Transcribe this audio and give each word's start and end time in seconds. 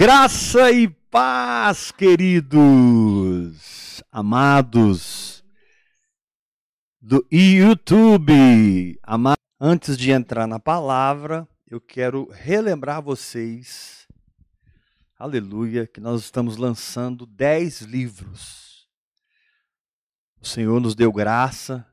Graça 0.00 0.72
e 0.72 0.88
paz, 0.88 1.92
queridos, 1.92 2.62
amados 4.10 5.44
do 6.98 7.22
YouTube. 7.30 8.98
Antes 9.60 9.98
de 9.98 10.10
entrar 10.10 10.46
na 10.46 10.58
palavra, 10.58 11.46
eu 11.70 11.78
quero 11.78 12.30
relembrar 12.32 13.02
vocês, 13.02 14.08
aleluia, 15.18 15.86
que 15.86 16.00
nós 16.00 16.22
estamos 16.22 16.56
lançando 16.56 17.26
dez 17.26 17.82
livros. 17.82 18.88
O 20.40 20.46
Senhor 20.46 20.80
nos 20.80 20.94
deu 20.94 21.12
graça. 21.12 21.86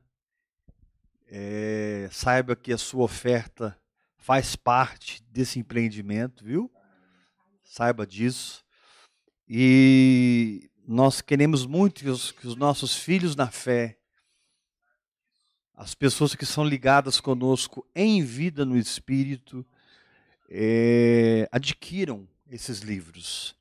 É, 1.26 2.08
saiba 2.10 2.56
que 2.56 2.72
a 2.72 2.78
sua 2.78 3.04
oferta 3.04 3.78
faz 4.16 4.56
parte 4.56 5.22
desse 5.30 5.58
empreendimento, 5.58 6.42
viu? 6.42 6.72
Saiba 7.68 8.06
disso. 8.06 8.64
E 9.46 10.70
nós 10.86 11.20
queremos 11.20 11.66
muito 11.66 12.00
que 12.00 12.08
os, 12.08 12.32
que 12.32 12.48
os 12.48 12.56
nossos 12.56 12.96
filhos 12.96 13.36
na 13.36 13.48
fé, 13.50 13.98
as 15.74 15.94
pessoas 15.94 16.34
que 16.34 16.46
são 16.46 16.64
ligadas 16.64 17.20
conosco 17.20 17.86
em 17.94 18.24
vida 18.24 18.64
no 18.64 18.76
Espírito, 18.76 19.64
é, 20.48 21.46
adquiram 21.52 22.26
esses 22.50 22.80
livros. 22.80 23.54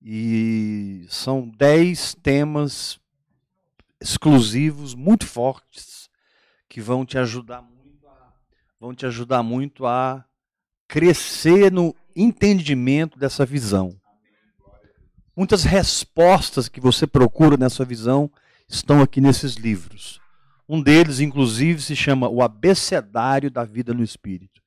E 0.00 1.04
são 1.08 1.48
dez 1.48 2.14
temas 2.14 3.00
exclusivos, 4.00 4.94
muito 4.94 5.26
fortes, 5.26 6.08
que 6.68 6.80
vão 6.80 7.04
te 7.04 7.18
ajudar 7.18 7.60
muito 7.60 8.08
a, 8.08 8.32
vão 8.78 8.94
te 8.94 9.04
ajudar 9.04 9.42
muito 9.42 9.84
a 9.84 10.24
crescer 10.90 11.70
no 11.70 11.94
entendimento 12.16 13.16
dessa 13.16 13.46
visão. 13.46 13.96
Muitas 15.36 15.62
respostas 15.62 16.68
que 16.68 16.80
você 16.80 17.06
procura 17.06 17.56
nessa 17.56 17.84
visão 17.84 18.28
estão 18.68 19.00
aqui 19.00 19.20
nesses 19.20 19.54
livros. 19.54 20.20
Um 20.68 20.82
deles, 20.82 21.20
inclusive, 21.20 21.80
se 21.80 21.94
chama 21.94 22.28
O 22.28 22.42
Abecedário 22.42 23.52
da 23.52 23.64
Vida 23.64 23.94
no 23.94 24.02
Espírito. 24.02 24.60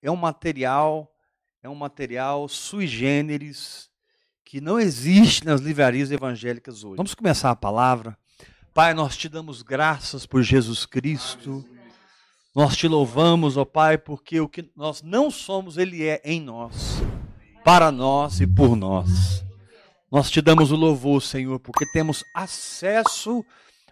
É 0.00 0.10
um 0.10 0.16
material, 0.16 1.12
é 1.62 1.68
um 1.68 1.74
material 1.74 2.48
sui 2.48 2.86
generis 2.86 3.90
que 4.46 4.62
não 4.62 4.80
existe 4.80 5.44
nas 5.44 5.60
livrarias 5.60 6.10
evangélicas 6.10 6.82
hoje. 6.82 6.96
Vamos 6.96 7.14
começar 7.14 7.50
a 7.50 7.56
palavra. 7.56 8.16
Pai, 8.72 8.94
nós 8.94 9.18
te 9.18 9.28
damos 9.28 9.60
graças 9.60 10.24
por 10.24 10.42
Jesus 10.42 10.86
Cristo. 10.86 11.62
Nós 12.58 12.76
te 12.76 12.88
louvamos, 12.88 13.56
ó 13.56 13.64
Pai, 13.64 13.96
porque 13.96 14.40
o 14.40 14.48
que 14.48 14.68
nós 14.74 15.00
não 15.00 15.30
somos, 15.30 15.78
Ele 15.78 16.04
é 16.04 16.20
em 16.24 16.40
nós, 16.40 17.00
para 17.64 17.92
nós 17.92 18.40
e 18.40 18.48
por 18.48 18.74
nós. 18.74 19.44
Nós 20.10 20.28
te 20.28 20.42
damos 20.42 20.72
o 20.72 20.76
louvor, 20.76 21.22
Senhor, 21.22 21.60
porque 21.60 21.86
temos 21.92 22.24
acesso 22.34 23.44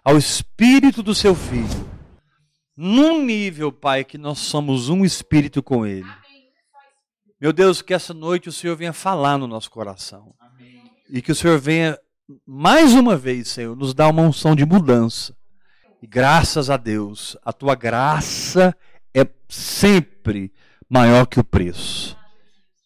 ao 0.02 0.18
Espírito 0.18 1.00
do 1.00 1.14
Seu 1.14 1.32
Filho, 1.32 1.88
num 2.76 3.24
nível, 3.24 3.70
Pai, 3.70 4.02
que 4.02 4.18
nós 4.18 4.40
somos 4.40 4.88
um 4.88 5.04
Espírito 5.04 5.62
com 5.62 5.86
Ele. 5.86 6.10
Meu 7.40 7.52
Deus, 7.52 7.80
que 7.80 7.94
essa 7.94 8.12
noite 8.12 8.48
o 8.48 8.52
Senhor 8.52 8.76
venha 8.76 8.92
falar 8.92 9.38
no 9.38 9.46
nosso 9.46 9.70
coração. 9.70 10.34
E 11.08 11.22
que 11.22 11.30
o 11.30 11.36
Senhor 11.36 11.60
venha, 11.60 11.96
mais 12.44 12.94
uma 12.94 13.16
vez, 13.16 13.46
Senhor, 13.46 13.76
nos 13.76 13.94
dar 13.94 14.08
uma 14.08 14.22
unção 14.22 14.56
de 14.56 14.66
mudança 14.66 15.35
graças 16.06 16.70
a 16.70 16.76
Deus, 16.76 17.36
a 17.44 17.52
tua 17.52 17.74
graça 17.74 18.76
é 19.12 19.26
sempre 19.48 20.52
maior 20.88 21.26
que 21.26 21.40
o 21.40 21.44
preço. 21.44 22.16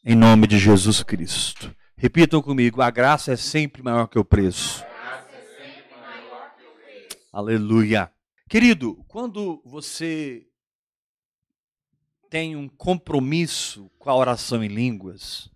Em 0.05 0.17
nome 0.17 0.47
de 0.47 0.59
Jesus 0.59 1.03
Cristo. 1.03 1.75
Repitam 1.97 2.41
comigo: 2.41 2.81
a 2.81 2.91
graça 2.91 3.33
é 3.33 3.37
sempre 3.37 3.83
maior 3.83 4.07
que 4.09 4.19
o 4.19 4.25
preço. 4.25 4.85
Aleluia. 7.33 8.11
Querido, 8.49 9.05
quando 9.07 9.63
você 9.65 10.47
tem 12.29 12.57
um 12.57 12.69
compromisso 12.69 13.91
com 13.99 14.11
a 14.11 14.17
oração 14.17 14.65
em 14.65 14.69
línguas, 14.69 15.49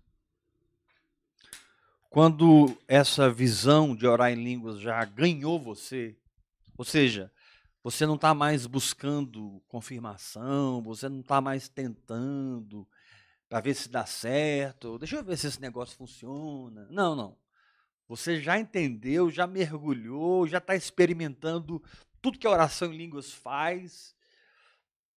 quando 2.09 2.77
essa 2.87 3.29
visão 3.29 3.95
de 3.95 4.07
orar 4.07 4.31
em 4.31 4.41
línguas 4.41 4.79
já 4.79 5.03
ganhou 5.03 5.59
você, 5.59 6.15
ou 6.77 6.85
seja, 6.85 7.31
você 7.85 8.03
não 8.07 8.15
está 8.15 8.33
mais 8.33 8.65
buscando 8.65 9.61
confirmação, 9.67 10.81
você 10.81 11.07
não 11.07 11.19
está 11.19 11.39
mais 11.39 11.69
tentando 11.69 12.87
para 13.47 13.61
ver 13.61 13.75
se 13.75 13.87
dá 13.87 14.07
certo. 14.07 14.97
Deixa 14.97 15.17
eu 15.17 15.23
ver 15.23 15.37
se 15.37 15.45
esse 15.45 15.61
negócio 15.61 15.95
funciona. 15.95 16.87
Não, 16.89 17.15
não. 17.15 17.37
Você 18.07 18.41
já 18.41 18.57
entendeu, 18.57 19.29
já 19.29 19.45
mergulhou, 19.45 20.47
já 20.47 20.57
está 20.57 20.75
experimentando 20.75 21.79
tudo 22.23 22.39
que 22.39 22.47
a 22.47 22.49
oração 22.49 22.91
em 22.91 22.97
línguas 22.97 23.31
faz 23.31 24.15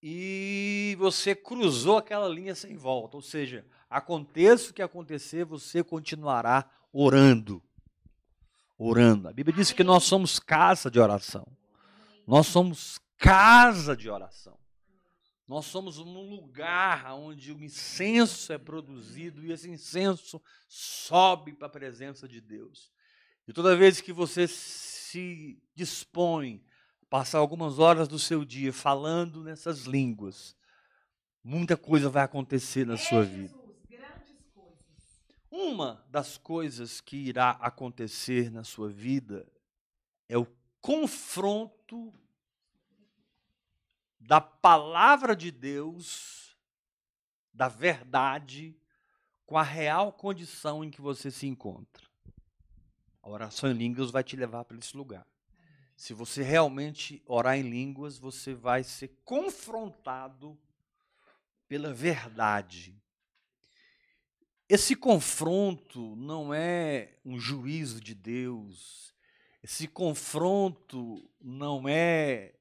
e 0.03 0.95
você 0.99 1.35
cruzou 1.35 1.97
aquela 1.97 2.29
linha 2.29 2.55
sem 2.55 2.77
volta. 2.77 3.17
Ou 3.17 3.23
seja, 3.23 3.65
aconteça 3.89 4.73
o 4.73 4.75
que 4.75 4.83
acontecer, 4.83 5.43
você 5.47 5.83
continuará 5.83 6.71
orando. 6.93 7.63
Orando. 8.77 9.27
A 9.27 9.33
Bíblia 9.33 9.57
diz 9.57 9.73
que 9.73 9.83
nós 9.83 10.05
somos 10.05 10.39
casa 10.39 10.91
de 10.91 11.01
oração. 11.01 11.47
Nós 12.29 12.47
somos 12.47 13.01
casa 13.17 13.97
de 13.97 14.11
oração. 14.11 14.59
Nós 15.49 15.65
somos 15.65 15.97
um 15.97 16.29
lugar 16.29 17.15
onde 17.15 17.51
o 17.53 17.65
incenso 17.65 18.53
é 18.53 18.59
produzido 18.59 19.43
e 19.43 19.51
esse 19.51 19.71
incenso 19.71 20.39
sobe 20.69 21.55
para 21.55 21.69
a 21.69 21.71
presença 21.71 22.29
de 22.29 22.39
Deus. 22.39 22.93
E 23.47 23.53
toda 23.55 23.75
vez 23.75 24.03
que 24.03 24.13
você 24.13 24.47
se 24.47 25.59
dispõe 25.75 26.63
a 27.03 27.07
passar 27.07 27.39
algumas 27.39 27.79
horas 27.79 28.07
do 28.07 28.19
seu 28.19 28.45
dia 28.45 28.75
falando 28.75 29.43
nessas 29.43 29.85
línguas, 29.85 30.55
muita 31.43 31.79
coisa 31.79 32.11
vai 32.11 32.25
acontecer 32.25 32.87
na 32.87 32.99
sua 32.99 33.23
vida. 33.23 33.55
Uma 35.51 36.05
das 36.11 36.37
coisas 36.37 37.01
que 37.01 37.17
irá 37.17 37.53
acontecer 37.53 38.51
na 38.51 38.65
sua 38.65 38.91
vida 38.91 39.51
é 40.29 40.37
o 40.37 40.58
confronto 40.81 42.13
da 44.19 44.41
palavra 44.41 45.35
de 45.35 45.51
Deus, 45.51 46.57
da 47.53 47.69
verdade, 47.69 48.77
com 49.47 49.57
a 49.57 49.63
real 49.63 50.13
condição 50.13 50.85
em 50.85 50.91
que 50.91 51.01
você 51.01 51.31
se 51.31 51.47
encontra. 51.47 52.07
A 53.23 53.29
oração 53.31 53.71
em 53.71 53.75
línguas 53.75 54.11
vai 54.11 54.23
te 54.23 54.37
levar 54.37 54.65
para 54.65 54.77
esse 54.77 54.97
lugar. 54.97 55.27
Se 55.97 56.15
você 56.15 56.43
realmente 56.43 57.23
orar 57.27 57.57
em 57.57 57.63
línguas, 57.63 58.19
você 58.19 58.55
vai 58.55 58.85
ser 58.85 59.09
confrontado 59.25 60.59
pela 61.67 61.93
verdade. 61.93 62.95
Esse 64.69 64.95
confronto 64.95 66.15
não 66.15 66.53
é 66.53 67.17
um 67.25 67.39
juízo 67.41 68.01
de 68.01 68.15
Deus, 68.15 69.15
esse 69.63 69.89
confronto 69.89 71.29
não 71.41 71.89
é 71.89 72.55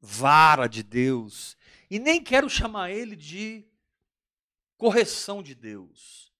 vara 0.00 0.66
de 0.66 0.82
Deus, 0.82 1.56
e 1.90 1.98
nem 1.98 2.22
quero 2.22 2.48
chamar 2.48 2.90
ele 2.90 3.16
de 3.16 3.64
correção 4.76 5.42
de 5.42 5.54
Deus. 5.54 6.32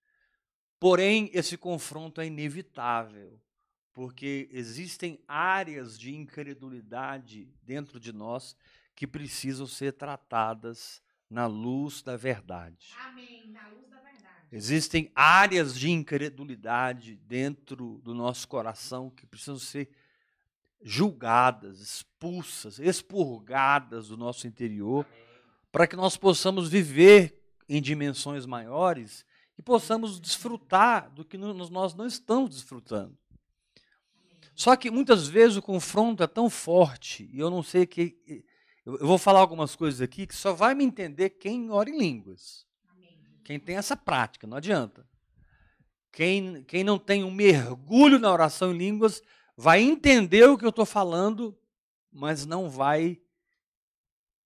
Porém, 0.78 1.30
esse 1.32 1.56
confronto 1.56 2.20
é 2.20 2.26
inevitável, 2.26 3.40
porque 3.92 4.48
existem 4.52 5.18
áreas 5.26 5.98
de 5.98 6.14
incredulidade 6.14 7.48
dentro 7.62 7.98
de 7.98 8.12
nós 8.12 8.54
que 8.94 9.06
precisam 9.06 9.66
ser 9.66 9.92
tratadas 9.92 11.02
na 11.30 11.46
luz 11.46 12.02
da 12.02 12.16
verdade. 12.16 12.92
Amém. 12.98 13.48
Na 13.50 13.68
luz 13.68 13.88
da. 13.88 13.93
Existem 14.56 15.10
áreas 15.16 15.76
de 15.76 15.90
incredulidade 15.90 17.16
dentro 17.26 18.00
do 18.04 18.14
nosso 18.14 18.46
coração 18.46 19.10
que 19.10 19.26
precisam 19.26 19.58
ser 19.58 19.90
julgadas, 20.80 21.80
expulsas, 21.80 22.78
expurgadas 22.78 24.06
do 24.06 24.16
nosso 24.16 24.46
interior, 24.46 25.04
para 25.72 25.88
que 25.88 25.96
nós 25.96 26.16
possamos 26.16 26.68
viver 26.68 27.36
em 27.68 27.82
dimensões 27.82 28.46
maiores 28.46 29.26
e 29.58 29.62
possamos 29.62 30.20
desfrutar 30.20 31.10
do 31.10 31.24
que 31.24 31.36
nós 31.36 31.96
não 31.96 32.06
estamos 32.06 32.50
desfrutando. 32.50 33.18
Só 34.54 34.76
que 34.76 34.88
muitas 34.88 35.26
vezes 35.26 35.56
o 35.56 35.62
confronto 35.62 36.22
é 36.22 36.28
tão 36.28 36.48
forte, 36.48 37.28
e 37.32 37.40
eu 37.40 37.50
não 37.50 37.60
sei 37.60 37.86
que. 37.86 38.44
Eu 38.86 39.04
vou 39.04 39.18
falar 39.18 39.40
algumas 39.40 39.74
coisas 39.74 40.00
aqui 40.00 40.28
que 40.28 40.36
só 40.36 40.52
vai 40.52 40.76
me 40.76 40.84
entender 40.84 41.30
quem 41.30 41.72
ora 41.72 41.90
em 41.90 41.98
línguas. 41.98 42.64
Quem 43.44 43.60
tem 43.60 43.76
essa 43.76 43.96
prática, 43.96 44.46
não 44.46 44.56
adianta. 44.56 45.06
Quem, 46.10 46.64
quem 46.64 46.82
não 46.82 46.98
tem 46.98 47.22
um 47.22 47.30
mergulho 47.30 48.18
na 48.18 48.32
oração 48.32 48.72
em 48.72 48.78
línguas 48.78 49.22
vai 49.56 49.80
entender 49.80 50.44
o 50.48 50.56
que 50.56 50.64
eu 50.64 50.70
estou 50.70 50.86
falando, 50.86 51.56
mas 52.10 52.46
não 52.46 52.70
vai 52.70 53.20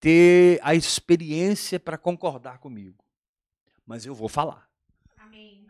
ter 0.00 0.58
a 0.62 0.74
experiência 0.74 1.78
para 1.78 1.96
concordar 1.96 2.58
comigo. 2.58 3.04
Mas 3.86 4.04
eu 4.04 4.14
vou 4.14 4.28
falar. 4.28 4.68
Amém. 5.16 5.66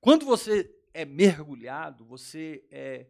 Quando 0.00 0.24
você 0.24 0.72
é 0.94 1.04
mergulhado, 1.04 2.04
você 2.04 2.64
é 2.70 3.06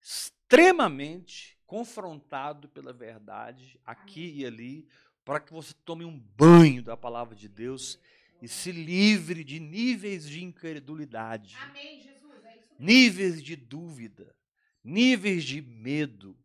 extremamente 0.00 1.58
confrontado 1.66 2.68
pela 2.68 2.92
verdade 2.92 3.80
aqui 3.84 4.40
e 4.40 4.46
ali, 4.46 4.86
para 5.24 5.40
que 5.40 5.52
você 5.52 5.72
tome 5.84 6.04
um 6.04 6.18
banho 6.18 6.82
da 6.82 6.96
palavra 6.96 7.34
de 7.34 7.48
Deus 7.48 7.98
e 8.42 8.48
se 8.48 8.72
livre 8.72 9.44
de 9.44 9.60
níveis 9.60 10.28
de 10.28 10.42
incredulidade, 10.42 11.56
Amém, 11.60 12.00
Jesus. 12.00 12.44
É 12.44 12.58
níveis 12.76 13.40
de 13.40 13.54
dúvida, 13.54 14.34
níveis 14.82 15.44
de 15.44 15.62
medo. 15.62 16.36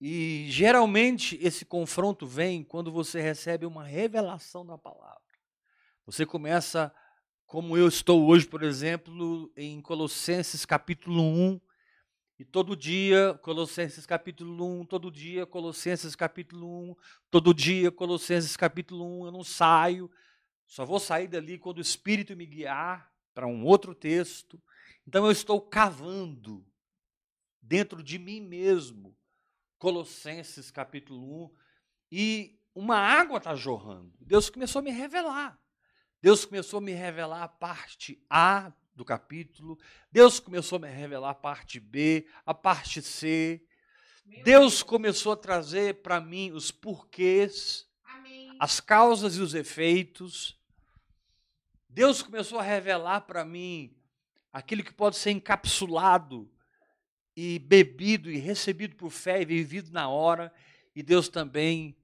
E 0.00 0.46
geralmente 0.48 1.38
esse 1.42 1.66
confronto 1.66 2.26
vem 2.26 2.64
quando 2.64 2.90
você 2.90 3.20
recebe 3.20 3.66
uma 3.66 3.84
revelação 3.84 4.64
da 4.64 4.78
palavra. 4.78 5.20
Você 6.06 6.24
começa, 6.24 6.90
como 7.44 7.76
eu 7.76 7.88
estou 7.88 8.26
hoje, 8.26 8.46
por 8.46 8.62
exemplo, 8.62 9.52
em 9.54 9.82
Colossenses 9.82 10.64
capítulo 10.64 11.22
1, 11.22 11.60
e 12.38 12.44
todo 12.44 12.74
dia, 12.74 13.34
Colossenses 13.42 14.06
capítulo 14.06 14.80
1, 14.80 14.86
todo 14.86 15.10
dia, 15.10 15.44
Colossenses 15.44 16.16
capítulo 16.16 16.90
1, 16.92 16.96
todo 17.30 17.52
dia, 17.52 17.90
Colossenses 17.90 18.56
capítulo 18.56 19.22
1, 19.22 19.26
eu 19.26 19.32
não 19.32 19.44
saio, 19.44 20.10
só 20.66 20.84
vou 20.84 20.98
sair 20.98 21.28
dali 21.28 21.58
quando 21.58 21.78
o 21.78 21.82
Espírito 21.82 22.36
me 22.36 22.46
guiar 22.46 23.12
para 23.34 23.46
um 23.46 23.64
outro 23.64 23.94
texto. 23.94 24.60
Então 25.06 25.24
eu 25.24 25.30
estou 25.30 25.60
cavando 25.60 26.66
dentro 27.62 28.02
de 28.02 28.18
mim 28.18 28.40
mesmo, 28.40 29.16
Colossenses 29.78 30.70
capítulo 30.70 31.46
1, 31.46 31.54
e 32.12 32.60
uma 32.74 32.96
água 32.96 33.38
está 33.38 33.54
jorrando. 33.54 34.12
Deus 34.20 34.50
começou 34.50 34.80
a 34.80 34.82
me 34.82 34.90
revelar. 34.90 35.58
Deus 36.20 36.44
começou 36.44 36.78
a 36.78 36.80
me 36.80 36.92
revelar 36.92 37.42
a 37.42 37.48
parte 37.48 38.22
A 38.28 38.72
do 38.94 39.04
capítulo, 39.04 39.78
Deus 40.10 40.40
começou 40.40 40.76
a 40.76 40.80
me 40.80 40.88
revelar 40.88 41.30
a 41.30 41.34
parte 41.34 41.78
B, 41.78 42.26
a 42.44 42.54
parte 42.54 43.02
C. 43.02 43.62
Meu 44.24 44.42
Deus 44.42 44.82
começou 44.82 45.32
a 45.32 45.36
trazer 45.36 46.02
para 46.02 46.20
mim 46.20 46.50
os 46.52 46.70
porquês. 46.70 47.85
As 48.58 48.80
causas 48.80 49.36
e 49.36 49.40
os 49.40 49.54
efeitos. 49.54 50.58
Deus 51.88 52.22
começou 52.22 52.58
a 52.58 52.62
revelar 52.62 53.22
para 53.22 53.44
mim 53.44 53.94
aquilo 54.52 54.82
que 54.82 54.92
pode 54.92 55.16
ser 55.16 55.30
encapsulado 55.30 56.50
e 57.36 57.58
bebido 57.58 58.30
e 58.30 58.38
recebido 58.38 58.96
por 58.96 59.10
fé 59.10 59.42
e 59.42 59.44
vivido 59.44 59.90
na 59.92 60.08
hora. 60.08 60.52
E 60.94 61.02
Deus 61.02 61.28
também 61.28 61.96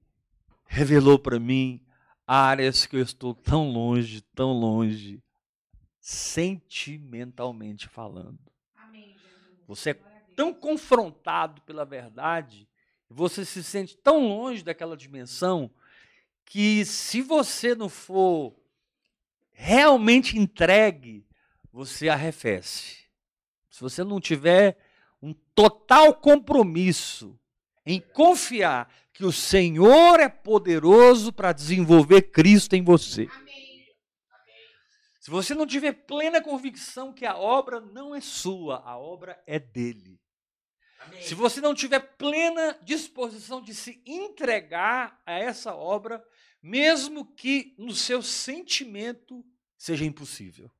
revelou 0.65 1.17
para 1.17 1.39
mim 1.39 1.83
áreas 2.27 2.85
que 2.85 2.95
eu 2.95 3.01
estou 3.01 3.33
tão 3.33 3.69
longe, 3.71 4.21
tão 4.35 4.51
longe, 4.51 5.21
sentimentalmente 5.99 7.87
falando. 7.87 8.39
Amém. 8.75 9.15
Você 9.67 9.91
é. 9.91 10.13
Tão 10.35 10.51
confrontado 10.51 11.61
pela 11.61 11.85
verdade, 11.85 12.67
você 13.07 13.45
se 13.45 13.63
sente 13.63 13.95
tão 13.95 14.27
longe 14.27 14.63
daquela 14.63 14.97
dimensão, 14.97 15.69
que 16.45 16.85
se 16.85 17.21
você 17.21 17.73
não 17.73 17.89
for 17.89 18.55
realmente 19.51 20.37
entregue, 20.37 21.25
você 21.71 22.09
arrefece. 22.09 23.03
Se 23.69 23.81
você 23.81 24.03
não 24.03 24.19
tiver 24.19 24.77
um 25.21 25.33
total 25.55 26.13
compromisso 26.13 27.39
em 27.85 27.99
confiar 27.99 28.91
que 29.11 29.25
o 29.25 29.31
Senhor 29.31 30.19
é 30.19 30.29
poderoso 30.29 31.31
para 31.31 31.53
desenvolver 31.53 32.23
Cristo 32.23 32.75
em 32.75 32.83
você. 32.83 33.27
Se 35.19 35.31
você 35.31 35.55
não 35.55 35.65
tiver 35.65 35.93
plena 35.93 36.41
convicção 36.41 37.13
que 37.13 37.25
a 37.25 37.37
obra 37.37 37.79
não 37.79 38.13
é 38.13 38.19
sua, 38.19 38.81
a 38.83 38.97
obra 38.97 39.41
é 39.47 39.57
dele. 39.57 40.19
Se 41.21 41.35
você 41.35 41.61
não 41.61 41.73
tiver 41.73 41.99
plena 41.99 42.77
disposição 42.83 43.61
de 43.61 43.73
se 43.73 44.01
entregar 44.05 45.21
a 45.25 45.33
essa 45.33 45.75
obra, 45.75 46.23
mesmo 46.61 47.25
que 47.25 47.73
no 47.77 47.93
seu 47.93 48.21
sentimento 48.21 49.43
seja 49.77 50.05
impossível. 50.05 50.71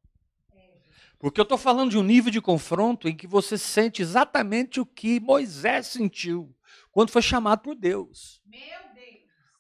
Porque 1.20 1.40
eu 1.40 1.44
estou 1.44 1.58
falando 1.58 1.92
de 1.92 1.98
um 1.98 2.04
nível 2.04 2.32
de 2.32 2.42
confronto 2.42 3.08
em 3.08 3.16
que 3.16 3.26
você 3.26 3.58
sente 3.58 4.02
exatamente 4.02 4.80
o 4.80 4.86
que 4.86 5.20
Moisés 5.20 5.88
sentiu 5.88 6.54
quando 6.92 7.12
foi 7.12 7.22
chamado 7.22 7.62
por 7.62 7.76
Deus. 7.76 8.42
Deus. 8.46 8.84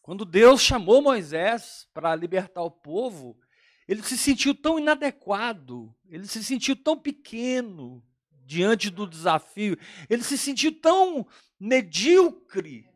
Quando 0.04 0.26
Deus 0.26 0.62
chamou 0.62 1.02
Moisés 1.02 1.88
para 1.94 2.14
libertar 2.14 2.62
o 2.62 2.70
povo, 2.70 3.40
ele 3.88 4.04
se 4.04 4.18
sentiu 4.18 4.54
tão 4.54 4.78
inadequado, 4.78 5.96
ele 6.10 6.28
se 6.28 6.44
sentiu 6.44 6.76
tão 6.76 7.00
pequeno 7.00 8.04
diante 8.54 8.92
do 8.92 9.08
desafio, 9.08 9.76
ele 10.08 10.24
se 10.24 10.38
sentiu 10.38 10.72
tão 10.80 11.26
medíocre, 11.60 12.88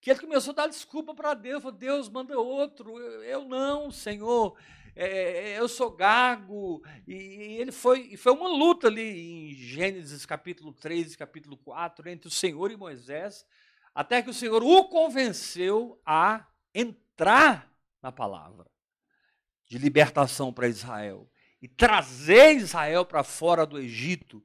que 0.00 0.10
ele 0.10 0.20
começou 0.20 0.52
a 0.52 0.54
dar 0.56 0.66
desculpa 0.68 1.14
para 1.14 1.34
Deus, 1.34 1.62
falou, 1.62 1.76
Deus 1.76 2.08
manda 2.08 2.38
outro, 2.38 2.98
eu, 2.98 3.44
não, 3.44 3.90
Senhor, 3.90 4.56
é, 4.96 5.58
eu 5.58 5.68
sou 5.68 5.90
gago, 5.90 6.82
e, 7.06 7.12
e 7.12 7.60
ele 7.60 7.72
foi, 7.72 8.16
foi 8.16 8.32
uma 8.32 8.48
luta 8.48 8.86
ali 8.86 9.50
em 9.50 9.54
Gênesis 9.54 10.24
capítulo 10.24 10.72
3 10.72 11.12
e 11.12 11.18
capítulo 11.18 11.58
4, 11.58 12.08
entre 12.08 12.28
o 12.28 12.30
Senhor 12.30 12.70
e 12.70 12.76
Moisés, 12.76 13.44
até 13.94 14.22
que 14.22 14.30
o 14.30 14.34
Senhor 14.34 14.62
o 14.62 14.84
convenceu 14.84 16.00
a 16.06 16.46
entrar 16.74 17.70
na 18.02 18.10
palavra 18.10 18.70
de 19.66 19.76
libertação 19.76 20.50
para 20.50 20.68
Israel 20.68 21.30
e 21.62 21.68
trazer 21.68 22.56
Israel 22.56 23.04
para 23.04 23.22
fora 23.22 23.66
do 23.66 23.78
Egito, 23.78 24.42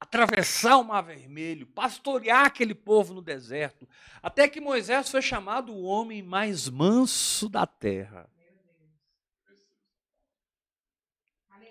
atravessar 0.00 0.76
o 0.76 0.84
Mar 0.84 1.02
Vermelho, 1.02 1.66
pastorear 1.66 2.46
aquele 2.46 2.74
povo 2.74 3.14
no 3.14 3.22
deserto, 3.22 3.88
até 4.22 4.48
que 4.48 4.60
Moisés 4.60 5.10
foi 5.10 5.20
chamado 5.20 5.72
o 5.72 5.82
homem 5.82 6.22
mais 6.22 6.68
manso 6.68 7.48
da 7.48 7.66
terra. 7.66 8.30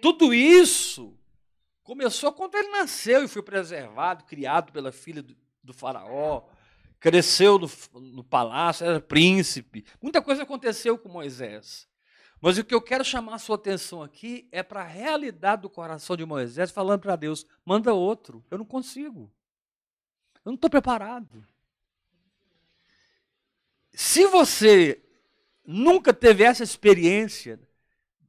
Tudo 0.02 0.34
isso 0.34 1.18
começou 1.84 2.32
quando 2.34 2.56
ele 2.56 2.70
nasceu 2.70 3.24
e 3.24 3.28
foi 3.28 3.42
preservado, 3.42 4.26
criado 4.26 4.72
pela 4.72 4.92
filha 4.92 5.24
do, 5.24 5.36
do 5.64 5.74
faraó, 5.74 6.44
cresceu 7.00 7.58
no, 7.58 7.70
no 8.00 8.24
palácio, 8.24 8.86
era 8.86 9.00
príncipe. 9.00 9.86
Muita 10.02 10.22
coisa 10.22 10.44
aconteceu 10.44 10.98
com 10.98 11.10
Moisés. 11.10 11.87
Mas 12.40 12.58
o 12.58 12.64
que 12.64 12.74
eu 12.74 12.82
quero 12.82 13.04
chamar 13.04 13.36
a 13.36 13.40
sua 13.40 13.56
atenção 13.56 14.04
aqui 14.04 14.48
é 14.52 14.62
para 14.62 14.82
a 14.82 14.88
realidade 14.88 15.64
do 15.64 15.70
coração 15.70 16.16
de 16.16 16.26
Moisés, 16.26 16.72
falando 16.72 17.02
para 17.02 17.16
Deus: 17.16 17.46
manda 17.66 17.94
outro, 17.94 18.44
eu 18.52 18.58
não 18.58 18.66
consigo. 18.66 19.32
Eu 20.46 20.52
não 20.52 20.56
estou 20.56 20.70
preparado. 20.70 21.46
Se 23.92 24.28
você 24.28 25.02
nunca 25.66 26.14
teve 26.14 26.44
essa 26.44 26.64
experiência 26.64 27.60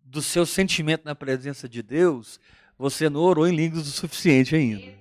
do 0.02 0.22
seu 0.22 0.46
sentimento 0.46 1.04
na 1.04 1.14
presença 1.14 1.68
de 1.68 1.82
Deus, 1.82 2.40
você 2.78 3.10
não 3.10 3.20
orou 3.20 3.46
em 3.46 3.54
línguas 3.54 3.86
o 3.86 3.92
suficiente 3.92 4.56
ainda. 4.56 4.96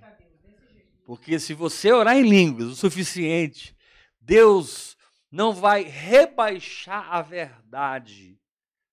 Porque 1.05 1.39
se 1.39 1.53
você 1.53 1.93
orar 1.93 2.17
em 2.17 2.27
línguas 2.27 2.67
o 2.67 2.75
suficiente, 2.75 3.73
Deus 4.19 4.97
não 5.31 5.53
vai 5.53 5.83
rebaixar 5.83 7.07
a 7.09 7.21
verdade 7.21 8.37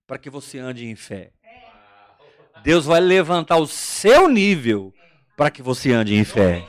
para 0.07 0.19
que 0.19 0.29
você 0.31 0.59
ande 0.59 0.87
em 0.87 0.97
fé. 0.97 1.33
Deus 2.63 2.85
vai 2.85 3.01
levantar 3.01 3.57
o 3.57 3.67
seu 3.67 4.29
nível 4.29 4.93
para 5.37 5.51
que 5.51 5.63
você 5.63 5.93
ande 5.93 6.15
em 6.15 6.25
fé. 6.25 6.65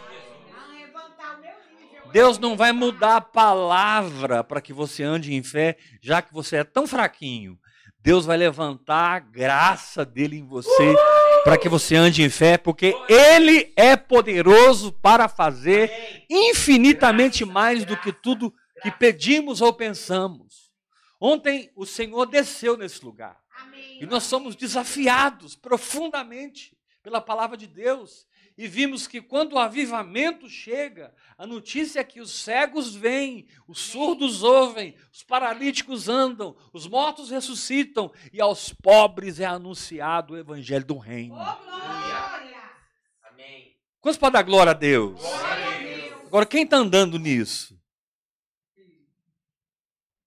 Deus 2.12 2.40
não 2.40 2.56
vai 2.56 2.72
mudar 2.72 3.18
a 3.18 3.22
palavra 3.22 4.44
para 4.44 4.62
que 4.62 4.72
você 4.72 5.04
ande 5.04 5.34
em 5.34 5.44
fé, 5.44 5.78
já 6.02 6.22
que 6.22 6.34
você 6.34 6.58
é 6.58 6.64
tão 6.64 6.88
fraquinho. 6.88 7.60
Deus 8.00 8.26
vai 8.26 8.38
levantar 8.38 9.16
a 9.16 9.20
graça 9.20 10.06
dele 10.06 10.38
em 10.38 10.46
você 10.46 10.96
para 11.44 11.58
que 11.58 11.68
você 11.68 11.96
ande 11.96 12.24
em 12.24 12.30
fé, 12.30 12.58
porque 12.58 12.96
ele 13.10 13.72
é 13.76 13.96
poderoso 13.96 14.92
para 14.92 15.28
fazer 15.28 15.92
infinitamente 16.30 17.44
mais 17.44 17.84
do 17.84 17.98
que 17.98 18.12
tudo 18.12 18.54
que 18.82 18.92
pedimos 18.92 19.62
ou 19.62 19.74
pensamos. 19.74 20.65
Ontem 21.26 21.72
o 21.76 21.88
Senhor 21.88 22.28
desceu 22.28 22.78
nesse 22.78 23.04
lugar. 23.04 23.42
Amém. 23.50 23.98
E 24.00 24.06
nós 24.06 24.26
somos 24.26 24.56
desafiados 24.56 25.56
profundamente 25.56 26.78
pela 27.02 27.20
palavra 27.20 27.58
de 27.58 27.66
Deus. 27.66 28.28
E 28.56 28.68
vimos 28.68 29.08
que 29.08 29.20
quando 29.20 29.54
o 29.54 29.58
avivamento 29.58 30.48
chega, 30.48 31.12
a 31.36 31.48
notícia 31.48 32.00
é 32.00 32.04
que 32.04 32.22
os 32.22 32.32
cegos 32.32 32.96
vêm, 32.96 33.48
os 33.68 33.80
surdos 33.80 34.44
ouvem, 34.44 34.96
os 35.12 35.24
paralíticos 35.24 36.08
andam, 36.08 36.56
os 36.72 36.86
mortos 36.86 37.32
ressuscitam 37.32 38.12
e 38.32 38.40
aos 38.40 38.72
pobres 38.72 39.40
é 39.40 39.46
anunciado 39.46 40.36
o 40.36 40.38
evangelho 40.38 40.86
do 40.86 40.98
Ô, 40.98 41.00
reino. 41.00 41.34
glória. 41.34 42.72
Amém. 43.24 43.76
Quantos 44.00 44.20
para 44.20 44.30
dar 44.30 44.44
glória 44.44 44.72
a 44.72 44.76
Deus? 44.76 45.20
Glória 45.20 45.66
a 45.66 45.78
Deus. 45.80 46.28
Agora, 46.28 46.46
quem 46.46 46.66
está 46.66 46.78
andando 46.78 47.18
nisso? 47.18 47.76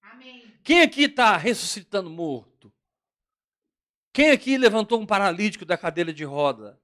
Amém. 0.02 0.57
Quem 0.68 0.82
aqui 0.82 1.04
está 1.04 1.34
ressuscitando 1.38 2.10
morto? 2.10 2.70
Quem 4.12 4.32
aqui 4.32 4.58
levantou 4.58 5.00
um 5.00 5.06
paralítico 5.06 5.64
da 5.64 5.78
cadeira 5.78 6.12
de 6.12 6.24
roda? 6.24 6.78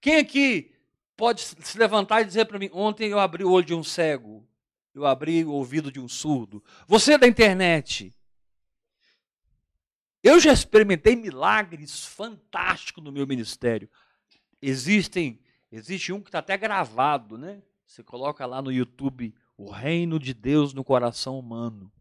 Quem 0.00 0.16
aqui 0.16 0.74
pode 1.14 1.42
se 1.42 1.76
levantar 1.76 2.22
e 2.22 2.24
dizer 2.24 2.46
para 2.46 2.58
mim: 2.58 2.70
ontem 2.72 3.10
eu 3.10 3.20
abri 3.20 3.44
o 3.44 3.50
olho 3.50 3.66
de 3.66 3.74
um 3.74 3.84
cego, 3.84 4.48
eu 4.94 5.04
abri 5.04 5.44
o 5.44 5.52
ouvido 5.52 5.92
de 5.92 6.00
um 6.00 6.08
surdo? 6.08 6.64
Você 6.86 7.18
da 7.18 7.28
internet. 7.28 8.16
Eu 10.22 10.40
já 10.40 10.54
experimentei 10.54 11.14
milagres 11.14 12.06
fantásticos 12.06 13.04
no 13.04 13.12
meu 13.12 13.26
ministério. 13.26 13.90
Existem, 14.62 15.38
existe 15.70 16.14
um 16.14 16.20
que 16.22 16.30
está 16.30 16.38
até 16.38 16.56
gravado, 16.56 17.36
né? 17.36 17.62
Você 17.86 18.02
coloca 18.02 18.46
lá 18.46 18.62
no 18.62 18.72
YouTube 18.72 19.34
o 19.56 19.70
reino 19.70 20.18
de 20.18 20.34
Deus 20.34 20.72
no 20.72 20.84
coração 20.84 21.38
humano. 21.38 21.92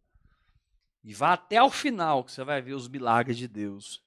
E 1.03 1.13
vá 1.13 1.33
até 1.33 1.61
o 1.61 1.69
final 1.69 2.23
que 2.23 2.31
você 2.31 2.43
vai 2.43 2.61
ver 2.61 2.73
os 2.73 2.87
milagres 2.87 3.37
de 3.37 3.47
Deus. 3.47 4.03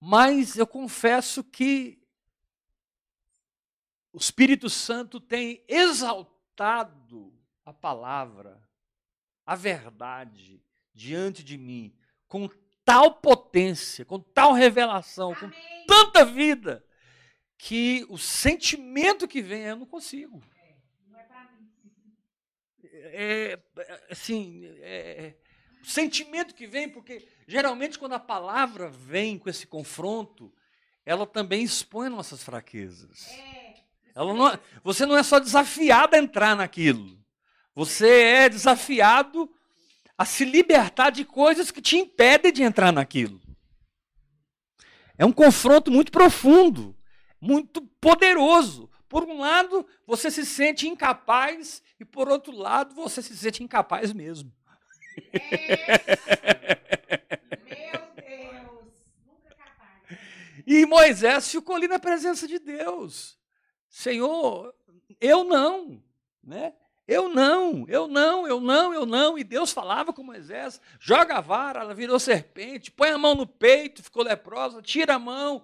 Mas 0.00 0.56
eu 0.56 0.66
confesso 0.66 1.42
que 1.42 2.02
o 4.12 4.18
Espírito 4.18 4.68
Santo 4.68 5.20
tem 5.20 5.64
exaltado 5.68 7.32
a 7.64 7.72
palavra, 7.72 8.62
a 9.46 9.54
verdade 9.54 10.62
diante 10.92 11.42
de 11.42 11.56
mim 11.56 11.96
com 12.28 12.48
tal 12.84 13.14
potência, 13.14 14.04
com 14.04 14.20
tal 14.20 14.52
revelação, 14.52 15.34
com 15.34 15.46
Amém. 15.46 15.86
tanta 15.86 16.24
vida 16.24 16.84
que 17.56 18.04
o 18.08 18.18
sentimento 18.18 19.26
que 19.26 19.40
vem 19.40 19.62
eu 19.62 19.76
não 19.76 19.86
consigo. 19.86 20.42
Não 21.08 21.18
é 21.18 21.22
pra 21.24 21.50
mim. 21.52 21.72
É, 23.12 23.58
assim, 24.10 24.62
é, 24.80 25.34
o 25.82 25.86
sentimento 25.86 26.54
que 26.54 26.66
vem, 26.66 26.88
porque 26.88 27.26
geralmente 27.46 27.98
quando 27.98 28.14
a 28.14 28.20
palavra 28.20 28.88
vem 28.88 29.38
com 29.38 29.50
esse 29.50 29.66
confronto, 29.66 30.52
ela 31.04 31.26
também 31.26 31.62
expõe 31.62 32.08
nossas 32.08 32.42
fraquezas. 32.42 33.28
É. 33.28 33.74
Ela 34.14 34.32
não 34.32 34.48
é- 34.48 34.58
você 34.82 35.04
não 35.04 35.16
é 35.16 35.22
só 35.22 35.38
desafiado 35.38 36.16
a 36.16 36.18
entrar 36.18 36.56
naquilo. 36.56 37.18
Você 37.74 38.08
é 38.08 38.48
desafiado 38.48 39.50
a 40.16 40.24
se 40.24 40.44
libertar 40.44 41.10
de 41.10 41.24
coisas 41.24 41.70
que 41.70 41.82
te 41.82 41.96
impedem 41.96 42.52
de 42.52 42.62
entrar 42.62 42.92
naquilo. 42.92 43.40
É 45.18 45.24
um 45.24 45.32
confronto 45.32 45.90
muito 45.90 46.10
profundo, 46.10 46.96
muito 47.40 47.82
poderoso. 48.00 48.90
Por 49.08 49.24
um 49.24 49.38
lado, 49.40 49.86
você 50.06 50.30
se 50.30 50.44
sente 50.46 50.88
incapaz, 50.88 51.82
e 51.98 52.04
por 52.04 52.28
outro 52.28 52.52
lado, 52.52 52.94
você 52.94 53.22
se 53.22 53.36
sente 53.36 53.62
incapaz 53.62 54.12
mesmo. 54.12 54.52
Meu 57.64 58.02
Deus. 58.16 58.92
Nunca 59.24 59.54
capaz. 59.56 60.18
E 60.66 60.86
Moisés 60.86 61.50
ficou 61.50 61.76
ali 61.76 61.86
na 61.86 61.98
presença 61.98 62.48
de 62.48 62.58
Deus. 62.58 63.38
Senhor, 63.88 64.74
eu 65.20 65.44
não, 65.44 66.02
né? 66.42 66.74
Eu 67.06 67.28
não, 67.28 67.84
eu 67.86 68.08
não, 68.08 68.48
eu 68.48 68.60
não, 68.60 68.94
eu 68.94 69.04
não. 69.04 69.38
E 69.38 69.44
Deus 69.44 69.70
falava 69.70 70.12
com 70.12 70.22
Moisés: 70.22 70.80
joga 70.98 71.36
a 71.36 71.40
vara, 71.40 71.80
ela 71.80 71.94
virou 71.94 72.18
serpente, 72.18 72.90
põe 72.90 73.10
a 73.10 73.18
mão 73.18 73.34
no 73.34 73.46
peito, 73.46 74.02
ficou 74.02 74.24
leprosa, 74.24 74.80
tira 74.80 75.14
a 75.14 75.18
mão, 75.18 75.62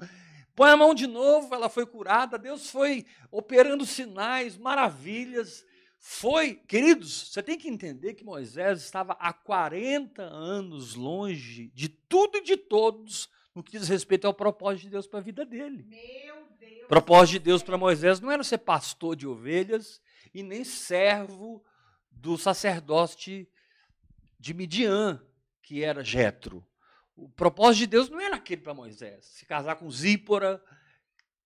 põe 0.54 0.70
a 0.70 0.76
mão 0.76 0.94
de 0.94 1.06
novo, 1.06 1.54
ela 1.54 1.70
foi 1.70 1.87
curada. 1.87 2.38
Deus 2.38 2.70
foi 2.70 3.06
operando 3.30 3.87
sinais, 3.87 4.58
maravilhas. 4.58 5.64
Foi, 6.02 6.54
queridos, 6.54 7.30
você 7.30 7.42
tem 7.42 7.59
que 7.59 7.69
entender 7.69 8.14
que 8.14 8.25
Moisés 8.25 8.80
estava 8.80 9.12
há 9.21 9.35
40 9.35 10.23
anos 10.23 10.95
longe 10.95 11.71
de 11.75 11.90
tudo 11.90 12.38
e 12.38 12.42
de 12.42 12.57
todos 12.57 13.28
no 13.54 13.62
que 13.62 13.78
diz 13.78 13.87
respeito 13.87 14.26
ao 14.26 14.33
propósito 14.33 14.85
de 14.85 14.90
Deus 14.90 15.07
para 15.07 15.19
a 15.19 15.23
vida 15.23 15.45
dele. 15.45 15.85
Meu 15.87 16.47
Deus. 16.59 16.85
O 16.85 16.88
propósito 16.88 17.33
de 17.33 17.38
Deus 17.40 17.62
para 17.62 17.76
Moisés 17.76 18.19
não 18.19 18.33
era 18.33 18.42
ser 18.42 18.59
pastor 18.59 19.14
de 19.14 19.26
ovelhas 19.26 20.00
e 20.33 20.42
nem 20.42 20.64
servo 20.64 21.62
do 22.11 22.38
sacerdote 22.38 23.47
de 24.38 24.54
Midian, 24.54 25.23
que 25.62 25.85
era 25.85 26.02
Jetro. 26.02 26.66
O 27.14 27.28
propósito 27.28 27.80
de 27.80 27.87
Deus 27.88 28.09
não 28.09 28.19
era 28.19 28.37
aquele 28.37 28.62
para 28.62 28.73
Moisés, 28.73 29.26
se 29.26 29.45
casar 29.45 29.76
com 29.76 29.90
Zípora, 29.90 30.64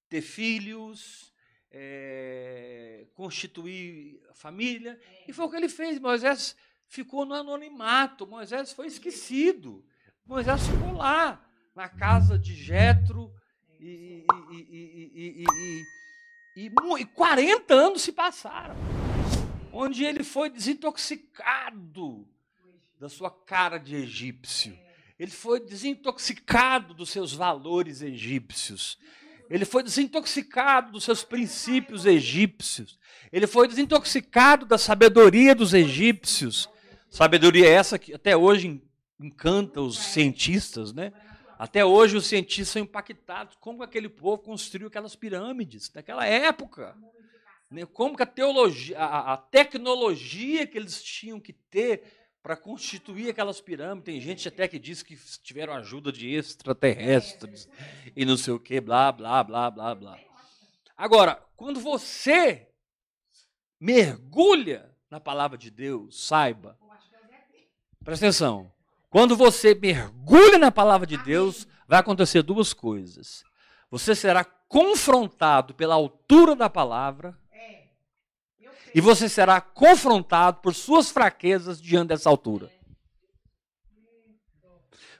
ter 0.09 0.23
filhos, 0.23 1.34
eh, 1.77 3.07
constituir 3.15 4.21
família. 4.33 4.99
E 5.27 5.33
foi 5.33 5.45
o 5.47 5.51
que 5.51 5.57
ele 5.57 5.69
fez. 5.69 5.99
Moisés 5.99 6.57
ficou 6.89 7.25
no 7.25 7.35
anonimato, 7.35 8.27
Moisés 8.27 8.73
foi 8.73 8.87
esquecido. 8.87 9.85
Moisés 10.25 10.63
ficou 10.67 10.93
lá, 10.95 11.45
na 11.75 11.89
casa 11.89 12.39
de 12.39 12.55
Jetro, 12.55 13.31
e, 13.81 14.25
e, 14.53 14.57
e, 14.57 15.13
e, 15.15 15.45
e, 16.57 16.67
e, 16.67 16.71
mu- 16.81 16.97
e 16.97 17.05
40 17.05 17.75
anos 17.75 18.03
se 18.03 18.13
passaram, 18.13 18.77
onde 19.73 20.05
ele 20.05 20.23
foi 20.23 20.49
desintoxicado 20.49 22.27
da 22.99 23.09
sua 23.09 23.31
cara 23.31 23.77
de 23.79 23.97
egípcio. 23.97 24.79
Ele 25.19 25.31
foi 25.31 25.61
desintoxicado 25.61 26.95
dos 26.95 27.11
seus 27.11 27.33
valores 27.33 28.01
egípcios. 28.01 28.99
Ele 29.51 29.65
foi 29.65 29.83
desintoxicado 29.83 30.93
dos 30.93 31.05
seus 31.05 31.23
princípios 31.23 32.07
egípcios. 32.07 32.99
Ele 33.33 33.47
foi 33.47 33.69
desintoxicado 33.69 34.65
da 34.65 34.79
sabedoria 34.79 35.55
dos 35.55 35.75
egípcios. 35.75 36.69
Sabedoria 37.11 37.69
essa 37.69 37.99
que 37.99 38.15
até 38.15 38.37
hoje 38.37 38.69
en- 38.69 38.83
encanta 39.21 39.81
os 39.81 39.99
cientistas, 39.99 40.93
né? 40.93 41.13
Até 41.59 41.85
hoje 41.85 42.17
os 42.17 42.27
cientistas 42.27 42.69
são 42.69 42.83
impactados 42.83 43.57
como 43.61 43.83
aquele 43.83 44.09
povo 44.09 44.39
construiu 44.43 44.89
aquelas 44.89 45.15
pirâmides 45.15 45.91
naquela 45.95 46.27
época. 46.27 46.97
Né? 47.71 47.87
Como 47.87 48.17
que 48.17 48.23
a 48.23 48.27
teologia, 48.27 48.99
a, 48.99 49.35
a 49.35 49.37
tecnologia 49.37 50.67
que 50.67 50.77
eles 50.77 51.03
tinham 51.03 51.41
que 51.41 51.53
ter 51.53 52.03
para 52.45 52.59
constituir 52.59 53.31
aquelas 53.31 53.59
pirâmides. 53.59 54.05
Tem 54.05 54.21
gente 54.21 54.47
até 54.47 54.69
que 54.69 54.79
diz 54.79 55.03
que 55.03 55.17
tiveram 55.43 55.73
ajuda 55.73 56.13
de 56.13 56.29
extraterrestres 56.29 57.67
e 58.15 58.27
não 58.27 58.37
sei 58.37 58.53
o 58.53 58.61
que, 58.61 58.83
blá, 58.83 59.11
blá, 59.11 59.43
blá, 59.43 59.71
blá, 59.71 59.95
blá. 59.95 60.19
Agora, 60.95 61.43
quando 61.57 61.81
você 61.81 62.69
mergulha 63.81 64.95
na 65.11 65.19
palavra 65.19 65.57
de 65.57 65.71
Deus, 65.71 66.27
saiba, 66.27 66.79
presta 68.05 68.27
atenção, 68.27 68.71
quando 69.09 69.35
você 69.35 69.75
mergulha 69.75 70.59
na 70.59 70.71
palavra 70.71 71.07
de 71.07 71.17
Deus, 71.17 71.67
vai 71.89 71.99
acontecer 71.99 72.43
duas 72.43 72.75
coisas. 72.75 73.43
Você 73.91 74.15
será 74.15 74.45
confrontado 74.45 75.73
pela 75.73 75.95
altura 75.95 76.55
da 76.55 76.69
palavra. 76.69 77.35
E 78.95 79.01
você 79.01 79.29
será 79.29 79.61
confrontado 79.61 80.61
por 80.61 80.73
suas 80.73 81.11
fraquezas 81.11 81.83
diante 81.83 82.09
dessa 82.09 82.31
altura. 82.31 82.71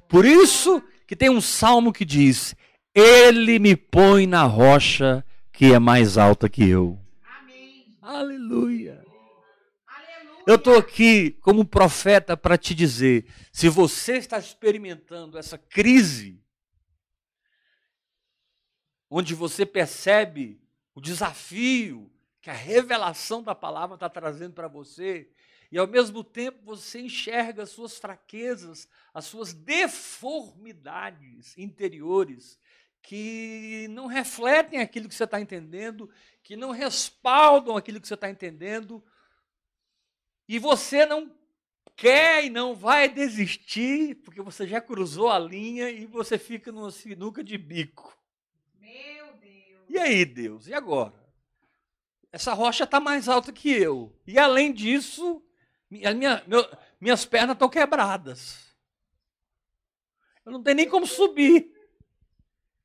Por 0.09 0.25
isso 0.25 0.81
que 1.09 1.17
tem 1.17 1.29
um 1.29 1.41
salmo 1.41 1.93
que 1.93 2.05
diz: 2.05 2.55
Ele 2.95 3.59
me 3.59 3.75
põe 3.75 4.29
na 4.29 4.45
rocha 4.45 5.27
que 5.53 5.73
é 5.73 5.79
mais 5.81 6.17
alta 6.17 6.49
que 6.49 6.69
eu. 6.69 7.01
Amém. 7.41 7.99
Aleluia. 8.01 9.05
Aleluia. 9.89 10.45
Eu 10.47 10.55
estou 10.55 10.79
aqui 10.79 11.33
como 11.41 11.65
profeta 11.65 12.37
para 12.37 12.57
te 12.57 12.77
dizer: 12.77 13.27
se 13.53 13.69
você 13.69 14.19
está 14.19 14.39
experimentando 14.39 15.37
essa 15.37 15.59
crise, 15.59 16.41
onde 19.11 19.35
você 19.35 19.67
percebe 19.67 20.61
o 20.95 21.01
desafio 21.01 22.14
que 22.45 22.51
a 22.51 22.53
revelação 22.53 23.43
da 23.43 23.55
palavra 23.55 23.95
está 23.95 24.07
trazendo 24.07 24.53
para 24.53 24.69
você, 24.69 25.31
e 25.73 25.79
ao 25.79 25.87
mesmo 25.87 26.23
tempo 26.23 26.59
você 26.63 27.01
enxerga 27.01 27.63
as 27.63 27.71
suas 27.71 27.97
fraquezas, 27.97 28.87
as 29.15 29.25
suas 29.25 29.55
deformidades 29.55 31.57
interiores, 31.57 32.61
que 33.01 33.87
não 33.89 34.07
refletem 34.07 34.79
aquilo 34.79 35.09
que 35.09 35.15
você 35.15 35.25
está 35.25 35.41
entendendo, 35.41 36.11
que 36.43 36.55
não 36.55 36.71
respaldam 36.71 37.79
aquilo 37.79 37.99
que 37.99 38.07
você 38.07 38.13
está 38.13 38.29
entendendo, 38.29 39.03
e 40.47 40.59
você 40.59 41.07
não 41.07 41.35
quer 41.97 42.45
e 42.45 42.51
não 42.51 42.75
vai 42.75 43.09
desistir, 43.09 44.17
porque 44.17 44.43
você 44.43 44.67
já 44.67 44.83
cruzou 44.83 45.31
a 45.31 45.39
linha 45.39 45.89
e 45.89 46.05
você 46.05 46.37
fica 46.37 46.71
numa 46.71 46.91
sinuca 46.91 47.43
de 47.43 47.57
bico. 47.57 48.15
Meu 48.79 49.33
Deus. 49.33 49.85
E 49.89 49.99
aí, 49.99 50.27
Deus? 50.27 50.67
E 50.67 50.75
agora? 50.75 51.24
Essa 52.35 52.53
rocha 52.53 52.83
está 52.83 52.99
mais 52.99 53.29
alta 53.29 53.53
que 53.53 53.71
eu. 53.71 54.13
E 54.27 54.41
além 54.41 54.73
disso, 54.73 55.41
minha, 55.89 56.43
meu- 56.49 56.69
minhas 57.01 57.25
pernas 57.25 57.55
estão 57.55 57.69
quebradas. 57.69 58.75
Eu 60.45 60.51
não 60.51 60.61
tenho 60.61 60.79
nem 60.79 60.89
como 60.89 61.07
subir. 61.07 61.73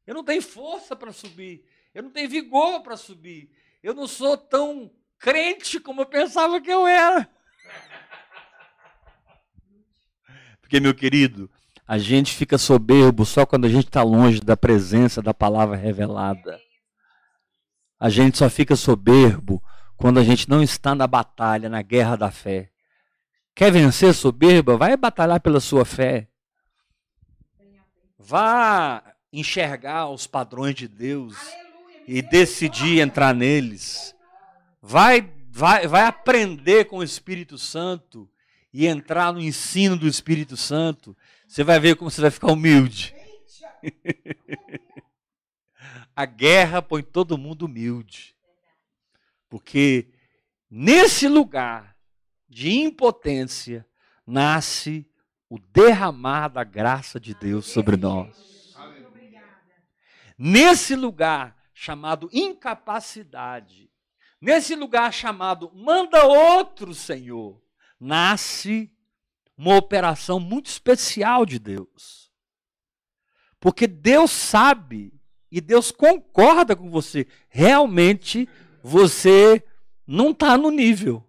Eu 0.06 0.13
não 0.13 0.24
tenho 0.24 0.44
força 0.44 0.96
para 0.96 1.12
subir. 1.12 1.65
Eu 1.96 2.03
não 2.03 2.12
tenho 2.12 2.29
vigor 2.29 2.84
para 2.84 2.96
subir. 2.96 3.50
Eu 3.82 3.96
não 3.96 4.08
sou 4.08 4.38
tão 4.38 4.94
crente 5.18 5.79
como 5.79 6.01
eu 6.01 6.06
pensava 6.06 6.62
que 6.62 6.70
eu 6.70 6.86
era. 6.86 7.27
Porque, 10.62 10.79
meu 10.79 10.94
querido, 10.94 11.50
A 11.88 11.98
gente 11.98 12.36
fica 12.36 12.56
soberbo 12.60 13.25
só 13.25 13.48
quando 13.48 13.65
a 13.65 13.70
gente 13.70 13.88
está 13.88 14.03
longe 14.03 14.41
da 14.41 14.56
presença 14.56 15.24
da 15.24 15.34
palavra 15.34 15.75
revelada. 15.75 16.62
A 18.00 18.10
gente 18.10 18.38
só 18.38 18.50
fica 18.50 18.75
soberbo 18.75 19.62
quando 19.98 20.20
a 20.20 20.24
gente 20.24 20.50
não 20.50 20.63
está 20.63 20.96
na 20.96 21.06
batalha, 21.06 21.68
na 21.68 21.82
guerra 21.82 22.15
da 22.15 22.32
fé. 22.32 22.70
Quer 23.53 23.72
vencer 23.72 24.13
soberba? 24.13 24.77
Vai 24.77 24.96
batalhar 24.96 25.41
pela 25.41 25.60
sua 25.60 25.84
fé. 25.84 26.29
Vá 28.18 29.03
enxergar 29.34 30.10
os 30.10 30.25
padrões 30.25 30.75
de 30.75 30.88
Deus 30.88 31.36
e 32.08 32.22
decidir 32.22 33.01
entrar 33.01 33.36
neles. 33.36 34.15
Vai, 34.82 35.29
vai, 35.51 35.86
vai 35.86 36.03
aprender 36.03 36.86
com 36.86 37.00
o 37.00 37.03
Espírito 37.03 37.58
Santo 37.58 38.29
e 38.74 38.88
entrar 38.88 39.34
no 39.34 39.41
ensino 39.41 39.98
do 39.98 40.08
Espírito 40.08 40.56
Santo. 40.56 41.15
Você 41.46 41.63
vai 41.63 41.79
ver 41.79 41.98
como 41.98 42.10
você 42.10 42.22
vai 42.22 42.32
ficar 42.32 42.51
humilde. 42.51 43.13
A 46.19 46.25
guerra 46.25 46.81
põe 46.81 47.01
todo 47.01 47.38
mundo 47.38 47.63
humilde. 47.65 48.35
Porque 49.47 50.11
nesse 50.69 51.29
lugar 51.29 51.95
de 52.45 52.73
impotência 52.73 53.88
nasce 54.27 55.09
o 55.47 55.57
derramar 55.57 56.49
da 56.49 56.61
graça 56.65 57.21
de 57.21 57.33
Deus 57.33 57.67
sobre 57.67 57.95
nós. 57.95 58.75
Nesse 60.38 60.93
lugar 60.93 61.55
chamado 61.73 62.29
incapacidade, 62.33 63.89
nesse 64.41 64.75
lugar 64.75 65.13
chamado 65.13 65.71
manda 65.73 66.25
outro 66.25 66.93
Senhor, 66.93 67.63
nasce 67.97 68.93
uma 69.57 69.77
operação 69.77 70.38
muito 70.38 70.65
especial 70.65 71.45
de 71.45 71.59
Deus. 71.59 72.29
Porque 73.57 73.88
Deus 73.88 74.31
sabe 74.31 75.17
e 75.51 75.60
Deus 75.60 75.91
concorda 75.91 76.75
com 76.75 76.89
você. 76.89 77.27
Realmente 77.50 78.48
você 78.84 79.63
não 80.06 80.32
está 80.32 80.58
no 80.58 80.70
nível. 80.70 81.24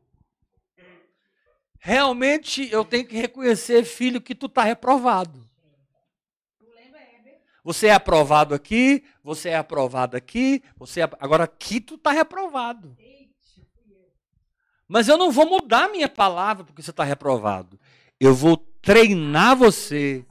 Realmente 1.78 2.70
eu 2.70 2.84
tenho 2.84 3.06
que 3.06 3.16
reconhecer, 3.16 3.84
filho, 3.84 4.20
que 4.20 4.34
tu 4.34 4.46
está 4.46 4.62
reprovado. 4.62 5.48
Você 7.62 7.88
é 7.88 7.94
aprovado 7.94 8.54
aqui, 8.54 9.04
você 9.22 9.50
é 9.50 9.56
aprovado 9.56 10.16
aqui, 10.16 10.62
você 10.76 11.02
é... 11.02 11.10
agora 11.20 11.44
aqui 11.44 11.80
tu 11.80 11.94
está 11.94 12.10
reprovado. 12.10 12.96
Mas 14.88 15.08
eu 15.08 15.16
não 15.16 15.30
vou 15.30 15.46
mudar 15.46 15.88
minha 15.88 16.08
palavra 16.08 16.64
porque 16.64 16.82
você 16.82 16.90
está 16.90 17.04
reprovado. 17.04 17.78
Eu 18.18 18.34
vou 18.34 18.56
treinar 18.56 19.56
você 19.56 20.26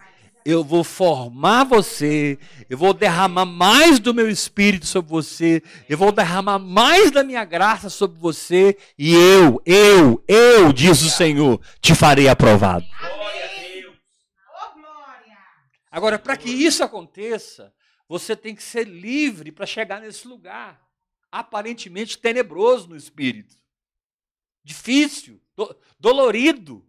eu 0.45 0.63
vou 0.63 0.83
formar 0.83 1.63
você, 1.65 2.37
eu 2.69 2.77
vou 2.77 2.93
derramar 2.93 3.45
mais 3.45 3.99
do 3.99 4.13
meu 4.13 4.29
espírito 4.29 4.85
sobre 4.85 5.11
você, 5.11 5.61
eu 5.87 5.97
vou 5.97 6.11
derramar 6.11 6.59
mais 6.59 7.11
da 7.11 7.23
minha 7.23 7.43
graça 7.43 7.89
sobre 7.89 8.19
você, 8.19 8.77
e 8.97 9.13
eu, 9.13 9.61
eu, 9.65 10.23
eu, 10.27 10.73
diz 10.73 11.01
o 11.01 11.09
Senhor, 11.09 11.61
te 11.81 11.93
farei 11.93 12.27
aprovado. 12.27 12.85
Agora, 15.91 16.19
para 16.19 16.37
que 16.37 16.49
isso 16.49 16.83
aconteça, 16.83 17.73
você 18.07 18.35
tem 18.35 18.55
que 18.55 18.63
ser 18.63 18.87
livre 18.87 19.51
para 19.51 19.65
chegar 19.65 20.01
nesse 20.01 20.27
lugar, 20.27 20.81
aparentemente 21.31 22.17
tenebroso 22.17 22.87
no 22.87 22.95
espírito, 22.95 23.55
difícil, 24.63 25.41
do, 25.55 25.75
dolorido 25.99 26.88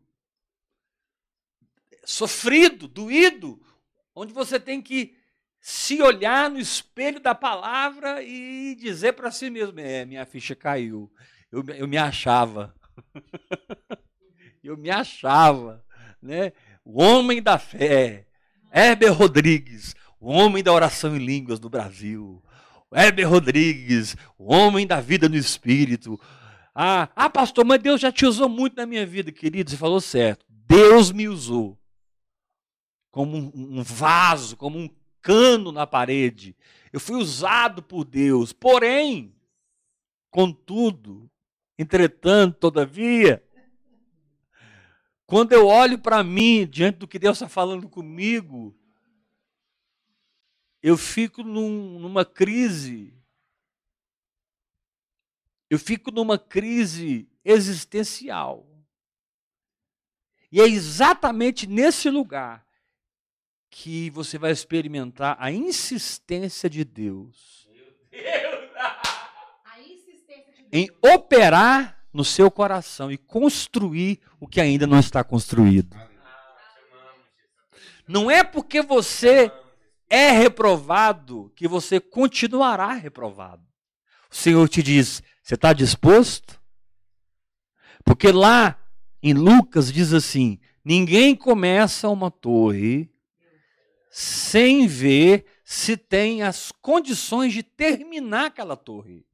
sofrido, 2.05 2.89
doído, 2.89 3.61
onde 4.15 4.33
você 4.33 4.59
tem 4.59 4.81
que 4.81 5.15
se 5.61 6.01
olhar 6.01 6.51
no 6.51 6.59
espelho 6.59 7.21
da 7.21 7.35
palavra 7.35 8.23
e 8.23 8.75
dizer 8.77 9.13
para 9.13 9.31
si 9.31 9.51
mesmo: 9.51 9.79
é, 9.79 10.05
minha 10.05 10.25
ficha 10.25 10.55
caiu, 10.55 11.11
eu, 11.53 11.65
eu 11.77 11.87
me 11.87 11.99
achava, 11.99 12.75
eu 14.65 14.77
me 14.77 14.91
achava, 14.91 15.85
né? 16.23 16.53
O 16.85 17.03
homem 17.03 17.43
da 17.43 17.59
fé, 17.59 18.27
Heber 18.73 19.13
Rodrigues, 19.13 19.95
o 20.19 20.31
homem 20.31 20.63
da 20.63 20.73
oração 20.73 21.17
em 21.17 21.25
línguas 21.25 21.59
do 21.59 21.69
Brasil. 21.69 22.43
Heber 22.93 23.29
Rodrigues, 23.29 24.17
o 24.37 24.53
homem 24.53 24.85
da 24.85 25.01
vida 25.01 25.29
no 25.29 25.37
espírito. 25.37 26.19
Ah, 26.75 27.09
ah, 27.15 27.31
pastor, 27.31 27.65
mas 27.65 27.81
Deus 27.81 28.01
já 28.01 28.11
te 28.11 28.27
usou 28.27 28.49
muito 28.49 28.77
na 28.77 28.85
minha 28.85 29.07
vida, 29.07 29.31
querido. 29.31 29.71
Você 29.71 29.77
falou 29.77 30.01
certo. 30.01 30.45
Deus 30.49 31.13
me 31.13 31.29
usou 31.29 31.80
como 33.11 33.37
um 33.55 33.83
vaso, 33.83 34.57
como 34.57 34.79
um 34.79 34.89
cano 35.21 35.73
na 35.73 35.87
parede. 35.87 36.57
Eu 36.93 37.01
fui 37.01 37.17
usado 37.17 37.83
por 37.83 38.05
Deus. 38.05 38.53
Porém, 38.53 39.35
contudo, 40.31 41.31
entretanto, 41.79 42.59
todavia, 42.59 43.45
quando 45.27 45.53
eu 45.53 45.67
olho 45.67 45.99
para 45.99 46.23
mim, 46.23 46.67
diante 46.67 46.99
do 46.99 47.09
que 47.09 47.19
Deus 47.19 47.37
está 47.37 47.49
falando 47.49 47.89
comigo, 47.89 48.77
eu 50.83 50.97
fico 50.97 51.43
num, 51.43 51.99
numa 51.99 52.25
crise. 52.25 53.15
Eu 55.69 55.79
fico 55.79 56.11
numa 56.11 56.39
crise 56.39 57.29
existencial. 57.45 58.67
E 60.51 60.61
é 60.61 60.67
exatamente 60.67 61.67
nesse 61.67 62.11
lugar 62.11 62.67
que 63.71 64.11
você 64.11 64.37
vai 64.37 64.51
experimentar 64.51 65.37
a 65.39 65.51
insistência 65.53 66.69
de 66.69 66.85
Deus, 66.85 67.69
em 70.73 70.89
operar 71.01 72.05
no 72.13 72.25
seu 72.25 72.51
coração 72.51 73.11
e 73.11 73.17
construir 73.17 74.21
o 74.41 74.47
que 74.47 74.61
ainda 74.61 74.87
não 74.87 74.99
está 74.99 75.23
construído. 75.23 75.97
Não 78.07 78.31
é 78.31 78.43
porque 78.43 78.83
você 78.83 79.53
é 80.09 80.31
reprovado 80.31 81.53
que 81.55 81.69
você 81.69 82.01
continuará 82.01 82.93
reprovado. 82.93 83.63
O 84.31 84.35
Senhor 84.35 84.69
te 84.69 84.83
diz: 84.83 85.23
você 85.43 85.55
está 85.55 85.73
disposto? 85.73 86.61
Porque 88.05 88.33
lá 88.33 88.77
em 89.23 89.33
Lucas 89.33 89.93
diz 89.93 90.13
assim: 90.13 90.59
ninguém 90.85 91.37
começa 91.37 92.09
uma 92.09 92.31
torre 92.31 93.10
sem 94.11 94.89
ver 94.89 95.47
se 95.65 95.97
tem 95.97 96.43
as 96.43 96.73
condições 96.73 97.53
de 97.53 97.63
terminar 97.63 98.47
aquela 98.47 98.77
torre. 98.77 99.25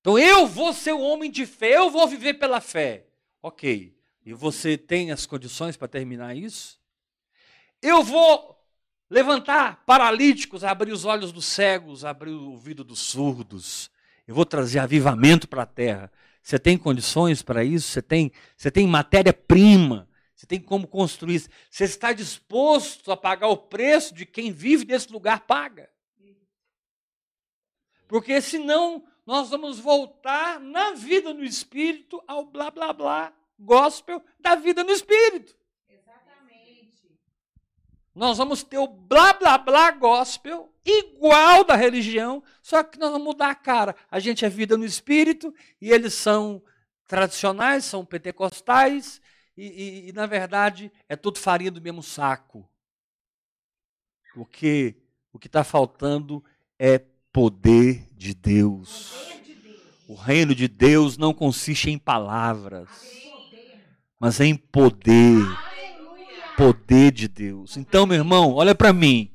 Então 0.00 0.18
eu 0.18 0.46
vou 0.46 0.72
ser 0.72 0.92
um 0.92 1.00
homem 1.00 1.30
de 1.30 1.46
fé, 1.46 1.76
eu 1.76 1.88
vou 1.88 2.08
viver 2.08 2.34
pela 2.34 2.60
fé. 2.60 3.06
Ok. 3.40 3.96
E 4.24 4.32
você 4.32 4.76
tem 4.76 5.12
as 5.12 5.24
condições 5.24 5.76
para 5.76 5.86
terminar 5.86 6.36
isso? 6.36 6.80
Eu 7.80 8.02
vou 8.02 8.60
levantar 9.08 9.84
paralíticos, 9.86 10.64
abrir 10.64 10.90
os 10.90 11.04
olhos 11.04 11.30
dos 11.30 11.44
cegos, 11.44 12.04
abrir 12.04 12.30
o 12.30 12.50
ouvido 12.50 12.82
dos 12.82 12.98
surdos. 12.98 13.88
Eu 14.26 14.34
vou 14.34 14.44
trazer 14.44 14.80
avivamento 14.80 15.46
para 15.46 15.62
a 15.62 15.66
terra. 15.66 16.10
Você 16.42 16.58
tem 16.58 16.76
condições 16.76 17.42
para 17.42 17.62
isso? 17.62 17.88
Você 17.88 18.02
tem, 18.02 18.32
você 18.56 18.70
tem 18.70 18.86
matéria-prima 18.88 20.08
você 20.36 20.46
tem 20.46 20.60
como 20.60 20.86
construir. 20.86 21.48
Você 21.70 21.84
está 21.84 22.12
disposto 22.12 23.10
a 23.10 23.16
pagar 23.16 23.48
o 23.48 23.56
preço 23.56 24.14
de 24.14 24.26
quem 24.26 24.52
vive 24.52 24.84
nesse 24.84 25.10
lugar 25.10 25.46
paga. 25.46 25.90
Porque 28.06 28.40
senão 28.42 29.02
nós 29.24 29.48
vamos 29.48 29.78
voltar 29.78 30.60
na 30.60 30.92
vida 30.92 31.32
no 31.32 31.42
espírito 31.42 32.22
ao 32.28 32.44
blá 32.44 32.70
blá 32.70 32.92
blá 32.92 33.32
gospel 33.58 34.22
da 34.38 34.54
vida 34.54 34.84
no 34.84 34.90
espírito. 34.90 35.56
Exatamente. 35.88 37.18
Nós 38.14 38.36
vamos 38.36 38.62
ter 38.62 38.78
o 38.78 38.86
blá 38.86 39.32
blá 39.32 39.56
blá 39.56 39.90
gospel 39.90 40.70
igual 40.84 41.64
da 41.64 41.74
religião, 41.74 42.44
só 42.62 42.84
que 42.84 42.98
nós 42.98 43.10
vamos 43.10 43.26
mudar 43.26 43.50
a 43.50 43.54
cara. 43.54 43.96
A 44.10 44.20
gente 44.20 44.44
é 44.44 44.48
vida 44.50 44.76
no 44.76 44.84
espírito 44.84 45.52
e 45.80 45.90
eles 45.90 46.12
são 46.12 46.62
tradicionais, 47.08 47.86
são 47.86 48.04
pentecostais, 48.04 49.20
e, 49.56 49.64
e, 49.66 50.08
e, 50.08 50.12
na 50.12 50.26
verdade 50.26 50.92
é 51.08 51.16
tudo 51.16 51.38
farinha 51.38 51.70
do 51.70 51.80
mesmo 51.80 52.02
saco. 52.02 52.68
Porque 54.34 54.96
o 55.32 55.38
que 55.38 55.46
está 55.46 55.64
faltando 55.64 56.44
é 56.78 56.98
poder 57.32 58.08
de 58.12 58.34
Deus. 58.34 59.14
O 60.08 60.14
reino 60.14 60.54
de 60.54 60.68
Deus 60.68 61.16
não 61.18 61.34
consiste 61.34 61.90
em 61.90 61.98
palavras, 61.98 62.88
mas 64.20 64.40
em 64.40 64.54
poder. 64.54 65.42
Poder 66.56 67.12
de 67.12 67.28
Deus. 67.28 67.76
Então, 67.76 68.06
meu 68.06 68.16
irmão, 68.16 68.54
olha 68.54 68.74
para 68.74 68.92
mim. 68.92 69.30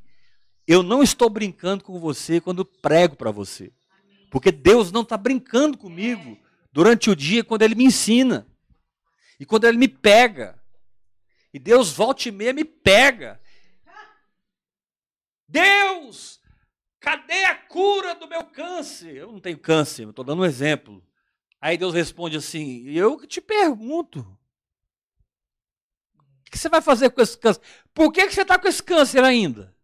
Eu 0.65 0.81
não 0.81 1.03
estou 1.03 1.29
brincando 1.29 1.83
com 1.83 1.99
você 1.99 2.41
quando 2.41 2.65
prego 2.65 3.15
para 3.15 3.29
você. 3.29 3.71
Porque 4.31 4.51
Deus 4.51 4.91
não 4.91 5.01
está 5.01 5.17
brincando 5.17 5.77
comigo 5.77 6.37
durante 6.71 7.09
o 7.09 7.15
dia 7.15 7.43
quando 7.43 7.61
Ele 7.61 7.75
me 7.75 7.83
ensina. 7.83 8.47
E 9.41 9.45
quando 9.45 9.65
ele 9.65 9.79
me 9.79 9.87
pega, 9.87 10.61
E 11.51 11.57
Deus 11.57 11.91
volta 11.91 12.29
e 12.29 12.31
meia 12.31 12.53
me 12.53 12.63
pega. 12.63 13.41
Deus, 15.47 16.39
cadê 16.99 17.43
a 17.45 17.55
cura 17.55 18.13
do 18.13 18.27
meu 18.27 18.43
câncer? 18.45 19.15
Eu 19.15 19.31
não 19.31 19.39
tenho 19.41 19.57
câncer, 19.57 20.07
estou 20.07 20.23
dando 20.23 20.43
um 20.43 20.45
exemplo. 20.45 21.03
Aí 21.59 21.75
Deus 21.75 21.91
responde 21.91 22.37
assim: 22.37 22.87
Eu 22.87 23.25
te 23.25 23.41
pergunto. 23.41 24.19
O 26.15 26.51
que 26.51 26.57
você 26.59 26.69
vai 26.69 26.79
fazer 26.81 27.09
com 27.09 27.19
esse 27.19 27.35
câncer? 27.35 27.61
Por 27.95 28.13
que, 28.13 28.27
que 28.27 28.33
você 28.33 28.43
está 28.43 28.59
com 28.59 28.67
esse 28.67 28.83
câncer 28.83 29.23
ainda? 29.23 29.75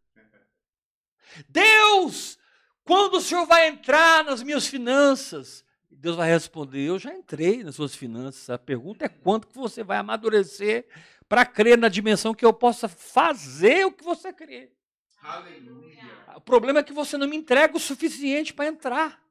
Deus, 1.49 2.37
quando 2.83 3.15
o 3.15 3.21
Senhor 3.21 3.47
vai 3.47 3.67
entrar 3.67 4.23
nas 4.23 4.43
minhas 4.43 4.67
finanças? 4.67 5.65
Deus 5.99 6.15
vai 6.15 6.29
responder: 6.29 6.87
Eu 6.87 6.99
já 6.99 7.13
entrei 7.13 7.63
nas 7.63 7.75
suas 7.75 7.95
finanças. 7.95 8.49
A 8.49 8.57
pergunta 8.57 9.05
é 9.05 9.09
quanto 9.09 9.47
que 9.47 9.55
você 9.55 9.83
vai 9.83 9.97
amadurecer 9.97 10.85
para 11.27 11.45
crer 11.45 11.77
na 11.77 11.89
dimensão 11.89 12.33
que 12.33 12.45
eu 12.45 12.53
possa 12.53 12.87
fazer 12.87 13.85
o 13.85 13.91
que 13.91 14.03
você 14.03 14.31
crê. 14.31 14.71
Aleluia. 15.21 16.05
O 16.35 16.41
problema 16.41 16.79
é 16.79 16.83
que 16.83 16.93
você 16.93 17.17
não 17.17 17.27
me 17.27 17.35
entrega 17.35 17.75
o 17.75 17.79
suficiente 17.79 18.53
para 18.53 18.67
entrar. 18.67 19.27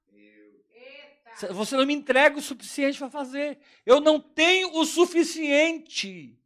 Você 1.50 1.76
não 1.76 1.86
me 1.86 1.94
entrega 1.94 2.38
o 2.38 2.42
suficiente 2.42 2.98
para 2.98 3.10
fazer. 3.10 3.58
Eu 3.84 4.00
não 4.00 4.18
tenho 4.18 4.74
o 4.76 4.84
suficiente. 4.84 6.36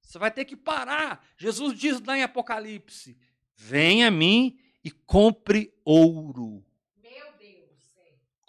Você 0.00 0.18
vai 0.18 0.30
ter 0.30 0.44
que 0.44 0.56
parar. 0.56 1.24
Jesus 1.36 1.78
diz 1.78 2.00
lá 2.00 2.16
em 2.16 2.22
Apocalipse: 2.22 3.18
Venha 3.54 4.08
a 4.08 4.10
mim 4.10 4.58
e 4.82 4.90
compre 4.90 5.74
ouro. 5.84 6.64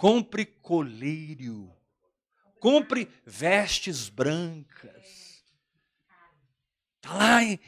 Compre 0.02 0.48
colírio, 0.48 1.72
compre 2.60 3.08
vestes 3.24 4.10
brancas. 4.10 5.46
Está 6.96 7.14
lá 7.14 7.44
em 7.44 7.60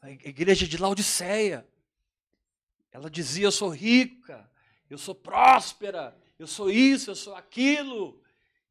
a 0.00 0.10
igreja 0.10 0.66
de 0.66 0.78
Laodiceia. 0.78 1.68
Ela 2.90 3.10
dizia: 3.10 3.44
Eu 3.44 3.52
sou 3.52 3.68
rica, 3.68 4.50
eu 4.88 4.96
sou 4.96 5.14
próspera, 5.14 6.16
eu 6.38 6.46
sou 6.46 6.70
isso, 6.70 7.10
eu 7.10 7.14
sou 7.14 7.34
aquilo. 7.34 8.22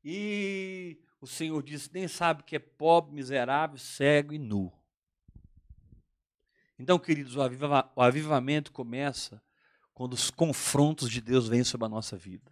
E 0.03 0.97
o 1.21 1.27
Senhor 1.27 1.61
disse: 1.61 1.91
Nem 1.93 2.07
sabe 2.07 2.41
que 2.41 2.55
é 2.55 2.59
pobre, 2.59 3.13
miserável, 3.13 3.77
cego 3.77 4.33
e 4.33 4.39
nu. 4.39 4.73
Então, 6.79 6.97
queridos, 6.97 7.35
o, 7.35 7.41
aviva- 7.43 7.91
o 7.95 8.01
avivamento 8.01 8.71
começa 8.71 9.39
quando 9.93 10.13
os 10.13 10.31
confrontos 10.31 11.07
de 11.07 11.21
Deus 11.21 11.47
vêm 11.47 11.63
sobre 11.63 11.85
a 11.85 11.89
nossa 11.89 12.17
vida. 12.17 12.51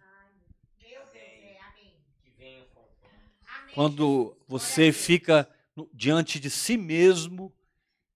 Meu 0.78 1.04
Deus. 1.04 1.14
É. 1.14 1.58
Amém. 1.62 1.92
Que 2.22 2.30
venha 2.30 2.64
com 2.66 2.80
Amém. 2.80 3.59
Quando 3.74 4.36
você 4.48 4.92
fica 4.92 5.48
diante 5.94 6.40
de 6.40 6.50
si 6.50 6.76
mesmo 6.76 7.52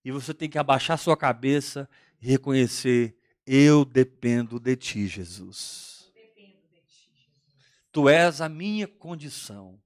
e 0.05 0.11
você 0.11 0.35
tem 0.35 0.49
que 0.49 0.59
abaixar 0.59 0.99
sua 0.99 1.17
cabeça 1.17 1.88
e 2.21 2.27
reconhecer: 2.27 3.17
eu 3.47 3.85
dependo 3.85 4.59
de 4.59 4.77
ti, 4.77 5.07
Jesus. 5.07 6.11
Eu 6.14 6.23
dependo 6.23 6.59
de 6.71 6.81
ti, 6.81 7.11
Jesus. 7.14 7.64
Tu 7.93 8.09
és 8.09 8.40
a 8.40 8.49
minha 8.49 8.88
condição. 8.88 9.81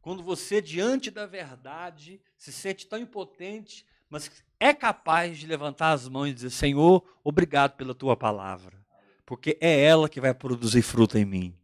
Quando 0.00 0.22
você, 0.22 0.62
diante 0.62 1.10
da 1.10 1.26
verdade, 1.26 2.20
se 2.36 2.52
sente 2.52 2.86
tão 2.86 2.98
impotente, 2.98 3.84
mas 4.08 4.30
é 4.60 4.72
capaz 4.72 5.36
de 5.36 5.48
levantar 5.48 5.92
as 5.92 6.08
mãos 6.08 6.28
e 6.28 6.34
dizer: 6.34 6.50
Senhor, 6.50 7.04
obrigado 7.24 7.76
pela 7.76 7.92
tua 7.92 8.16
palavra, 8.16 8.78
porque 9.24 9.58
é 9.60 9.82
ela 9.82 10.08
que 10.08 10.20
vai 10.20 10.32
produzir 10.32 10.82
fruto 10.82 11.18
em 11.18 11.24
mim. 11.24 11.58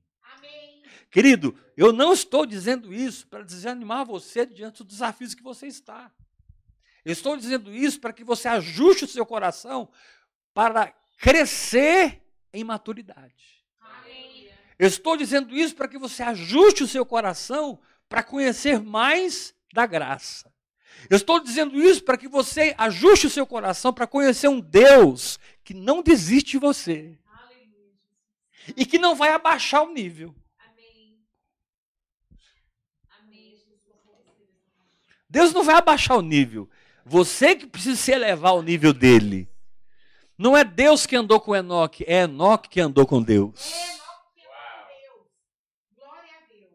Querido, 1.13 1.57
eu 1.77 1.93
não 1.93 2.13
estou 2.13 2.45
dizendo 2.45 2.93
isso 2.93 3.29
para 3.29 3.45
desanimar 3.45 4.05
você 4.05 4.45
diante 4.45 4.83
dos 4.83 4.95
desafios 4.95 5.35
que 5.35 5.43
você 5.43 5.69
está. 5.69 6.11
Eu 7.05 7.13
estou 7.13 7.37
dizendo 7.37 7.73
isso 7.73 8.01
para 8.01 8.13
que 8.13 8.25
você 8.25 8.49
ajuste 8.49 9.05
o 9.05 9.09
seu 9.09 9.25
coração 9.25 9.89
para 10.55 10.93
crescer 11.19 12.23
em 12.53 12.65
maturidade. 12.65 13.63
Eu 14.79 14.89
estou 14.89 15.17
dizendo 15.17 15.55
isso 15.55 15.77
para 15.77 15.87
que 15.87 15.99
você 15.99 16.23
ajuste 16.23 16.83
o 16.83 16.89
seu 16.89 17.05
coração 17.05 17.79
para 18.09 18.23
conhecer 18.23 18.81
mais 18.81 19.55
da 19.73 19.87
graça. 19.87 20.53
Eu 21.11 21.17
estou 21.17 21.41
dizendo 21.41 21.81
isso 21.81 22.03
para 22.03 22.17
que 22.17 22.27
você 22.27 22.75
ajuste 22.79 23.27
o 23.27 23.31
seu 23.31 23.47
coração 23.47 23.93
para 23.93 24.07
conhecer 24.07 24.49
um 24.49 24.61
Deus 24.61 25.39
que 25.63 25.75
não 25.75 26.03
desiste 26.03 26.53
de 26.53 26.59
você 26.59 27.19
Aleluia. 27.27 27.95
e 28.77 28.87
que 28.87 28.99
não 28.99 29.15
vai 29.15 29.31
abaixar 29.33 29.83
o 29.83 29.93
nível. 29.93 30.35
Amém. 30.59 31.19
Amém, 33.21 33.57
Jesus. 33.57 33.83
Deus 35.33 35.55
não 35.55 35.65
vai 35.65 35.77
abaixar 35.77 36.19
o 36.19 36.21
nível. 36.21 36.69
Você 37.07 37.57
que 37.57 37.67
precisa 37.67 37.97
se 37.97 38.13
elevar 38.13 38.51
ao 38.51 38.61
nível 38.61 38.93
dele. 38.93 39.49
Não 40.37 40.55
é 40.55 40.63
Deus 40.63 41.07
que 41.07 41.17
andou 41.17 41.41
com 41.41 41.57
Enoque, 41.57 42.05
é 42.07 42.25
Enoque 42.25 42.69
que 42.69 42.79
andou 42.79 43.07
com 43.07 43.23
Deus. 43.23 43.73
Enoque 43.73 44.35
que 44.35 44.47
amou 44.47 44.85
Deus. 44.91 45.27
Glória 45.97 46.31
a 46.37 46.53
Deus. 46.53 46.71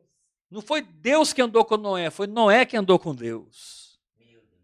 Não 0.50 0.62
foi 0.63 0.82
Deus 0.82 1.34
que 1.34 1.41
andou 1.41 1.63
com 1.63 1.78
Noé, 1.78 2.10
foi 2.10 2.26
Noé 2.26 2.65
que 2.65 2.76
andou 2.76 2.98
com 2.98 3.13
Deus. 3.13 4.00
Meu 4.17 4.39
Deus. 4.39 4.63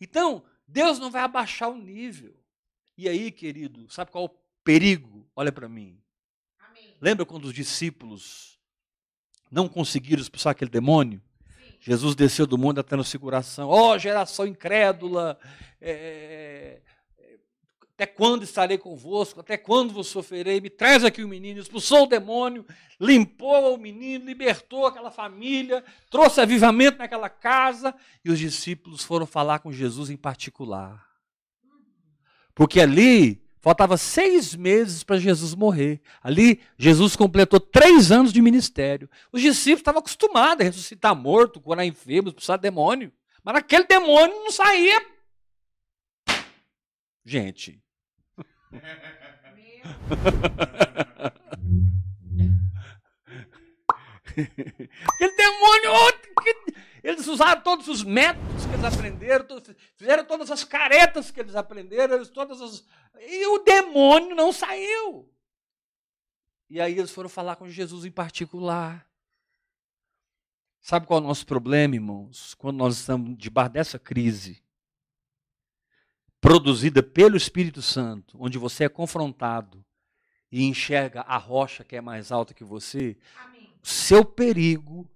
Então, 0.00 0.42
Deus 0.66 0.98
não 0.98 1.10
vai 1.10 1.20
abaixar 1.20 1.68
o 1.68 1.76
nível. 1.76 2.34
E 2.96 3.10
aí, 3.10 3.30
querido, 3.30 3.90
sabe 3.90 4.10
qual 4.10 4.24
é 4.24 4.26
o 4.28 4.34
perigo? 4.64 5.28
Olha 5.36 5.52
para 5.52 5.68
mim. 5.68 6.00
Amém. 6.58 6.96
Lembra 6.98 7.26
quando 7.26 7.44
os 7.44 7.52
discípulos 7.52 8.58
não 9.50 9.68
conseguiram 9.68 10.22
expulsar 10.22 10.52
aquele 10.52 10.70
demônio? 10.70 11.20
Jesus 11.86 12.14
desceu 12.14 12.46
do 12.46 12.56
mundo 12.56 12.76
da 12.76 12.82
transfiguração. 12.82 13.68
Ó, 13.68 13.98
geração 13.98 14.46
incrédula! 14.46 15.38
é, 15.82 16.80
é, 17.18 17.34
até 17.94 18.06
quando 18.06 18.42
estarei 18.42 18.78
convosco? 18.78 19.40
Até 19.40 19.58
quando 19.58 19.92
vos 19.92 20.06
sofrerei? 20.06 20.62
Me 20.62 20.70
traz 20.70 21.04
aqui 21.04 21.22
o 21.22 21.28
menino. 21.28 21.60
Expulsou 21.60 22.04
o 22.04 22.06
demônio, 22.06 22.64
limpou 22.98 23.74
o 23.74 23.78
menino, 23.78 24.24
libertou 24.24 24.86
aquela 24.86 25.10
família, 25.10 25.84
trouxe 26.10 26.40
avivamento 26.40 26.96
naquela 26.96 27.28
casa. 27.28 27.94
E 28.24 28.30
os 28.30 28.38
discípulos 28.38 29.04
foram 29.04 29.26
falar 29.26 29.58
com 29.58 29.70
Jesus 29.70 30.08
em 30.08 30.16
particular. 30.16 31.06
Porque 32.54 32.80
ali 32.80 33.43
faltava 33.64 33.96
seis 33.96 34.54
meses 34.54 35.02
para 35.02 35.18
Jesus 35.18 35.54
morrer. 35.54 36.02
Ali, 36.22 36.60
Jesus 36.78 37.16
completou 37.16 37.58
três 37.58 38.12
anos 38.12 38.30
de 38.30 38.42
ministério. 38.42 39.08
Os 39.32 39.40
discípulos 39.40 39.80
estavam 39.80 40.00
acostumados 40.00 40.60
a 40.60 40.68
ressuscitar 40.68 41.16
morto, 41.16 41.58
curar 41.58 41.86
enfermos, 41.86 42.28
expulsar 42.28 42.58
demônio. 42.58 43.10
Mas 43.42 43.56
aquele 43.56 43.84
demônio 43.84 44.36
não 44.36 44.50
saía. 44.50 45.02
Gente, 47.24 47.82
aquele 55.14 55.36
demônio. 55.36 55.90
Eles 57.04 57.26
usaram 57.26 57.60
todos 57.60 57.86
os 57.86 58.02
métodos 58.02 58.64
que 58.64 58.72
eles 58.72 58.84
aprenderam, 58.84 59.46
fizeram 59.94 60.24
todas 60.24 60.50
as 60.50 60.64
caretas 60.64 61.30
que 61.30 61.38
eles 61.38 61.54
aprenderam, 61.54 62.14
eles 62.14 62.30
todas 62.30 62.62
as. 62.62 62.82
E 63.20 63.46
o 63.46 63.58
demônio 63.58 64.34
não 64.34 64.50
saiu. 64.50 65.30
E 66.70 66.80
aí 66.80 66.98
eles 66.98 67.10
foram 67.10 67.28
falar 67.28 67.56
com 67.56 67.68
Jesus 67.68 68.06
em 68.06 68.10
particular. 68.10 69.06
Sabe 70.80 71.06
qual 71.06 71.20
é 71.20 71.22
o 71.22 71.26
nosso 71.26 71.44
problema, 71.44 71.94
irmãos? 71.94 72.54
Quando 72.54 72.78
nós 72.78 72.96
estamos 72.96 73.36
debaixo 73.36 73.72
dessa 73.72 73.98
crise, 73.98 74.62
produzida 76.40 77.02
pelo 77.02 77.36
Espírito 77.36 77.82
Santo, 77.82 78.34
onde 78.40 78.56
você 78.56 78.84
é 78.84 78.88
confrontado 78.88 79.84
e 80.50 80.64
enxerga 80.64 81.20
a 81.20 81.36
rocha 81.36 81.84
que 81.84 81.96
é 81.96 82.00
mais 82.00 82.32
alta 82.32 82.54
que 82.54 82.64
você, 82.64 83.18
Amém. 83.36 83.70
o 83.82 83.86
seu 83.86 84.24
perigo, 84.24 85.06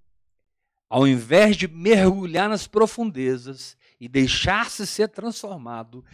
ao 0.88 1.07
invés 1.07 1.57
de 1.57 1.68
mergulhar 1.68 2.48
nas 2.48 2.66
profundezas 2.66 3.77
e 4.01 4.09
deixar-se 4.09 4.87
ser 4.87 5.09
transformado, 5.09 6.05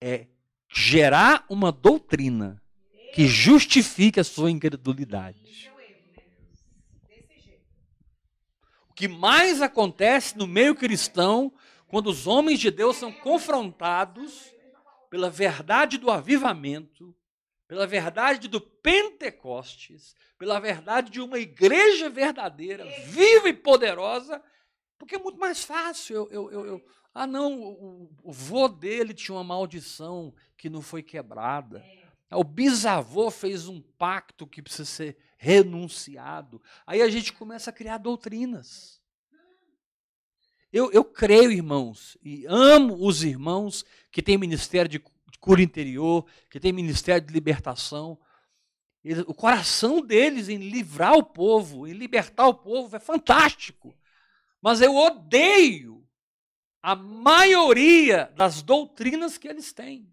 é 0.00 0.26
gerar 0.72 1.44
uma 1.48 1.72
doutrina 1.72 2.62
que 3.12 3.26
justifique 3.26 4.20
a 4.20 4.24
sua 4.24 4.50
incredulidade. 4.50 5.70
O 8.88 8.94
que 8.94 9.08
mais 9.08 9.60
acontece 9.60 10.36
no 10.36 10.46
meio 10.46 10.74
cristão, 10.74 11.52
quando 11.88 12.08
os 12.08 12.26
homens 12.26 12.60
de 12.60 12.70
Deus 12.70 12.96
são 12.96 13.10
confrontados 13.10 14.52
pela 15.08 15.28
verdade 15.28 15.98
do 15.98 16.10
avivamento, 16.10 17.14
pela 17.70 17.86
verdade 17.86 18.48
do 18.48 18.60
Pentecostes, 18.60 20.16
pela 20.36 20.58
verdade 20.58 21.08
de 21.08 21.20
uma 21.20 21.38
igreja 21.38 22.10
verdadeira, 22.10 22.84
viva 23.04 23.48
e 23.48 23.52
poderosa, 23.52 24.42
porque 24.98 25.14
é 25.14 25.18
muito 25.20 25.38
mais 25.38 25.62
fácil. 25.62 26.28
Eu, 26.32 26.50
eu, 26.50 26.66
eu, 26.66 26.84
ah, 27.14 27.28
não, 27.28 27.62
o, 27.62 28.10
o 28.24 28.32
vô 28.32 28.66
dele 28.66 29.14
tinha 29.14 29.36
uma 29.36 29.44
maldição 29.44 30.34
que 30.56 30.68
não 30.68 30.82
foi 30.82 31.00
quebrada. 31.00 31.80
Ah, 32.28 32.38
O 32.38 32.42
bisavô 32.42 33.30
fez 33.30 33.68
um 33.68 33.80
pacto 33.80 34.48
que 34.48 34.60
precisa 34.60 34.84
ser 34.84 35.16
renunciado. 35.38 36.60
Aí 36.84 37.00
a 37.00 37.08
gente 37.08 37.32
começa 37.32 37.70
a 37.70 37.72
criar 37.72 37.98
doutrinas. 37.98 39.00
Eu, 40.72 40.90
eu 40.90 41.04
creio, 41.04 41.52
irmãos, 41.52 42.18
e 42.20 42.44
amo 42.48 43.06
os 43.06 43.22
irmãos 43.22 43.84
que 44.10 44.20
têm 44.20 44.36
ministério 44.36 44.88
de 44.88 45.00
cura 45.40 45.62
interior, 45.62 46.26
que 46.50 46.60
têm 46.60 46.72
ministério 46.72 47.26
de 47.26 47.32
libertação. 47.32 48.18
O 49.26 49.34
coração 49.34 50.00
deles 50.00 50.48
em 50.48 50.58
livrar 50.58 51.14
o 51.14 51.22
povo, 51.22 51.86
em 51.86 51.92
libertar 51.92 52.46
o 52.46 52.54
povo, 52.54 52.94
é 52.94 53.00
fantástico. 53.00 53.94
Mas 54.60 54.80
eu 54.82 54.94
odeio 54.94 56.06
a 56.82 56.94
maioria 56.94 58.30
das 58.36 58.62
doutrinas 58.62 59.38
que 59.38 59.48
eles 59.48 59.72
têm. 59.72 60.12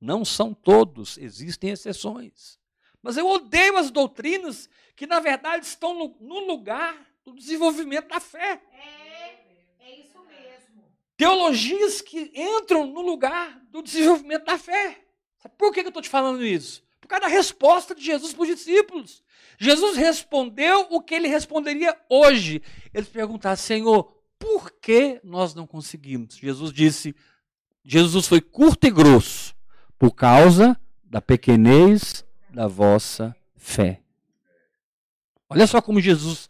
Não 0.00 0.24
são 0.24 0.52
todos, 0.52 1.18
existem 1.18 1.70
exceções. 1.70 2.58
Mas 3.02 3.16
eu 3.16 3.26
odeio 3.28 3.76
as 3.76 3.90
doutrinas 3.90 4.68
que, 4.94 5.06
na 5.06 5.20
verdade, 5.20 5.64
estão 5.64 5.94
no, 5.94 6.16
no 6.20 6.46
lugar 6.46 6.96
do 7.24 7.34
desenvolvimento 7.34 8.08
da 8.08 8.20
fé. 8.20 8.60
É. 8.72 8.97
Teologias 11.18 12.00
que 12.00 12.30
entram 12.32 12.86
no 12.86 13.02
lugar 13.02 13.60
do 13.72 13.82
desenvolvimento 13.82 14.44
da 14.44 14.56
fé. 14.56 15.00
Sabe 15.42 15.52
por 15.58 15.74
que 15.74 15.80
eu 15.80 15.88
estou 15.88 16.00
te 16.00 16.08
falando 16.08 16.46
isso? 16.46 16.80
Por 17.00 17.08
causa 17.08 17.22
da 17.22 17.28
resposta 17.28 17.92
de 17.92 18.04
Jesus 18.04 18.32
para 18.32 18.42
os 18.42 18.48
discípulos. 18.48 19.24
Jesus 19.58 19.96
respondeu 19.96 20.86
o 20.90 21.02
que 21.02 21.16
ele 21.16 21.26
responderia 21.26 21.98
hoje. 22.08 22.62
Eles 22.94 23.08
perguntaram, 23.08 23.56
Senhor, 23.56 24.04
por 24.38 24.70
que 24.70 25.20
nós 25.24 25.56
não 25.56 25.66
conseguimos? 25.66 26.36
Jesus 26.36 26.72
disse, 26.72 27.16
Jesus 27.82 28.28
foi 28.28 28.40
curto 28.40 28.86
e 28.86 28.90
grosso, 28.90 29.56
por 29.98 30.12
causa 30.12 30.80
da 31.02 31.20
pequenez 31.20 32.24
da 32.48 32.68
vossa 32.68 33.34
fé. 33.56 34.02
Olha 35.50 35.66
só 35.66 35.82
como 35.82 36.00
Jesus, 36.00 36.48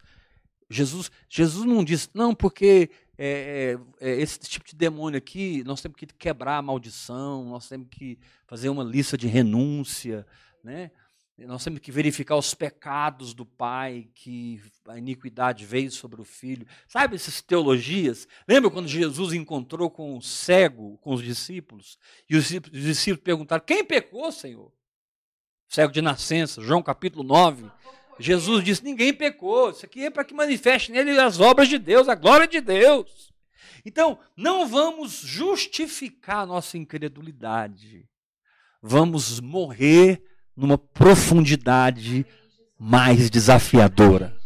Jesus, 0.69 1.09
Jesus 1.27 1.65
não 1.65 1.83
disse, 1.83 2.09
não, 2.13 2.35
porque 2.35 2.91
é, 3.21 3.77
é, 4.01 4.09
é, 4.09 4.21
esse 4.21 4.39
tipo 4.39 4.65
de 4.65 4.73
demônio 4.73 5.17
aqui, 5.17 5.61
nós 5.65 5.81
temos 5.81 5.97
que 5.97 6.05
quebrar 6.05 6.57
a 6.57 6.61
maldição, 6.61 7.43
nós 7.49 7.67
temos 7.67 7.89
que 7.91 8.17
fazer 8.47 8.69
uma 8.69 8.81
lista 8.81 9.17
de 9.17 9.27
renúncia, 9.27 10.25
né? 10.63 10.89
Nós 11.37 11.63
temos 11.63 11.79
que 11.79 11.91
verificar 11.91 12.35
os 12.35 12.53
pecados 12.53 13.33
do 13.33 13.45
pai, 13.45 14.09
que 14.13 14.61
a 14.87 14.97
iniquidade 14.97 15.65
veio 15.65 15.89
sobre 15.89 16.21
o 16.21 16.25
filho. 16.25 16.67
Sabe 16.87 17.15
essas 17.15 17.41
teologias? 17.41 18.27
Lembra 18.47 18.69
quando 18.69 18.87
Jesus 18.87 19.33
encontrou 19.33 19.89
com 19.89 20.17
o 20.17 20.21
cego, 20.21 20.97
com 20.97 21.13
os 21.13 21.21
discípulos? 21.21 21.97
E 22.29 22.35
os 22.35 22.47
discípulos 22.47 23.23
perguntaram: 23.23 23.63
Quem 23.65 23.85
pecou, 23.85 24.31
Senhor? 24.31 24.71
Cego 25.67 25.93
de 25.93 26.01
nascença, 26.01 26.61
João 26.61 26.81
capítulo 26.81 27.23
9. 27.23 27.69
Jesus 28.19 28.63
disse: 28.63 28.83
Ninguém 28.83 29.13
pecou. 29.13 29.69
Isso 29.69 29.85
aqui 29.85 30.05
é 30.05 30.09
para 30.09 30.25
que 30.25 30.33
manifeste 30.33 30.91
nele 30.91 31.17
as 31.19 31.39
obras 31.39 31.67
de 31.67 31.79
Deus, 31.79 32.09
a 32.09 32.15
glória 32.15 32.47
de 32.47 32.59
Deus. 32.59 33.31
Então, 33.85 34.19
não 34.35 34.67
vamos 34.67 35.13
justificar 35.13 36.39
a 36.39 36.45
nossa 36.45 36.77
incredulidade. 36.77 38.07
Vamos 38.81 39.39
morrer 39.39 40.21
numa 40.55 40.77
profundidade 40.77 42.25
mais 42.77 43.29
desafiadora. 43.29 44.37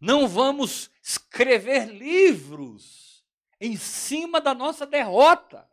Não 0.00 0.26
vamos 0.26 0.90
escrever 1.02 1.86
livros 1.92 3.22
em 3.60 3.76
cima 3.76 4.40
da 4.40 4.54
nossa 4.54 4.86
derrota. 4.86 5.66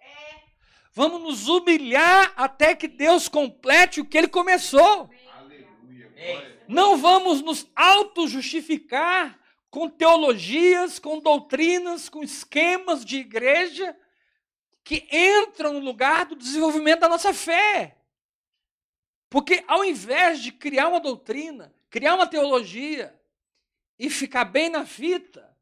Vamos 0.94 1.22
nos 1.22 1.48
humilhar 1.48 2.34
até 2.38 2.74
que 2.74 2.88
Deus 2.88 3.28
complete 3.28 4.00
o 4.00 4.06
que 4.06 4.18
ele 4.18 4.30
começou. 4.30 5.10
Não 6.68 6.98
vamos 6.98 7.42
nos 7.42 7.68
auto-justificar 7.76 9.40
com 9.70 9.90
teologias, 9.90 11.00
com 11.00 11.20
doutrinas, 11.20 12.08
com 12.08 12.24
esquemas 12.24 13.04
de 13.04 13.18
igreja 13.18 13.96
que 14.84 15.08
entram 15.12 15.74
no 15.74 15.80
lugar 15.80 16.26
do 16.26 16.36
desenvolvimento 16.36 17.02
da 17.02 17.10
nossa 17.10 17.34
fé. 17.34 17.98
Porque 19.30 19.64
ao 19.68 19.84
invés 19.84 20.42
de 20.42 20.52
criar 20.52 20.88
uma 20.88 21.00
doutrina, 21.00 21.74
criar 21.90 22.16
uma 22.16 22.28
teologia 22.28 23.14
e 24.00 24.10
ficar 24.10 24.46
bem 24.46 24.70
na 24.70 24.86
fita, 24.86 25.54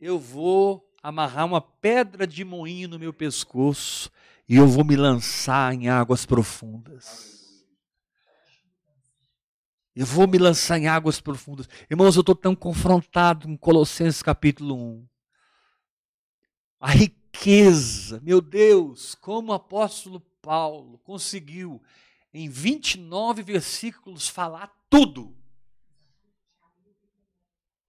eu 0.00 0.18
vou 0.18 0.88
amarrar 1.02 1.46
uma 1.46 1.60
pedra 1.60 2.26
de 2.26 2.44
moinho 2.44 2.88
no 2.88 2.98
meu 2.98 3.12
pescoço 3.12 4.10
e 4.48 4.56
eu 4.56 4.68
vou 4.68 4.84
me 4.84 4.94
lançar 4.94 5.74
em 5.74 5.88
águas 5.88 6.24
profundas. 6.24 7.41
Eu 9.94 10.06
vou 10.06 10.26
me 10.26 10.38
lançar 10.38 10.78
em 10.78 10.88
águas 10.88 11.20
profundas. 11.20 11.68
Irmãos, 11.90 12.16
eu 12.16 12.20
estou 12.20 12.34
tão 12.34 12.54
confrontado 12.56 13.46
com 13.46 13.58
Colossenses 13.58 14.22
capítulo 14.22 14.74
1. 14.74 15.08
A 16.80 16.90
riqueza, 16.90 18.18
meu 18.20 18.40
Deus, 18.40 19.14
como 19.14 19.52
o 19.52 19.54
apóstolo 19.54 20.20
Paulo 20.40 20.98
conseguiu 21.04 21.80
em 22.32 22.48
29 22.48 23.42
versículos 23.42 24.28
falar 24.28 24.72
tudo. 24.88 25.36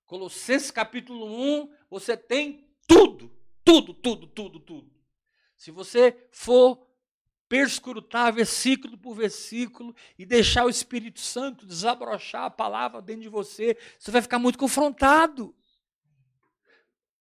Colossenses 0.05 0.71
capítulo 0.71 1.25
1, 1.25 1.73
você 1.89 2.17
tem 2.17 2.67
tudo, 2.85 3.31
tudo, 3.63 3.93
tudo, 3.93 4.27
tudo, 4.27 4.59
tudo. 4.59 4.91
Se 5.55 5.71
você 5.71 6.27
for 6.33 6.85
perscrutar 7.53 8.33
versículo 8.33 8.97
por 8.97 9.13
versículo 9.13 9.95
e 10.17 10.25
deixar 10.25 10.65
o 10.65 10.69
Espírito 10.69 11.19
Santo 11.19 11.67
desabrochar 11.67 12.45
a 12.45 12.49
palavra 12.49 12.99
dentro 12.99 13.21
de 13.21 13.29
você, 13.29 13.77
você 13.99 14.09
vai 14.09 14.23
ficar 14.23 14.39
muito 14.39 14.57
confrontado. 14.57 15.55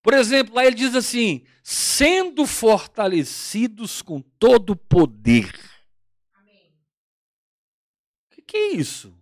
Por 0.00 0.14
exemplo, 0.14 0.54
lá 0.54 0.64
ele 0.64 0.74
diz 0.74 0.94
assim: 0.94 1.44
sendo 1.62 2.46
fortalecidos 2.46 4.00
com 4.00 4.22
todo 4.22 4.70
o 4.70 4.76
poder 4.76 5.52
que 8.52 8.56
é 8.58 8.72
isso? 8.74 9.18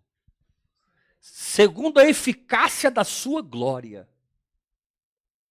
Segundo 1.20 1.99
a 1.99 2.09
eficácia 2.09 2.90
da 2.90 3.05
sua 3.05 3.40
glória. 3.40 4.09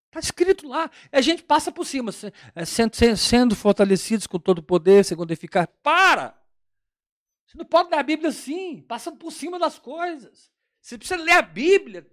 Está 0.10 0.20
escrito 0.20 0.68
lá. 0.68 0.90
A 1.12 1.22
gente 1.22 1.44
passa 1.44 1.72
por 1.72 1.86
cima, 1.86 2.12
é, 2.56 2.66
sendo, 2.66 3.56
fortalecidos 3.56 4.26
com 4.26 4.40
todo 4.40 4.60
o 4.60 4.64
poder, 4.64 5.06
segundo 5.06 5.32
eficácia. 5.32 5.72
Para! 5.84 6.36
Você 7.46 7.58
não 7.58 7.66
pode 7.66 7.90
ler 7.90 8.00
a 8.00 8.04
Bíblia 8.04 8.30
assim, 8.30 8.82
passando 8.82 9.18
por 9.18 9.32
cima 9.32 9.58
das 9.60 9.78
coisas. 9.78 10.52
Você 10.82 10.98
precisa 10.98 11.22
ler 11.22 11.34
a 11.34 11.42
Bíblia 11.42 12.08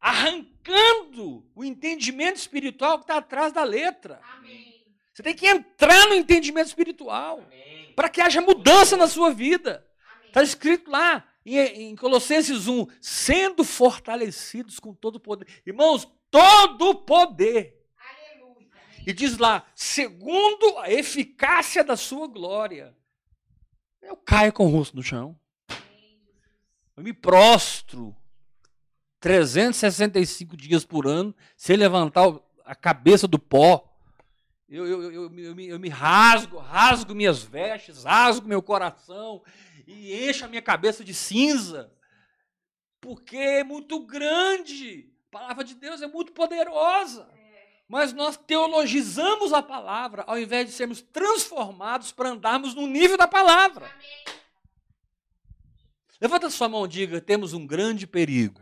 arrancando 0.00 1.46
o 1.54 1.62
entendimento 1.62 2.36
espiritual 2.36 2.98
que 2.98 3.04
está 3.04 3.18
atrás 3.18 3.52
da 3.52 3.62
letra. 3.62 4.20
Amém. 4.34 4.84
Você 5.12 5.22
tem 5.22 5.34
que 5.34 5.46
entrar 5.46 6.08
no 6.08 6.14
entendimento 6.14 6.68
espiritual 6.68 7.46
para 7.94 8.08
que 8.08 8.20
haja 8.20 8.40
mudança 8.40 8.96
na 8.96 9.06
sua 9.06 9.30
vida. 9.30 9.86
Está 10.26 10.42
escrito 10.42 10.90
lá 10.90 11.28
em, 11.44 11.58
em, 11.58 11.96
Colossenses 11.96 12.66
1, 12.66 12.86
sendo 13.00 13.62
fortalecidos 13.62 14.80
com 14.80 14.94
todo 14.94 15.16
o 15.16 15.20
poder. 15.20 15.46
Irmãos, 15.66 16.08
todo 16.32 16.88
o 16.88 16.94
poder. 16.94 17.86
Aleluia. 17.98 18.66
E 19.06 19.12
diz 19.12 19.36
lá, 19.36 19.64
segundo 19.74 20.78
a 20.78 20.90
eficácia 20.90 21.84
da 21.84 21.96
sua 21.96 22.26
glória. 22.26 22.96
Eu 24.00 24.16
caio 24.16 24.52
com 24.52 24.66
o 24.66 24.70
rosto 24.70 24.96
no 24.96 25.02
chão. 25.02 25.38
Eu 26.96 27.04
me 27.04 27.12
prostro 27.12 28.16
365 29.20 30.56
dias 30.56 30.84
por 30.84 31.06
ano, 31.06 31.34
sem 31.56 31.76
levantar 31.76 32.40
a 32.64 32.74
cabeça 32.74 33.28
do 33.28 33.38
pó. 33.38 33.88
Eu, 34.68 34.86
eu, 34.86 35.02
eu, 35.02 35.12
eu, 35.34 35.54
me, 35.54 35.68
eu 35.68 35.78
me 35.78 35.88
rasgo, 35.90 36.56
rasgo 36.58 37.14
minhas 37.14 37.42
vestes, 37.42 38.04
rasgo 38.04 38.48
meu 38.48 38.62
coração, 38.62 39.42
e 39.86 40.28
enche 40.28 40.44
a 40.44 40.48
minha 40.48 40.62
cabeça 40.62 41.04
de 41.04 41.12
cinza, 41.12 41.92
porque 43.00 43.36
é 43.36 43.62
muito 43.62 44.00
grande. 44.00 45.11
A 45.32 45.38
palavra 45.38 45.64
de 45.64 45.74
Deus 45.74 46.02
é 46.02 46.06
muito 46.06 46.30
poderosa. 46.32 47.26
Mas 47.88 48.12
nós 48.12 48.36
teologizamos 48.36 49.50
a 49.54 49.62
palavra 49.62 50.24
ao 50.26 50.38
invés 50.38 50.66
de 50.66 50.72
sermos 50.72 51.00
transformados 51.00 52.12
para 52.12 52.28
andarmos 52.28 52.74
no 52.74 52.86
nível 52.86 53.16
da 53.16 53.26
palavra. 53.26 53.86
Amém. 53.86 54.42
Levanta 56.20 56.50
sua 56.50 56.68
mão 56.68 56.84
e 56.84 56.88
diga: 56.88 57.18
temos 57.18 57.54
um 57.54 57.66
grande 57.66 58.06
perigo. 58.06 58.60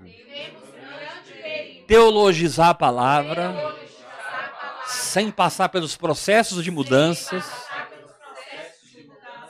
Teologizar 1.88 2.68
a 2.68 2.74
palavra, 2.74 3.52
Teologizar 3.52 4.14
a 4.14 4.52
palavra 4.52 4.86
sem 4.86 5.30
passar 5.30 5.68
pelos 5.70 5.96
processos 5.96 6.62
de 6.62 6.70
mudanças 6.70 7.44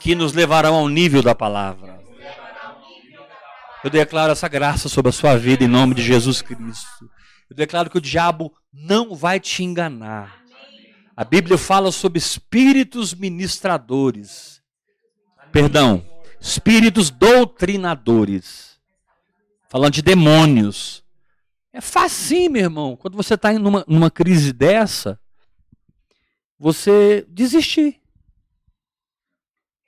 que 0.00 0.14
nos 0.14 0.32
levarão 0.32 0.74
ao 0.74 0.88
nível 0.88 1.22
da 1.22 1.34
palavra. 1.34 1.89
Eu 3.82 3.88
declaro 3.88 4.32
essa 4.32 4.46
graça 4.46 4.88
sobre 4.88 5.08
a 5.08 5.12
sua 5.12 5.36
vida 5.38 5.64
em 5.64 5.68
nome 5.68 5.94
de 5.94 6.02
Jesus 6.02 6.42
Cristo. 6.42 7.10
Eu 7.48 7.56
declaro 7.56 7.88
que 7.88 7.96
o 7.96 8.00
diabo 8.00 8.52
não 8.72 9.14
vai 9.14 9.40
te 9.40 9.64
enganar. 9.64 10.44
A 11.16 11.24
Bíblia 11.24 11.56
fala 11.56 11.90
sobre 11.90 12.18
espíritos 12.18 13.14
ministradores. 13.14 14.62
Perdão, 15.50 16.06
espíritos 16.38 17.10
doutrinadores. 17.10 18.78
Falando 19.68 19.94
de 19.94 20.02
demônios. 20.02 21.02
É 21.72 21.80
facinho, 21.80 22.50
meu 22.50 22.62
irmão, 22.62 22.96
quando 22.96 23.16
você 23.16 23.34
está 23.34 23.52
numa, 23.52 23.84
numa 23.88 24.10
crise 24.10 24.52
dessa, 24.52 25.18
você 26.58 27.24
desistir. 27.28 28.00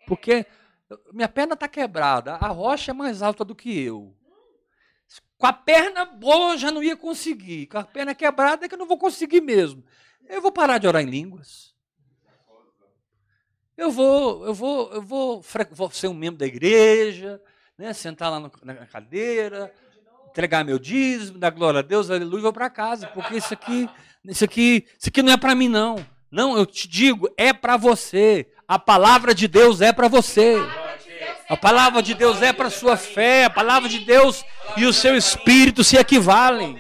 Porque 0.07 0.47
minha 1.13 1.29
perna 1.29 1.55
está 1.55 1.69
quebrada, 1.69 2.35
a 2.35 2.49
rocha 2.49 2.91
é 2.91 2.95
mais 2.95 3.23
alta 3.23 3.45
do 3.45 3.55
que 3.55 3.79
eu. 3.81 4.15
Com 5.39 5.47
a 5.47 5.53
perna 5.53 6.05
boa 6.05 6.55
eu 6.55 6.59
já 6.59 6.71
não 6.71 6.83
ia 6.83 6.97
conseguir. 6.97 7.67
Com 7.67 7.79
a 7.79 7.85
perna 7.85 8.15
quebrada 8.15 8.65
é 8.65 8.69
que 8.69 8.75
eu 8.75 8.79
não 8.79 8.87
vou 8.87 8.97
conseguir 8.97 9.41
mesmo. 9.41 9.85
Eu 10.29 10.41
vou 10.41 10.53
parar 10.53 10.79
de 10.79 10.87
orar 10.87 11.03
em 11.03 11.11
línguas. 11.11 11.75
Eu 13.77 13.91
vou, 13.91 14.47
eu 14.47 14.55
vou, 14.55 14.93
eu 14.93 15.03
vou, 15.03 15.45
vou 15.73 15.91
ser 15.91 16.07
um 16.07 16.15
membro 16.15 16.39
da 16.39 16.47
igreja, 16.47 17.43
né, 17.77 17.93
sentar 17.93 18.31
lá 18.31 18.39
no, 18.39 18.53
na 18.63 18.87
cadeira, 18.87 19.75
entregar 20.29 20.65
meu 20.65 20.79
dízimo, 20.79 21.39
dar 21.39 21.51
glória 21.51 21.81
a 21.81 21.83
Deus, 21.83 22.11
aleluia, 22.11 22.43
vou 22.43 22.53
para 22.53 22.71
casa, 22.71 23.09
porque 23.09 23.37
isso 23.37 23.53
aqui, 23.53 23.89
isso 24.25 24.45
aqui, 24.45 24.87
isso 24.99 25.09
aqui 25.09 25.23
não 25.23 25.33
é 25.33 25.37
para 25.37 25.55
mim 25.55 25.69
não. 25.69 25.97
Não, 26.31 26.57
eu 26.57 26.65
te 26.65 26.87
digo, 26.89 27.29
é 27.37 27.53
para 27.53 27.77
você. 27.77 28.51
A 28.67 28.79
palavra 28.79 29.35
de 29.35 29.49
Deus 29.49 29.81
é 29.81 29.93
para 29.93 30.09
você. 30.09 30.57
A 31.53 31.57
palavra 31.59 32.03
de 32.03 32.15
Deus 32.15 32.41
é 32.41 32.51
para 32.51 32.71
sua 32.71 32.97
fé, 32.97 33.45
a 33.45 33.51
palavra 33.51 33.87
de 33.87 33.99
Deus 33.99 34.43
e 34.75 34.87
o 34.87 34.93
seu 34.93 35.15
espírito 35.15 35.85
se 35.85 35.99
equivalem. 35.99 36.79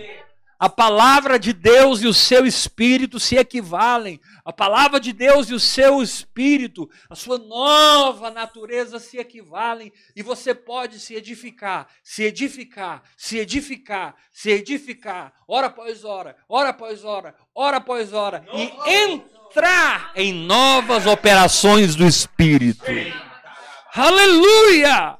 A 0.58 0.66
palavra 0.66 1.38
de 1.38 1.52
Deus 1.52 2.00
e 2.00 2.06
o 2.06 2.14
seu 2.14 2.46
espírito 2.46 3.20
se 3.20 3.36
equivalem. 3.36 4.18
A 4.42 4.50
palavra 4.50 4.98
de 4.98 5.12
Deus 5.12 5.50
e 5.50 5.54
o 5.54 5.60
seu 5.60 6.00
espírito, 6.00 6.88
a 7.10 7.14
sua 7.14 7.36
nova 7.36 8.30
natureza 8.30 8.98
se 8.98 9.18
equivalem 9.18 9.92
e 10.16 10.22
você 10.22 10.54
pode 10.54 10.98
se 11.00 11.14
edificar, 11.14 11.86
se 12.02 12.22
edificar, 12.22 13.02
se 13.14 13.36
edificar, 13.36 14.14
se 14.32 14.52
edificar, 14.52 15.34
hora 15.46 15.66
após 15.66 16.02
hora, 16.02 16.34
hora 16.48 16.70
após 16.70 17.04
hora, 17.04 17.34
hora 17.54 17.76
após 17.76 18.14
hora 18.14 18.42
e 18.54 18.72
entrar 18.90 20.12
em 20.16 20.32
novas 20.32 21.04
operações 21.04 21.94
do 21.94 22.06
espírito. 22.06 22.86
Aleluia! 23.94 25.18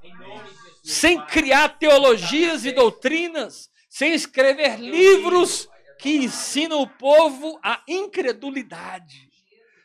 Sem 0.82 1.20
criar 1.26 1.78
teologias 1.78 2.64
e 2.64 2.72
doutrinas, 2.72 3.70
sem 3.88 4.14
escrever 4.14 4.80
livros 4.80 5.68
que 5.98 6.16
ensinam 6.16 6.80
o 6.80 6.88
povo 6.88 7.60
a 7.62 7.82
incredulidade. 7.86 9.30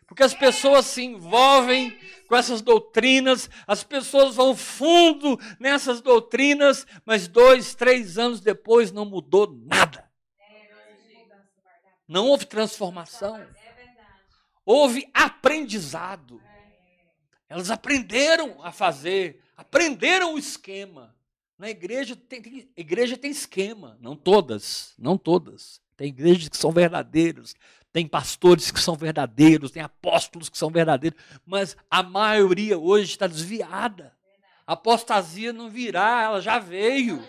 Porque 0.08 0.24
as 0.24 0.34
pessoas 0.34 0.86
se 0.86 1.04
envolvem 1.04 1.96
com 2.28 2.36
essas 2.36 2.62
doutrinas, 2.62 3.50
as 3.68 3.84
pessoas 3.84 4.36
vão 4.36 4.56
fundo 4.56 5.38
nessas 5.60 6.02
doutrinas, 6.02 6.88
mas 7.06 7.28
dois, 7.28 7.76
três 7.76 8.18
anos 8.18 8.40
depois 8.40 8.92
não 8.92 9.04
mudou 9.04 9.54
nada. 9.66 10.10
Não 12.08 12.28
houve 12.28 12.46
transformação. 12.46 13.46
Houve 14.66 15.10
aprendizado. 15.14 16.42
Elas 17.50 17.72
aprenderam 17.72 18.64
a 18.64 18.72
fazer, 18.72 19.42
aprenderam 19.56 20.34
o 20.34 20.38
esquema. 20.38 21.16
Na 21.58 21.70
igreja 21.70 22.16
tem, 22.16 22.42
tem, 22.42 22.70
igreja 22.76 23.18
tem 23.18 23.32
esquema, 23.32 23.98
não 24.00 24.16
todas, 24.16 24.94
não 24.98 25.18
todas. 25.18 25.82
Tem 25.96 26.10
igrejas 26.10 26.50
que 26.50 26.58
são 26.58 26.72
verdadeiros, 26.72 27.56
tem 27.92 28.08
pastores 28.08 28.70
que 28.70 28.80
são 28.80 28.96
verdadeiros, 28.96 29.72
tem 29.72 29.82
apóstolos 29.82 30.50
que 30.50 30.58
são 30.58 30.70
verdadeiros, 30.70 31.20
mas 31.46 31.76
a 31.90 32.04
maioria 32.04 32.78
hoje 32.78 33.12
está 33.12 33.26
desviada. 33.26 34.16
A 34.68 34.74
apostasia 34.74 35.52
não 35.52 35.70
virá, 35.70 36.24
ela 36.24 36.42
já 36.42 36.60
veio. 36.60 37.26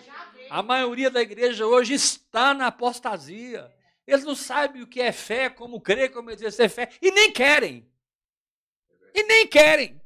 A 0.50 0.62
maioria 0.62 1.10
da 1.10 1.22
igreja 1.22 1.66
hoje 1.66 1.94
está 1.94 2.52
na 2.52 2.66
apostasia. 2.66 3.72
Eles 4.06 4.24
não 4.24 4.34
sabem 4.34 4.82
o 4.82 4.86
que 4.86 5.00
é 5.00 5.12
fé, 5.12 5.48
como 5.48 5.80
crer, 5.80 6.10
como 6.12 6.30
exercer 6.30 6.68
fé, 6.68 6.90
e 7.00 7.10
nem 7.10 7.32
querem. 7.32 7.86
E 9.14 9.22
nem 9.22 9.46
querem. 9.46 10.00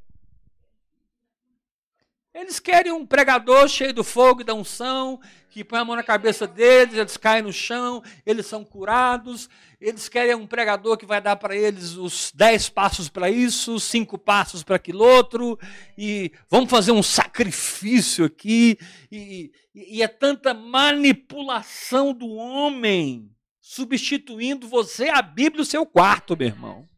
Eles 2.35 2.59
querem 2.59 2.91
um 2.91 3.05
pregador 3.05 3.69
cheio 3.69 3.93
do 3.93 4.03
fogo 4.03 4.41
e 4.41 4.45
da 4.45 4.55
unção, 4.55 5.21
que 5.51 5.63
põe 5.63 5.81
a 5.81 5.85
mão 5.85 5.95
na 5.95 6.03
cabeça 6.03 6.47
deles, 6.47 6.97
eles 6.97 7.19
caem 7.19 7.43
no 7.43 7.53
chão, 7.53 8.03
eles 8.25 8.47
são 8.47 8.65
curados. 8.65 9.51
Eles 9.79 10.09
querem 10.09 10.35
um 10.35 10.47
pregador 10.47 10.97
que 10.97 11.05
vai 11.05 11.21
dar 11.21 11.37
para 11.37 11.55
eles 11.55 11.93
os 11.93 12.33
dez 12.35 12.71
passos 12.71 13.11
para 13.11 13.29
isso, 13.29 13.79
cinco 13.79 14.17
passos 14.17 14.63
para 14.63 14.77
aquilo 14.77 15.05
outro, 15.05 15.59
e 15.99 16.33
vamos 16.49 16.71
fazer 16.71 16.93
um 16.93 17.03
sacrifício 17.03 18.25
aqui. 18.25 18.79
E, 19.11 19.53
e, 19.75 19.99
e 19.99 20.03
é 20.03 20.09
tanta 20.09 20.55
manipulação 20.55 22.15
do 22.15 22.29
homem, 22.29 23.31
substituindo 23.61 24.67
você, 24.67 25.11
a 25.11 25.21
Bíblia, 25.21 25.63
o 25.63 25.67
seu 25.67 25.85
quarto, 25.85 26.35
meu 26.35 26.49
irmão. 26.49 26.92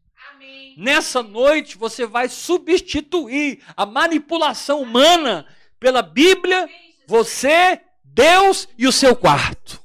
Nessa 0.75 1.23
noite 1.23 1.77
você 1.77 2.05
vai 2.05 2.27
substituir 2.27 3.63
a 3.77 3.85
manipulação 3.85 4.81
humana 4.81 5.47
pela 5.79 6.01
Bíblia, 6.01 6.69
você, 7.07 7.81
Deus 8.03 8.67
e 8.77 8.85
o 8.85 8.91
seu 8.91 9.15
quarto. 9.15 9.81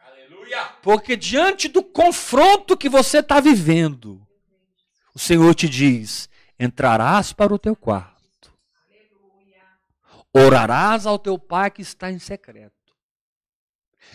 Aleluia. 0.00 0.64
Porque 0.82 1.16
diante 1.16 1.68
do 1.68 1.82
confronto 1.82 2.76
que 2.76 2.88
você 2.88 3.18
está 3.18 3.38
vivendo, 3.38 4.26
o 5.14 5.18
Senhor 5.18 5.54
te 5.54 5.68
diz: 5.68 6.28
entrarás 6.58 7.32
para 7.32 7.54
o 7.54 7.58
teu 7.58 7.76
quarto, 7.76 8.52
orarás 10.32 11.06
ao 11.06 11.18
teu 11.18 11.38
pai 11.38 11.70
que 11.70 11.82
está 11.82 12.10
em 12.10 12.18
secreto, 12.18 12.74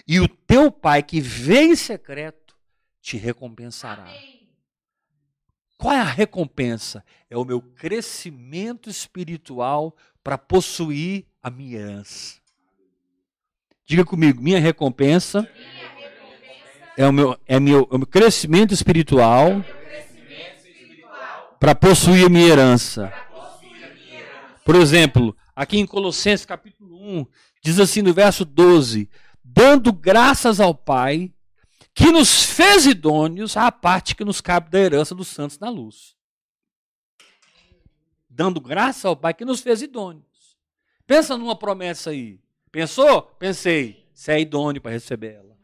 e 0.06 0.20
o 0.20 0.28
teu 0.28 0.70
pai 0.70 1.02
que 1.02 1.22
vê 1.22 1.62
em 1.62 1.76
secreto 1.76 2.54
te 3.02 3.16
recompensará. 3.16 4.04
Amém. 4.04 4.45
Qual 5.78 5.94
é 5.94 6.00
a 6.00 6.04
recompensa? 6.04 7.04
É 7.30 7.38
o 7.38 7.46
meu 7.46 7.62
crescimento 7.62 8.90
espiritual 8.90 9.96
para 10.24 10.38
possuir 10.38 11.26
a 11.44 11.50
minha 11.50 11.80
herança. 11.80 12.36
Diga 13.86 14.04
comigo, 14.04 14.42
minha 14.42 14.60
recompensa, 14.60 15.42
minha 15.42 15.90
recompensa 15.90 16.16
é, 16.98 17.08
o 17.08 17.14
meu, 17.14 17.38
é, 17.46 17.60
meu, 17.60 17.88
é 17.92 17.96
o 17.96 17.98
meu 18.00 18.08
crescimento 18.08 18.74
espiritual, 18.74 19.64
espiritual 20.58 21.58
para 21.60 21.76
possuir 21.76 22.26
a 22.26 22.30
minha 22.30 22.48
herança. 22.48 23.14
Por 24.64 24.76
exemplo, 24.76 25.36
aqui 25.56 25.78
em 25.78 25.86
Colossenses 25.86 26.46
capítulo 26.46 26.98
1, 27.20 27.26
diz 27.62 27.80
assim 27.80 28.02
no 28.02 28.14
verso 28.14 28.44
12: 28.44 29.08
dando 29.44 29.94
graças 29.94 30.60
ao 30.60 30.74
Pai 30.74 31.32
que 31.96 32.12
nos 32.12 32.44
fez 32.44 32.86
idôneos 32.86 33.56
à 33.56 33.72
parte 33.72 34.16
que 34.16 34.26
nos 34.26 34.42
cabe 34.42 34.70
da 34.70 34.78
herança 34.78 35.16
dos 35.16 35.30
santos 35.30 35.58
na 35.58 35.70
luz. 35.70 36.14
Dando 38.30 38.60
graça 38.60 39.08
ao 39.08 39.16
Pai 39.16 39.34
que 39.34 39.46
nos 39.46 39.62
fez 39.62 39.82
idôneos. 39.82 40.58
Pensa 41.08 41.38
numa 41.38 41.56
promessa 41.56 42.10
aí. 42.10 42.38
Pensou? 42.70 43.22
Pensei. 43.22 44.06
Você 44.14 44.34
é 44.34 44.42
idôneo 44.42 44.82
para 44.82 44.92
receber 44.92 45.36
ela. 45.36 45.56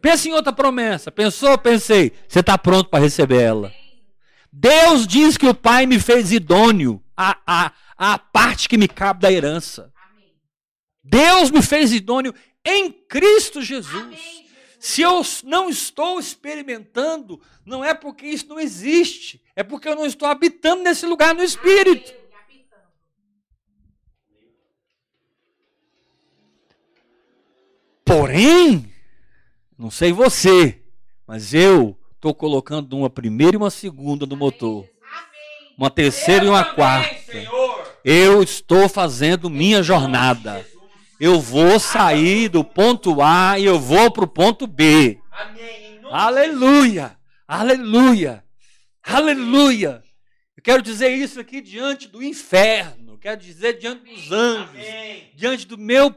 Pensa 0.00 0.28
em 0.28 0.32
outra 0.32 0.50
promessa. 0.50 1.12
Pensou? 1.12 1.58
Pensei. 1.58 2.14
Você 2.26 2.40
está 2.40 2.56
pronto 2.56 2.88
para 2.88 3.04
receber 3.04 3.42
ela. 3.42 3.70
Deus 4.50 5.06
diz 5.06 5.36
que 5.36 5.46
o 5.46 5.54
Pai 5.54 5.84
me 5.84 6.00
fez 6.00 6.32
idôneo 6.32 7.04
à, 7.14 7.38
à, 7.46 7.72
à 7.98 8.18
parte 8.18 8.66
que 8.66 8.78
me 8.78 8.88
cabe 8.88 9.20
da 9.20 9.30
herança. 9.30 9.92
Deus 11.04 11.50
me 11.50 11.60
fez 11.60 11.92
idôneo 11.92 12.34
em 12.64 12.90
Cristo 12.90 13.60
Jesus. 13.60 14.02
Amém. 14.02 14.49
Se 14.80 15.02
eu 15.02 15.20
não 15.44 15.68
estou 15.68 16.18
experimentando, 16.18 17.38
não 17.66 17.84
é 17.84 17.92
porque 17.92 18.24
isso 18.24 18.48
não 18.48 18.58
existe, 18.58 19.38
é 19.54 19.62
porque 19.62 19.86
eu 19.86 19.94
não 19.94 20.06
estou 20.06 20.26
habitando 20.26 20.82
nesse 20.82 21.04
lugar 21.04 21.34
no 21.34 21.44
espírito. 21.44 22.14
Porém, 28.02 28.90
não 29.78 29.90
sei 29.90 30.12
você, 30.12 30.80
mas 31.26 31.52
eu 31.52 31.94
estou 32.14 32.34
colocando 32.34 32.96
uma 32.96 33.10
primeira 33.10 33.56
e 33.56 33.58
uma 33.58 33.70
segunda 33.70 34.24
no 34.24 34.34
motor. 34.34 34.88
Uma 35.76 35.90
terceira 35.90 36.46
e 36.46 36.48
uma 36.48 36.64
quarta. 36.64 37.34
Eu 38.02 38.42
estou 38.42 38.88
fazendo 38.88 39.50
minha 39.50 39.82
jornada 39.82 40.66
eu 41.20 41.38
vou 41.38 41.78
sair 41.78 42.48
do 42.48 42.64
ponto 42.64 43.20
A 43.20 43.58
e 43.58 43.66
eu 43.66 43.78
vou 43.78 44.10
para 44.10 44.24
o 44.24 44.28
ponto 44.28 44.66
B. 44.66 45.20
Amém. 45.30 46.00
Aleluia! 46.10 47.16
Aleluia! 47.46 48.42
Aleluia! 49.02 50.02
Eu 50.56 50.62
quero 50.62 50.82
dizer 50.82 51.10
isso 51.10 51.38
aqui 51.38 51.60
diante 51.60 52.08
do 52.08 52.22
inferno, 52.22 53.18
quero 53.18 53.40
dizer 53.40 53.78
diante 53.78 54.04
dos 54.04 54.32
anjos, 54.32 54.70
Amém. 54.70 55.30
diante 55.34 55.66
do 55.66 55.76
meu 55.76 56.14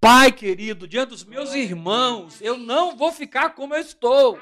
Pai 0.00 0.30
querido, 0.30 0.86
diante 0.86 1.08
dos 1.08 1.24
meus 1.24 1.54
irmãos. 1.54 2.40
Eu 2.40 2.56
não 2.56 2.96
vou 2.96 3.10
ficar 3.10 3.50
como 3.50 3.74
eu 3.74 3.80
estou. 3.80 4.38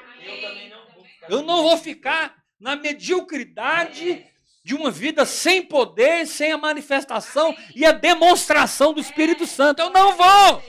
Eu 1.27 1.41
não 1.41 1.63
vou 1.63 1.77
ficar 1.77 2.35
na 2.59 2.75
mediocridade 2.75 4.25
de 4.65 4.73
uma 4.73 4.89
vida 4.89 5.27
sem 5.27 5.61
poder, 5.61 6.25
sem 6.25 6.51
a 6.51 6.57
manifestação 6.57 7.55
e 7.75 7.85
a 7.85 7.91
demonstração 7.91 8.93
do 8.93 8.99
Espírito 8.99 9.45
Santo. 9.45 9.79
Eu 9.79 9.91
não 9.91 10.17
vou. 10.17 10.63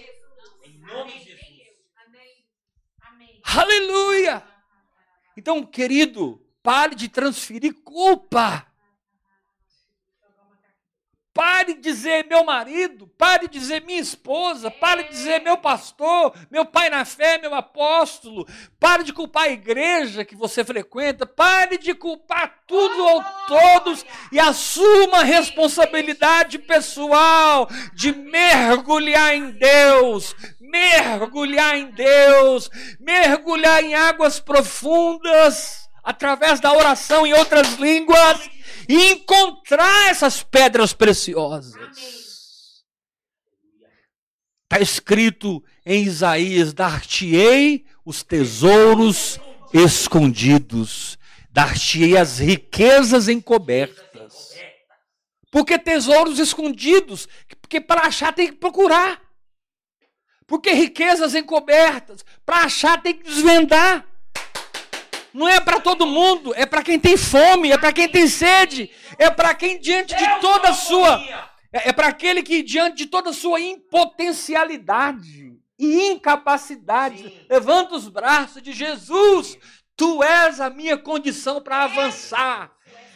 Em 0.62 0.78
nome 0.80 1.12
de 1.12 1.24
Jesus. 1.24 1.36
Aleluia. 3.42 4.42
Então, 5.34 5.64
querido, 5.64 6.38
pare 6.62 6.94
de 6.94 7.08
transferir 7.08 7.72
culpa 7.82 8.66
Pare 11.36 11.74
de 11.74 11.82
dizer 11.82 12.24
meu 12.30 12.42
marido, 12.44 13.06
pare 13.18 13.46
de 13.46 13.58
dizer 13.58 13.82
minha 13.82 14.00
esposa, 14.00 14.70
pare 14.70 15.02
de 15.02 15.10
dizer 15.10 15.42
meu 15.42 15.58
pastor, 15.58 16.34
meu 16.50 16.64
pai 16.64 16.88
na 16.88 17.04
fé, 17.04 17.36
meu 17.36 17.54
apóstolo. 17.54 18.48
Pare 18.80 19.04
de 19.04 19.12
culpar 19.12 19.42
a 19.42 19.50
igreja 19.50 20.24
que 20.24 20.34
você 20.34 20.64
frequenta, 20.64 21.26
pare 21.26 21.76
de 21.76 21.92
culpar 21.92 22.62
tudo 22.66 23.04
ou 23.04 23.22
todos 23.46 24.06
e 24.32 24.40
assuma 24.40 25.18
a 25.18 25.24
responsabilidade 25.24 26.58
pessoal 26.58 27.68
de 27.92 28.12
mergulhar 28.12 29.34
em 29.34 29.50
Deus, 29.50 30.34
mergulhar 30.58 31.76
em 31.76 31.90
Deus, 31.90 32.70
mergulhar 32.98 33.84
em 33.84 33.94
águas 33.94 34.40
profundas 34.40 35.85
através 36.06 36.60
da 36.60 36.72
oração 36.72 37.26
em 37.26 37.32
outras 37.32 37.74
línguas 37.74 38.48
e 38.88 39.10
encontrar 39.10 40.08
essas 40.08 40.40
pedras 40.40 40.92
preciosas. 40.92 41.74
Está 44.62 44.80
escrito 44.80 45.62
em 45.84 46.04
Isaías: 46.04 46.72
dar-te-ei 46.72 47.84
os 48.04 48.22
tesouros 48.22 49.40
escondidos, 49.74 51.18
dar-te-ei 51.50 52.16
as 52.16 52.38
riquezas 52.38 53.26
encobertas. 53.28 54.54
Porque 55.50 55.76
tesouros 55.76 56.38
escondidos, 56.38 57.28
porque 57.60 57.80
para 57.80 58.02
achar 58.02 58.32
tem 58.32 58.48
que 58.48 58.58
procurar. 58.58 59.20
Porque 60.46 60.70
riquezas 60.70 61.34
encobertas, 61.34 62.24
para 62.44 62.58
achar 62.58 63.02
tem 63.02 63.14
que 63.14 63.24
desvendar. 63.24 64.06
Não 65.36 65.46
é 65.46 65.60
para 65.60 65.78
todo 65.78 66.06
mundo, 66.06 66.54
é 66.56 66.64
para 66.64 66.82
quem 66.82 66.98
tem 66.98 67.14
fome, 67.14 67.70
é 67.70 67.76
para 67.76 67.92
quem 67.92 68.08
tem 68.08 68.26
sede, 68.26 68.90
é 69.18 69.28
para 69.28 69.54
quem 69.54 69.78
diante 69.78 70.16
de 70.16 70.40
toda 70.40 70.70
a 70.70 70.72
sua 70.72 71.22
é, 71.70 71.90
é 71.90 71.92
para 71.92 72.06
aquele 72.08 72.42
que 72.42 72.62
diante 72.62 72.96
de 72.96 73.04
toda 73.04 73.28
a 73.28 73.34
sua 73.34 73.60
impotencialidade 73.60 75.52
e 75.78 76.06
incapacidade 76.06 77.18
Sim. 77.18 77.46
levanta 77.50 77.96
os 77.96 78.08
braços 78.08 78.62
de 78.62 78.72
Jesus, 78.72 79.58
tu 79.94 80.24
és 80.24 80.58
a 80.58 80.70
minha 80.70 80.96
condição 80.96 81.60
para 81.60 81.84
avançar. 81.84 82.72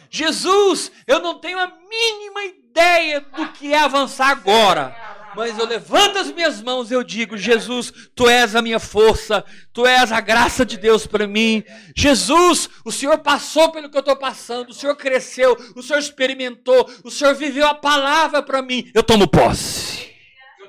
Jesus, 0.07 0.91
eu 1.07 1.19
não 1.21 1.39
tenho 1.39 1.57
a 1.57 1.73
mínima 1.89 2.43
ideia 2.43 3.21
do 3.21 3.47
que 3.53 3.73
é 3.73 3.79
avançar 3.79 4.29
agora 4.29 4.95
mas 5.35 5.57
eu 5.57 5.65
levanto 5.65 6.17
as 6.17 6.31
minhas 6.31 6.61
mãos 6.61 6.91
e 6.91 6.93
eu 6.93 7.03
digo: 7.03 7.37
Jesus, 7.37 7.91
tu 8.15 8.27
és 8.27 8.55
a 8.55 8.61
minha 8.61 8.79
força, 8.79 9.43
tu 9.71 9.85
és 9.85 10.11
a 10.11 10.19
graça 10.19 10.65
de 10.65 10.77
Deus 10.77 11.07
para 11.07 11.27
mim. 11.27 11.63
Jesus, 11.95 12.69
o 12.83 12.91
Senhor 12.91 13.17
passou 13.19 13.71
pelo 13.71 13.89
que 13.89 13.97
eu 13.97 14.01
estou 14.01 14.15
passando, 14.15 14.69
o 14.69 14.73
Senhor 14.73 14.95
cresceu, 14.95 15.55
o 15.75 15.81
Senhor 15.81 15.99
experimentou, 15.99 16.89
o 17.03 17.11
Senhor 17.11 17.33
viveu 17.35 17.67
a 17.67 17.73
palavra 17.73 18.41
para 18.41 18.61
mim. 18.61 18.89
Eu 18.93 19.03
tomo 19.03 19.27
posse. 19.27 20.11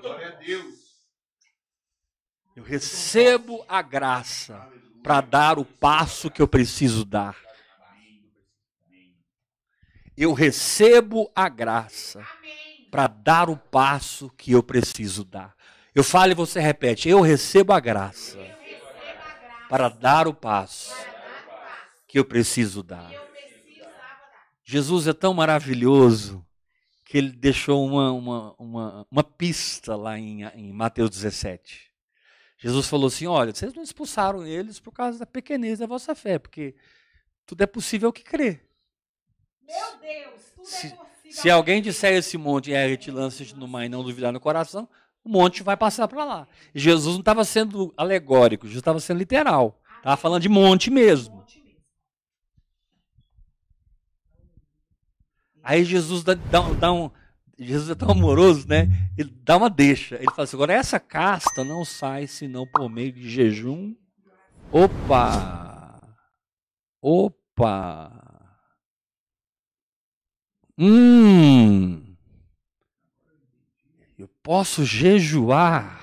Glória 0.01 0.29
a 0.29 0.31
Deus. 0.33 0.75
Eu 2.55 2.63
recebo 2.63 3.65
a 3.69 3.81
graça 3.81 4.69
para 5.03 5.21
dar 5.21 5.59
o 5.59 5.65
passo 5.65 6.31
que 6.31 6.43
eu 6.43 6.49
preciso 6.49 7.05
dar. 7.05 7.37
Eu 10.17 10.35
recebo 10.35 11.31
a 11.35 11.49
graça. 11.49 12.25
Amém 12.39 12.62
para 12.93 13.07
dar 13.07 13.49
o 13.49 13.57
passo 13.57 14.29
que 14.37 14.53
eu 14.53 14.63
preciso 14.63 15.25
dar. 15.25 15.57
Eu 15.95 16.05
falo 16.05 16.33
e 16.33 16.35
você 16.35 16.61
repete: 16.61 17.09
eu 17.09 17.23
recebo 17.23 17.73
a 17.73 17.81
graça 17.81 18.39
para 19.67 19.89
dar 19.89 20.29
o 20.29 20.35
passo 20.35 20.95
que 22.07 22.19
eu 22.19 22.25
preciso 22.25 22.83
dar. 22.83 23.11
Jesus 24.63 25.09
é 25.09 25.15
tão 25.15 25.33
maravilhoso 25.33 26.47
que 27.03 27.17
ele 27.17 27.31
deixou 27.31 27.85
uma, 27.85 28.13
uma, 28.13 28.55
uma, 28.59 29.07
uma 29.11 29.25
pista 29.25 29.97
lá 29.97 30.19
em, 30.19 30.45
em 30.45 30.71
Mateus 30.71 31.09
17. 31.09 31.91
Jesus 32.59 32.87
falou 32.87 33.07
assim: 33.07 33.27
Olha, 33.27 33.55
vocês 33.55 33.73
não 33.73 33.83
expulsaram 33.83 34.47
eles 34.47 34.79
por 34.79 34.93
causa 34.93 35.19
da 35.19 35.27
pequenez 35.27 35.79
da 35.79 35.87
vossa 35.87 36.15
fé, 36.15 36.39
porque 36.39 36.75
tudo 37.47 37.63
é 37.63 37.67
possível 37.67 38.13
que 38.13 38.23
crê. 38.23 38.61
Meu 39.63 39.97
Deus, 39.97 40.43
tudo 40.55 40.67
é 40.67 40.71
se, 40.71 40.87
é 40.89 40.91
possível. 40.91 41.12
Se 41.33 41.49
alguém 41.49 41.81
disser 41.81 42.13
esse 42.13 42.37
monte 42.37 42.75
é 42.75 42.95
te 42.95 43.11
lança 43.11 43.43
no 43.57 43.67
mar 43.67 43.87
e 43.87 43.89
não 43.89 44.05
duvidar 44.05 44.31
no 44.33 44.39
coração, 44.39 44.87
o 45.25 45.31
monte 45.31 45.63
vai 45.63 45.77
passar 45.79 46.07
para 46.07 46.25
lá. 46.25 46.49
Jesus 46.75 47.15
não 47.15 47.21
estava 47.21 47.43
sendo 47.43 47.93
alegórico, 47.97 48.67
Jesus 48.67 48.81
estava 48.81 49.01
sendo 49.01 49.19
literal. 49.19 49.81
Estava 49.97 50.17
falando 50.19 50.43
de 50.43 50.51
monte 50.51 50.91
mesmo. 50.91 51.43
Aí 55.63 55.85
Jesus 55.85 56.23
dá, 56.23 56.35
dá, 56.35 56.61
dá 56.79 56.93
um. 56.93 57.11
Jesus 57.59 57.89
é 57.89 57.95
tão 57.95 58.11
amoroso, 58.11 58.69
né? 58.69 58.89
Ele 59.17 59.33
dá 59.43 59.57
uma 59.57 59.71
deixa. 59.71 60.17
Ele 60.17 60.27
fala 60.27 60.43
assim: 60.43 60.57
agora 60.57 60.75
essa 60.75 61.01
casta 61.01 61.65
não 61.65 61.83
sai 61.83 62.27
senão 62.27 62.67
por 62.67 62.91
meio 62.91 63.13
de 63.13 63.31
jejum. 63.31 63.95
Opa! 64.71 65.99
Opa! 67.01 68.32
Hum, 70.79 72.17
eu 74.19 74.27
posso 74.43 74.85
jejuar 74.85 76.01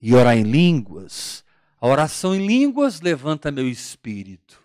e 0.00 0.14
orar 0.14 0.36
em 0.36 0.44
línguas. 0.44 1.44
A 1.80 1.86
oração 1.88 2.34
em 2.34 2.46
línguas 2.46 3.00
levanta 3.00 3.50
meu 3.50 3.68
espírito, 3.68 4.62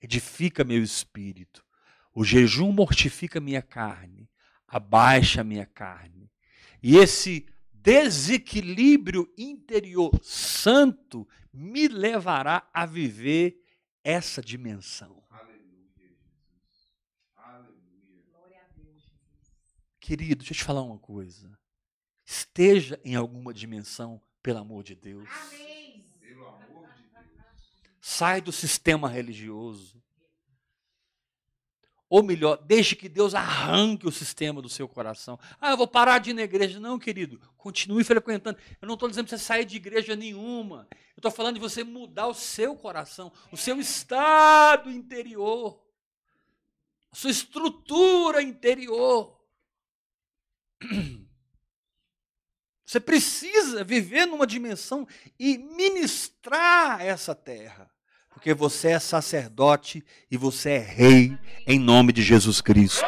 edifica 0.00 0.64
meu 0.64 0.82
espírito. 0.82 1.64
O 2.12 2.24
jejum 2.24 2.72
mortifica 2.72 3.40
minha 3.40 3.62
carne, 3.62 4.28
abaixa 4.66 5.44
minha 5.44 5.66
carne. 5.66 6.30
E 6.82 6.96
esse 6.96 7.46
desequilíbrio 7.72 9.32
interior 9.38 10.18
santo 10.22 11.28
me 11.52 11.86
levará 11.86 12.68
a 12.74 12.84
viver 12.84 13.62
essa 14.02 14.42
dimensão. 14.42 15.22
Querido, 20.06 20.36
deixa 20.36 20.52
eu 20.52 20.56
te 20.58 20.62
falar 20.62 20.82
uma 20.82 21.00
coisa. 21.00 21.58
Esteja 22.24 23.00
em 23.04 23.16
alguma 23.16 23.52
dimensão, 23.52 24.22
pelo 24.40 24.60
amor 24.60 24.84
de 24.84 24.94
Deus. 24.94 25.28
Amém. 25.28 26.04
Pelo 26.20 26.46
amor 26.46 26.88
de 26.94 27.02
Deus. 27.02 27.44
Sai 28.00 28.40
do 28.40 28.52
sistema 28.52 29.08
religioso. 29.08 30.00
Ou 32.08 32.22
melhor, 32.22 32.56
deixe 32.58 32.94
que 32.94 33.08
Deus 33.08 33.34
arranque 33.34 34.06
o 34.06 34.12
sistema 34.12 34.62
do 34.62 34.68
seu 34.68 34.86
coração. 34.86 35.40
Ah, 35.60 35.72
eu 35.72 35.76
vou 35.76 35.88
parar 35.88 36.20
de 36.20 36.30
ir 36.30 36.34
na 36.34 36.42
igreja. 36.42 36.78
Não, 36.78 37.00
querido, 37.00 37.40
continue 37.56 38.04
frequentando. 38.04 38.60
Eu 38.80 38.86
não 38.86 38.94
estou 38.94 39.08
dizendo 39.08 39.26
para 39.26 39.36
você 39.36 39.44
sair 39.44 39.64
de 39.64 39.74
igreja 39.74 40.14
nenhuma. 40.14 40.86
Eu 40.92 41.18
estou 41.18 41.32
falando 41.32 41.54
de 41.54 41.60
você 41.60 41.82
mudar 41.82 42.28
o 42.28 42.34
seu 42.34 42.76
coração, 42.76 43.32
o 43.50 43.56
seu 43.56 43.80
estado 43.80 44.88
interior, 44.88 45.84
a 47.10 47.16
sua 47.16 47.30
estrutura 47.32 48.40
interior. 48.40 49.35
Você 52.86 53.00
precisa 53.00 53.82
viver 53.82 54.26
numa 54.26 54.46
dimensão 54.46 55.06
e 55.38 55.58
ministrar 55.58 57.04
essa 57.04 57.34
terra. 57.34 57.90
Porque 58.32 58.54
você 58.54 58.90
é 58.90 58.98
sacerdote 59.00 60.04
e 60.30 60.36
você 60.36 60.72
é 60.72 60.78
rei 60.78 61.36
em 61.66 61.80
nome 61.80 62.12
de 62.12 62.22
Jesus 62.22 62.60
Cristo. 62.60 63.04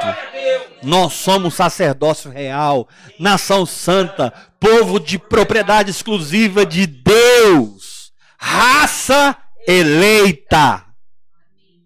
Nós 0.82 1.12
somos 1.12 1.54
sacerdócio 1.54 2.30
real, 2.30 2.88
nação 3.20 3.64
santa, 3.64 4.32
povo 4.58 4.98
de 4.98 5.18
propriedade 5.18 5.90
exclusiva 5.90 6.66
de 6.66 6.86
Deus, 6.86 8.12
raça 8.36 9.36
eleita. 9.66 10.86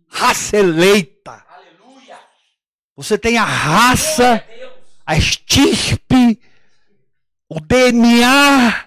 Raça 0.08 0.56
eleita. 0.56 1.44
Você 2.96 3.18
tem 3.18 3.36
a 3.36 3.44
raça 3.44 4.42
a 5.12 5.16
estirpe, 5.18 6.40
o 7.46 7.60
DNA 7.60 8.84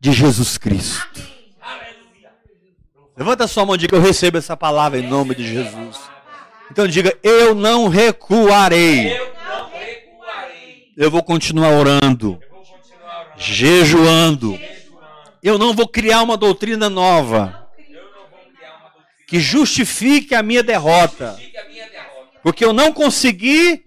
de 0.00 0.12
Jesus 0.12 0.56
Cristo. 0.56 1.22
Levanta 3.14 3.46
sua 3.46 3.66
mão 3.66 3.74
e 3.74 3.78
diga: 3.78 3.96
Eu 3.96 4.00
recebo 4.00 4.38
essa 4.38 4.56
palavra 4.56 4.98
em 4.98 5.06
nome 5.06 5.34
de 5.34 5.46
Jesus. 5.46 5.98
Então 6.70 6.88
diga: 6.88 7.14
Eu 7.22 7.54
não 7.54 7.88
recuarei. 7.88 9.14
Eu 10.96 11.10
vou 11.10 11.22
continuar 11.22 11.72
orando, 11.72 12.40
jejuando. 13.36 14.58
Eu 15.42 15.58
não 15.58 15.74
vou 15.74 15.86
criar 15.86 16.22
uma 16.22 16.38
doutrina 16.38 16.88
nova 16.88 17.68
que 19.26 19.38
justifique 19.38 20.34
a 20.34 20.42
minha 20.42 20.62
derrota. 20.62 21.38
Porque 22.42 22.64
eu 22.64 22.72
não 22.72 22.90
consegui 22.90 23.84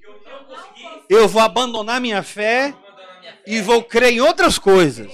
eu 1.11 1.27
vou 1.27 1.41
abandonar 1.41 1.99
minha 1.99 2.23
fé 2.23 2.73
e 3.45 3.59
vou 3.59 3.83
crer 3.83 4.13
em 4.13 4.21
outras 4.21 4.57
coisas. 4.57 5.11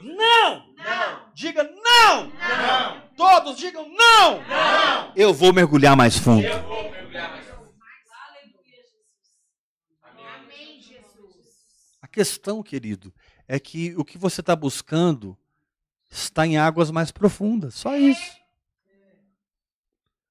Não! 0.00 0.74
Não! 0.76 1.32
Diga 1.34 1.64
não! 1.64 2.26
Não. 2.26 3.02
Todos 3.16 3.58
digam 3.58 3.88
não! 3.88 4.40
Não. 4.46 5.12
Eu 5.16 5.34
vou 5.34 5.52
mergulhar 5.52 5.96
mais 5.96 6.16
fundo. 6.16 6.46
Eu 6.46 6.62
vou 6.62 6.88
mergulhar 6.92 7.30
mais 7.32 7.44
fundo. 7.46 7.74
A 12.00 12.06
questão, 12.06 12.62
querido, 12.62 13.12
é 13.48 13.58
que 13.58 13.96
o 13.96 14.04
que 14.04 14.16
você 14.16 14.40
está 14.40 14.54
buscando 14.54 15.36
está 16.08 16.46
em 16.46 16.58
águas 16.58 16.92
mais 16.92 17.10
profundas. 17.10 17.74
Só 17.74 17.96
isso. 17.96 18.36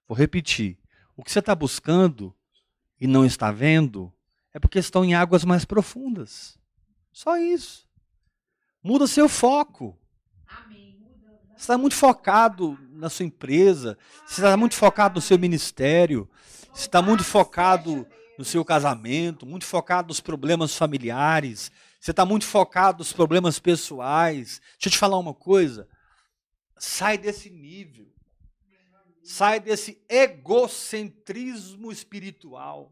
Vou 0.07 0.17
repetir. 0.17 0.77
O 1.17 1.25
que 1.25 1.31
você 1.31 1.39
está 1.39 1.53
buscando 1.53 2.33
e 3.01 3.05
não 3.05 3.25
está 3.25 3.51
vendo 3.51 4.13
é 4.53 4.59
porque 4.59 4.79
estão 4.79 5.03
em 5.03 5.13
águas 5.13 5.45
mais 5.45 5.65
profundas. 5.65 6.57
Só 7.11 7.37
isso. 7.37 7.87
Muda 8.83 9.07
seu 9.07 9.29
foco. 9.29 9.97
Amém. 10.47 10.99
Você 11.55 11.65
está 11.65 11.77
muito 11.77 11.95
focado 11.95 12.77
na 12.91 13.09
sua 13.09 13.25
empresa, 13.25 13.97
você 14.25 14.41
está 14.41 14.57
muito 14.57 14.75
focado 14.75 15.15
no 15.15 15.21
seu 15.21 15.37
ministério, 15.37 16.29
você 16.73 16.87
está 16.87 17.01
muito 17.01 17.23
focado 17.23 18.07
no 18.37 18.43
seu 18.43 18.65
casamento, 18.65 19.45
muito 19.45 19.65
focado 19.65 20.07
nos 20.07 20.19
problemas 20.19 20.75
familiares, 20.75 21.71
você 21.99 22.09
está 22.09 22.25
muito 22.25 22.45
focado 22.45 22.99
nos 22.99 23.13
problemas 23.13 23.59
pessoais. 23.59 24.59
Deixa 24.73 24.87
eu 24.87 24.91
te 24.91 24.97
falar 24.97 25.19
uma 25.19 25.35
coisa. 25.35 25.87
Sai 26.79 27.15
desse 27.15 27.51
nível. 27.51 28.11
Sai 29.23 29.59
desse 29.59 30.03
egocentrismo 30.09 31.91
espiritual, 31.91 32.91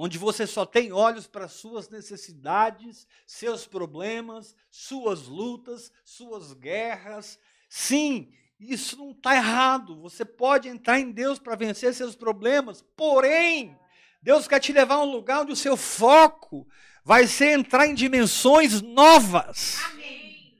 onde 0.00 0.16
você 0.16 0.46
só 0.46 0.64
tem 0.64 0.92
olhos 0.92 1.26
para 1.26 1.48
suas 1.48 1.88
necessidades, 1.88 3.04
seus 3.26 3.66
problemas, 3.66 4.54
suas 4.70 5.26
lutas, 5.26 5.90
suas 6.04 6.52
guerras. 6.52 7.36
Sim, 7.68 8.32
isso 8.60 8.96
não 8.96 9.10
está 9.10 9.34
errado. 9.34 10.00
Você 10.00 10.24
pode 10.24 10.68
entrar 10.68 11.00
em 11.00 11.10
Deus 11.10 11.40
para 11.40 11.56
vencer 11.56 11.92
seus 11.92 12.14
problemas, 12.14 12.80
porém, 12.96 13.76
Deus 14.22 14.46
quer 14.46 14.60
te 14.60 14.72
levar 14.72 14.94
a 14.94 15.02
um 15.02 15.10
lugar 15.10 15.42
onde 15.42 15.52
o 15.52 15.56
seu 15.56 15.76
foco 15.76 16.66
vai 17.04 17.26
ser 17.26 17.58
entrar 17.58 17.86
em 17.86 17.94
dimensões 17.94 18.80
novas. 18.80 19.80
Amém. 19.86 20.54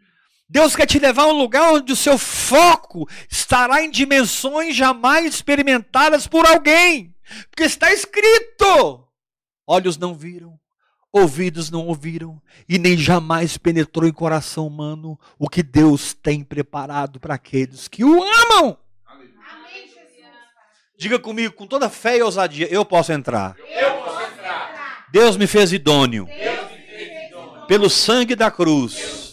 Deus 0.49 0.75
quer 0.75 0.87
te 0.87 0.99
levar 0.99 1.25
a 1.25 1.29
um 1.29 1.39
lugar 1.39 1.75
onde 1.75 1.93
o 1.93 1.97
seu 1.97 2.19
foco 2.19 3.09
estará 3.31 3.83
em 3.83 3.91
dimensões 3.91 4.75
jamais 4.75 5.27
experimentadas 5.27 6.27
por 6.27 6.47
alguém. 6.47 7.15
Porque 7.51 7.65
está 7.65 7.93
escrito: 7.93 9.08
olhos 9.69 9.99
não 9.99 10.15
viram, 10.15 10.59
ouvidos 11.13 11.71
não 11.71 11.87
ouviram, 11.87 12.41
e 12.69 12.79
nem 12.79 12.97
jamais 12.97 13.59
penetrou 13.59 14.09
em 14.09 14.13
coração 14.13 14.67
humano 14.67 15.19
o 15.39 15.49
que 15.49 15.63
Deus 15.63 16.15
tem 16.15 16.43
preparado 16.43 17.21
para 17.21 17.35
aqueles 17.35 17.87
que 17.87 18.03
o 18.03 18.23
amam. 18.23 18.79
Amém. 19.07 19.29
Diga 20.99 21.17
comigo, 21.19 21.55
com 21.55 21.65
toda 21.65 21.89
fé 21.89 22.17
e 22.17 22.23
ousadia, 22.23 22.67
eu 22.73 22.85
posso 22.85 23.13
entrar. 23.13 23.55
Eu 23.59 23.93
posso 24.03 24.21
entrar. 24.21 25.07
Deus 25.13 25.37
me 25.37 25.47
fez 25.47 25.73
idôneo 25.73 26.25
me 26.27 26.33
fez 26.33 27.29
idôneo. 27.29 27.67
pelo 27.69 27.89
sangue 27.89 28.35
da 28.35 28.51
cruz, 28.51 29.33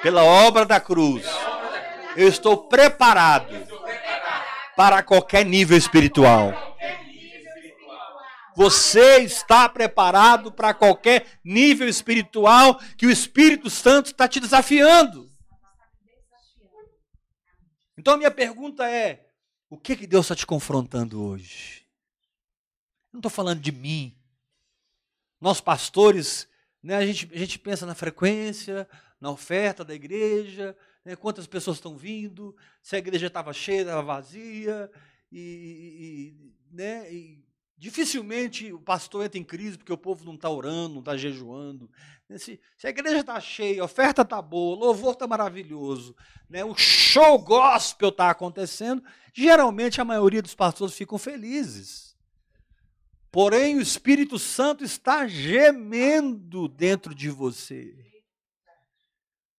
pela 0.00 0.22
obra 0.22 0.64
da 0.64 0.78
cruz. 0.78 1.26
Eu 2.16 2.28
estou 2.28 2.56
preparado 2.68 3.52
Estou 3.52 3.80
preparado 3.80 4.44
para 4.76 5.02
qualquer 5.02 5.44
nível 5.44 5.76
espiritual. 5.76 6.52
para 6.52 6.60
qualquer 6.60 7.04
nível 7.06 7.40
espiritual. 7.40 8.28
Você 8.62 9.16
está 9.24 9.68
preparado 9.68 10.52
para 10.52 10.72
qualquer 10.72 11.40
nível 11.44 11.88
espiritual 11.88 12.78
que 12.96 13.04
o 13.04 13.10
Espírito 13.10 13.68
Santo 13.68 14.12
está 14.12 14.28
te 14.28 14.38
desafiando. 14.38 15.28
Então, 17.98 18.16
minha 18.16 18.30
pergunta 18.30 18.88
é: 18.88 19.28
o 19.68 19.76
que, 19.76 19.96
que 19.96 20.06
Deus 20.06 20.26
está 20.26 20.36
te 20.36 20.46
confrontando 20.46 21.20
hoje? 21.24 21.84
Não 23.12 23.18
estou 23.18 23.32
falando 23.32 23.58
de 23.58 23.72
mim. 23.72 24.16
Nós, 25.40 25.60
pastores, 25.60 26.48
né, 26.80 26.94
a, 26.94 27.04
gente, 27.04 27.28
a 27.34 27.38
gente 27.38 27.58
pensa 27.58 27.84
na 27.84 27.96
frequência, 27.96 28.88
na 29.20 29.28
oferta 29.28 29.84
da 29.84 29.92
igreja, 29.92 30.76
né, 31.04 31.16
quantas 31.16 31.48
pessoas 31.48 31.78
estão 31.78 31.96
vindo, 31.96 32.54
se 32.80 32.94
a 32.94 33.00
igreja 33.00 33.26
estava 33.26 33.52
cheia, 33.52 33.80
estava 33.80 34.02
vazia, 34.02 34.88
e, 35.32 35.40
e- 36.30 36.52
né, 36.70 37.12
e 37.12 37.41
dificilmente 37.82 38.72
o 38.72 38.78
pastor 38.78 39.24
entra 39.24 39.40
em 39.40 39.42
crise 39.42 39.76
porque 39.76 39.92
o 39.92 39.98
povo 39.98 40.24
não 40.24 40.36
está 40.36 40.48
orando, 40.48 40.90
não 40.94 41.00
está 41.00 41.16
jejuando. 41.16 41.90
Né, 42.28 42.38
Se, 42.38 42.60
se 42.78 42.86
a 42.86 42.90
igreja 42.90 43.18
está 43.18 43.40
cheia, 43.40 43.82
a 43.82 43.84
oferta 43.84 44.22
está 44.22 44.40
boa, 44.40 44.76
o 44.76 44.78
louvor 44.78 45.14
está 45.14 45.26
maravilhoso, 45.26 46.14
né, 46.48 46.64
o 46.64 46.76
show 46.76 47.36
gospel 47.40 48.10
está 48.10 48.30
acontecendo, 48.30 49.02
geralmente 49.34 50.00
a 50.00 50.04
maioria 50.04 50.40
dos 50.40 50.54
pastores 50.54 50.94
ficam 50.94 51.18
felizes. 51.18 52.16
Porém, 53.32 53.76
o 53.76 53.82
Espírito 53.82 54.38
Santo 54.38 54.84
está 54.84 55.26
gemendo 55.26 56.68
dentro 56.68 57.12
de 57.12 57.30
você. 57.30 57.92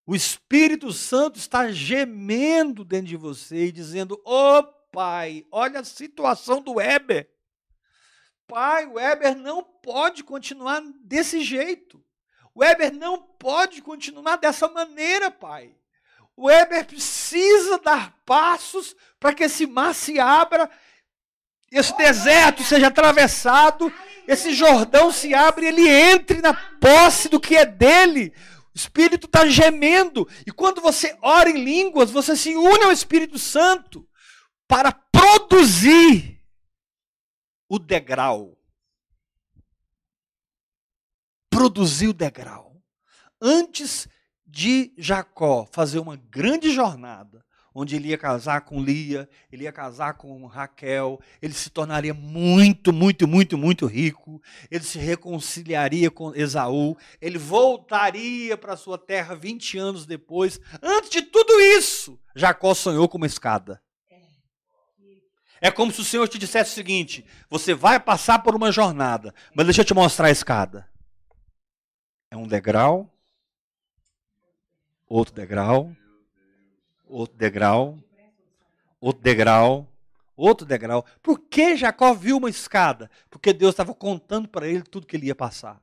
O 0.05 0.15
Espírito 0.15 0.93
Santo 0.93 1.37
está 1.37 1.69
gemendo 1.69 2.85
dentro 2.85 3.07
de 3.07 3.17
você 3.17 3.65
e 3.65 3.71
dizendo: 3.71 4.21
Ô 4.23 4.63
Pai, 4.93 5.45
olha 5.51 5.81
a 5.81 5.83
situação 5.83 6.61
do 6.61 6.75
Weber. 6.75 7.32
Pai, 8.47 8.85
o 8.85 8.93
Weber 8.93 9.35
não 9.35 9.63
pode 9.63 10.23
continuar 10.23 10.81
desse 11.01 11.41
jeito. 11.43 12.03
O 12.53 12.61
Weber 12.61 12.93
não 12.93 13.21
pode 13.21 13.81
continuar 13.81 14.35
dessa 14.35 14.67
maneira, 14.67 15.31
Pai. 15.31 15.75
O 16.35 16.47
Weber 16.47 16.85
precisa 16.85 17.77
dar 17.79 18.15
passos 18.25 18.95
para 19.19 19.33
que 19.33 19.43
esse 19.43 19.65
mar 19.65 19.93
se 19.93 20.19
abra, 20.19 20.69
esse 21.71 21.95
deserto 21.97 22.63
seja 22.63 22.87
atravessado, 22.87 23.91
esse 24.27 24.53
Jordão 24.53 25.11
se 25.11 25.33
abra 25.33 25.65
e 25.65 25.67
ele 25.67 25.87
entre 25.87 26.41
na 26.41 26.53
posse 26.53 27.29
do 27.29 27.39
que 27.39 27.55
é 27.55 27.65
dele. 27.65 28.33
O 28.73 28.77
Espírito 28.77 29.27
está 29.27 29.47
gemendo. 29.47 30.27
E 30.45 30.51
quando 30.51 30.81
você 30.81 31.15
ora 31.21 31.49
em 31.49 31.63
línguas, 31.63 32.09
você 32.09 32.35
se 32.35 32.55
une 32.55 32.83
ao 32.83 32.91
Espírito 32.91 33.37
Santo 33.37 34.07
para 34.67 34.91
produzir 34.91 36.32
o 37.73 37.79
degrau. 37.79 38.55
Produzir 41.49 42.07
o 42.07 42.13
degrau. 42.13 42.79
Antes 43.41 44.07
de 44.45 44.93
Jacó 44.95 45.67
fazer 45.71 45.97
uma 45.97 46.15
grande 46.15 46.71
jornada, 46.71 47.43
onde 47.73 47.95
ele 47.95 48.09
ia 48.09 48.17
casar 48.17 48.61
com 48.61 48.79
Lia, 48.79 49.27
ele 49.51 49.63
ia 49.63 49.71
casar 49.71 50.13
com 50.13 50.45
Raquel, 50.45 51.19
ele 51.41 51.55
se 51.55 51.71
tornaria 51.71 52.13
muito, 52.13 52.93
muito, 52.93 53.27
muito, 53.27 53.57
muito 53.57 53.87
rico, 53.87 54.39
ele 54.69 54.83
se 54.83 54.99
reconciliaria 54.99 56.11
com 56.11 56.31
Esaú, 56.35 56.95
ele 57.19 57.39
voltaria 57.39 58.55
para 58.55 58.77
sua 58.77 58.99
terra 58.99 59.33
20 59.33 59.79
anos 59.79 60.05
depois. 60.05 60.61
Antes 60.79 61.09
de 61.09 61.23
tudo 61.23 61.59
isso, 61.59 62.19
Jacó 62.35 62.75
sonhou 62.75 63.09
com 63.09 63.17
uma 63.17 63.25
escada. 63.25 63.81
É 65.63 65.71
como 65.71 65.93
se 65.93 66.01
o 66.01 66.03
Senhor 66.03 66.27
te 66.27 66.37
dissesse 66.37 66.71
o 66.71 66.73
seguinte: 66.73 67.25
você 67.49 67.73
vai 67.73 67.97
passar 67.97 68.39
por 68.39 68.53
uma 68.53 68.69
jornada, 68.69 69.33
mas 69.55 69.65
deixa 69.65 69.79
eu 69.79 69.85
te 69.85 69.93
mostrar 69.93 70.27
a 70.27 70.31
escada. 70.31 70.89
É 72.29 72.35
um 72.35 72.45
degrau, 72.45 73.09
outro 75.07 75.33
degrau, 75.33 75.95
outro 77.05 77.37
degrau, 77.37 77.97
outro 78.99 79.23
degrau, 79.23 79.87
outro 80.35 80.67
degrau. 80.67 81.05
Por 81.21 81.39
que 81.39 81.77
Jacó 81.77 82.13
viu 82.13 82.35
uma 82.35 82.49
escada? 82.49 83.09
Porque 83.29 83.53
Deus 83.53 83.71
estava 83.71 83.95
contando 83.95 84.49
para 84.49 84.67
ele 84.67 84.81
tudo 84.81 85.07
que 85.07 85.15
ele 85.15 85.27
ia 85.27 85.35
passar. 85.35 85.81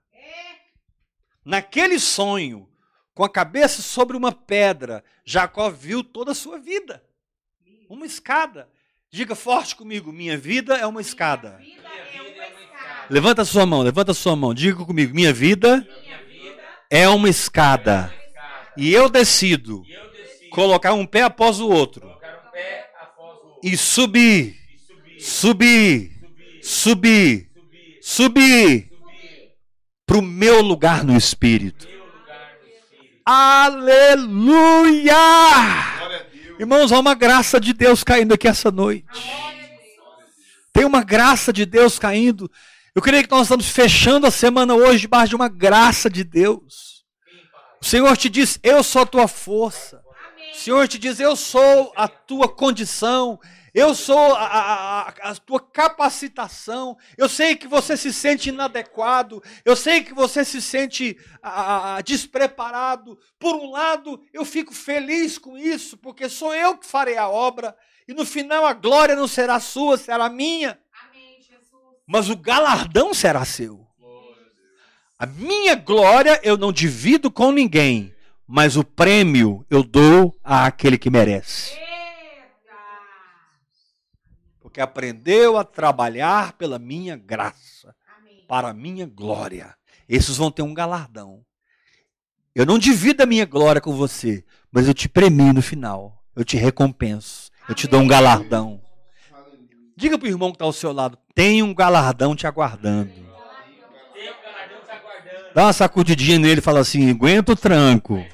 Naquele 1.43 1.99
sonho, 1.99 2.69
com 3.15 3.25
a 3.25 3.31
cabeça 3.31 3.81
sobre 3.81 4.15
uma 4.15 4.31
pedra, 4.31 5.03
Jacó 5.25 5.71
viu 5.71 6.05
toda 6.05 6.33
a 6.33 6.35
sua 6.35 6.59
vida. 6.59 7.03
Uma 7.89 8.05
escada. 8.05 8.69
Diga 9.13 9.35
forte 9.35 9.75
comigo: 9.75 10.13
minha 10.13 10.39
vida 10.39 10.77
é 10.77 10.87
uma 10.87 11.01
escada. 11.01 11.59
Vida 11.59 11.83
é 11.89 12.21
uma 12.21 12.29
escada. 12.29 13.07
Levanta 13.11 13.43
a 13.43 13.45
sua 13.45 13.67
mão, 13.67 13.83
levanta 13.83 14.13
a 14.13 14.15
sua 14.15 14.37
mão. 14.37 14.55
Diga 14.55 14.85
comigo: 14.85 15.13
minha 15.13 15.33
vida 15.33 15.79
Minha 15.79 16.19
vida 16.19 16.63
é 16.89 17.09
uma 17.09 17.29
escada. 17.29 18.13
é 18.15 18.29
escada. 18.29 18.73
E 18.77 18.95
eu 18.95 19.09
decido 19.09 19.83
E 19.85 19.93
eu 19.93 20.11
decido 20.13 20.51
colocar 20.51 20.93
um 20.93 21.05
pé 21.05 21.23
após 21.23 21.59
o 21.59 21.69
outro 21.69 22.07
um 22.07 22.11
após 22.11 23.19
o 23.19 23.47
outro 23.49 23.61
e 23.65 23.77
subir, 23.77 24.57
e 25.17 25.21
subir, 25.21 26.13
subir, 26.63 26.63
subir, 26.63 26.63
subir, 26.63 27.51
subir, 28.01 28.01
subir 28.01 28.89
subir 28.89 29.57
para 30.07 30.19
o 30.19 30.23
meu 30.23 30.63
lugar 30.63 31.03
no 31.03 31.17
Espírito. 31.17 31.89
meu 31.89 31.99
lugar 31.99 32.59
no 32.63 32.69
Espírito. 32.69 33.23
Aleluia! 33.27 35.17
Irmãos, 36.61 36.93
há 36.93 37.01
uma 37.01 37.15
graça 37.15 37.59
de 37.59 37.73
Deus 37.73 38.05
caindo 38.05 38.35
aqui 38.35 38.47
essa 38.47 38.71
noite. 38.71 39.07
Tem 40.75 40.85
uma 40.85 41.03
graça 41.03 41.55
de 41.55 41.65
Deus 41.65 41.99
caindo. 41.99 42.51
Eu 42.95 43.01
creio 43.01 43.25
que 43.25 43.31
nós 43.31 43.45
estamos 43.45 43.71
fechando 43.71 44.27
a 44.27 44.31
semana 44.31 44.75
hoje 44.75 45.01
debaixo 45.01 45.31
de 45.31 45.37
uma 45.37 45.49
graça 45.49 46.11
de 46.11 46.23
Deus. 46.23 47.03
O 47.81 47.85
Senhor 47.87 48.15
te 48.15 48.29
diz: 48.29 48.61
Eu 48.63 48.83
sou 48.83 49.01
a 49.01 49.07
tua 49.07 49.27
força. 49.27 50.03
O 50.53 50.59
Senhor 50.59 50.87
te 50.87 50.99
diz: 50.99 51.19
Eu 51.19 51.35
sou 51.35 51.95
a 51.97 52.07
tua 52.07 52.47
condição, 52.47 53.41
eu 53.75 53.95
sou 53.95 54.35
a, 54.35 54.45
a, 54.45 55.01
a, 55.01 55.31
a 55.31 55.35
tua 55.37 55.61
capacitação. 55.61 56.97
Eu 57.17 57.29
sei 57.29 57.55
que 57.57 57.69
você 57.69 57.97
se 57.97 58.13
sente 58.13 58.49
inadequado, 58.49 59.43
eu 59.65 59.77
sei 59.77 60.03
que 60.03 60.15
você 60.15 60.45
se 60.45 60.61
sente 60.61 61.17
despreparado. 62.05 63.19
Por 63.39 63.55
um 63.55 63.71
lado, 63.71 64.21
eu 64.33 64.45
fico 64.45 64.75
feliz 64.75 65.39
com 65.39 65.57
isso, 65.57 65.97
porque 65.97 66.29
sou 66.29 66.55
eu 66.55 66.77
que 66.77 66.87
farei 66.87 67.17
a 67.17 67.29
obra, 67.29 67.77
e 68.07 68.15
no 68.15 68.27
final 68.27 68.67
a 68.67 68.73
glória 68.73 69.15
não 69.15 69.29
será 69.29 69.61
sua, 69.61 69.97
será 69.97 70.29
minha, 70.29 70.79
Amém, 71.09 71.37
Jesus. 71.39 71.83
mas 72.07 72.29
o 72.29 72.37
galardão 72.37 73.15
será 73.15 73.45
seu. 73.45 73.87
A 75.19 75.27
minha 75.27 75.75
glória 75.75 76.41
eu 76.43 76.57
não 76.57 76.73
divido 76.73 77.31
com 77.31 77.53
ninguém, 77.53 78.15
mas 78.47 78.77
o 78.77 78.83
prêmio 78.83 79.65
eu 79.69 79.83
dou 79.83 80.35
àquele 80.43 80.97
que 80.97 81.11
merece. 81.11 81.79
Porque 84.81 84.83
aprendeu 84.83 85.59
a 85.59 85.65
trabalhar 85.65 86.55
pela 86.55 86.79
minha 86.79 87.15
graça, 87.15 87.95
Amém. 88.19 88.45
para 88.49 88.71
a 88.71 88.73
minha 88.73 89.05
glória. 89.05 89.75
Esses 90.09 90.39
vão 90.39 90.51
ter 90.51 90.63
um 90.63 90.73
galardão. 90.73 91.45
Eu 92.55 92.65
não 92.65 92.79
divido 92.79 93.23
a 93.23 93.27
minha 93.27 93.45
glória 93.45 93.81
com 93.81 93.93
você, 93.93 94.43
mas 94.73 94.89
eu 94.89 94.95
te 94.95 95.07
premio 95.07 95.53
no 95.53 95.61
final. 95.61 96.25
Eu 96.35 96.45
te 96.45 96.57
recompenso. 96.57 97.51
Eu 97.69 97.75
te 97.75 97.87
dou 97.87 98.01
um 98.01 98.07
galardão. 98.07 98.81
Diga 99.95 100.17
para 100.19 100.27
o 100.27 100.31
irmão 100.31 100.51
que 100.51 100.57
está 100.57 100.65
ao 100.65 100.73
seu 100.73 100.93
lado: 100.93 101.19
tem 101.35 101.63
um 101.63 101.75
galardão 101.75 102.35
te 102.35 102.47
aguardando. 102.47 103.13
Tem 103.13 104.31
um 104.31 104.43
galardão 104.43 104.81
te 104.83 104.93
aguardando. 104.93 105.55
Dá 105.55 105.65
uma 105.67 105.73
sacudidinha 105.75 106.39
nele 106.39 106.61
e 106.61 106.65
fala 106.65 106.81
assim: 106.81 107.11
aguenta 107.11 107.53
o 107.53 107.57
tranco. 107.57 108.25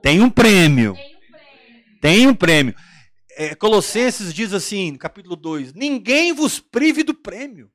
Tem 0.00 0.20
um 0.20 0.30
prêmio. 0.30 0.94
Tem 0.94 1.08
um 1.08 1.14
prêmio. 1.32 2.00
Tem 2.00 2.26
um 2.28 2.34
prêmio. 2.34 2.74
É, 3.38 3.54
Colossenses 3.54 4.32
diz 4.32 4.54
assim, 4.54 4.92
no 4.92 4.98
capítulo 4.98 5.36
2: 5.36 5.74
Ninguém 5.74 6.32
vos 6.32 6.58
prive 6.58 7.02
do 7.02 7.12
prêmio. 7.12 7.70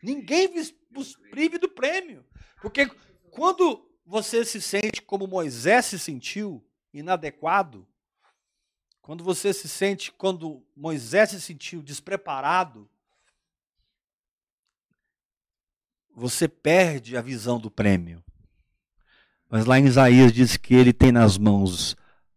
Ninguém 0.00 0.46
vos- 0.52 0.72
vos 0.88 1.16
prive 1.32 1.58
do 1.58 1.68
prêmio. 1.68 2.24
Porque 2.62 2.86
quando 3.32 3.90
você 4.04 4.44
se 4.44 4.62
sente 4.62 5.02
como 5.02 5.26
Moisés 5.26 5.86
se 5.86 5.98
sentiu, 5.98 6.64
inadequado, 6.94 7.84
quando 9.02 9.24
você 9.24 9.52
se 9.52 9.68
sente, 9.68 10.12
quando 10.12 10.64
Moisés 10.76 11.30
se 11.30 11.40
sentiu 11.40 11.82
despreparado, 11.82 12.88
você 16.14 16.46
perde 16.46 17.16
a 17.16 17.20
visão 17.20 17.58
do 17.58 17.72
prêmio. 17.72 18.22
Mas 19.48 19.64
lá 19.64 19.80
em 19.80 19.86
Isaías 19.86 20.32
diz 20.32 20.56
que 20.56 20.74
ele 20.74 20.92
tem 20.92 21.10
nas 21.10 21.36
mãos 21.36 21.96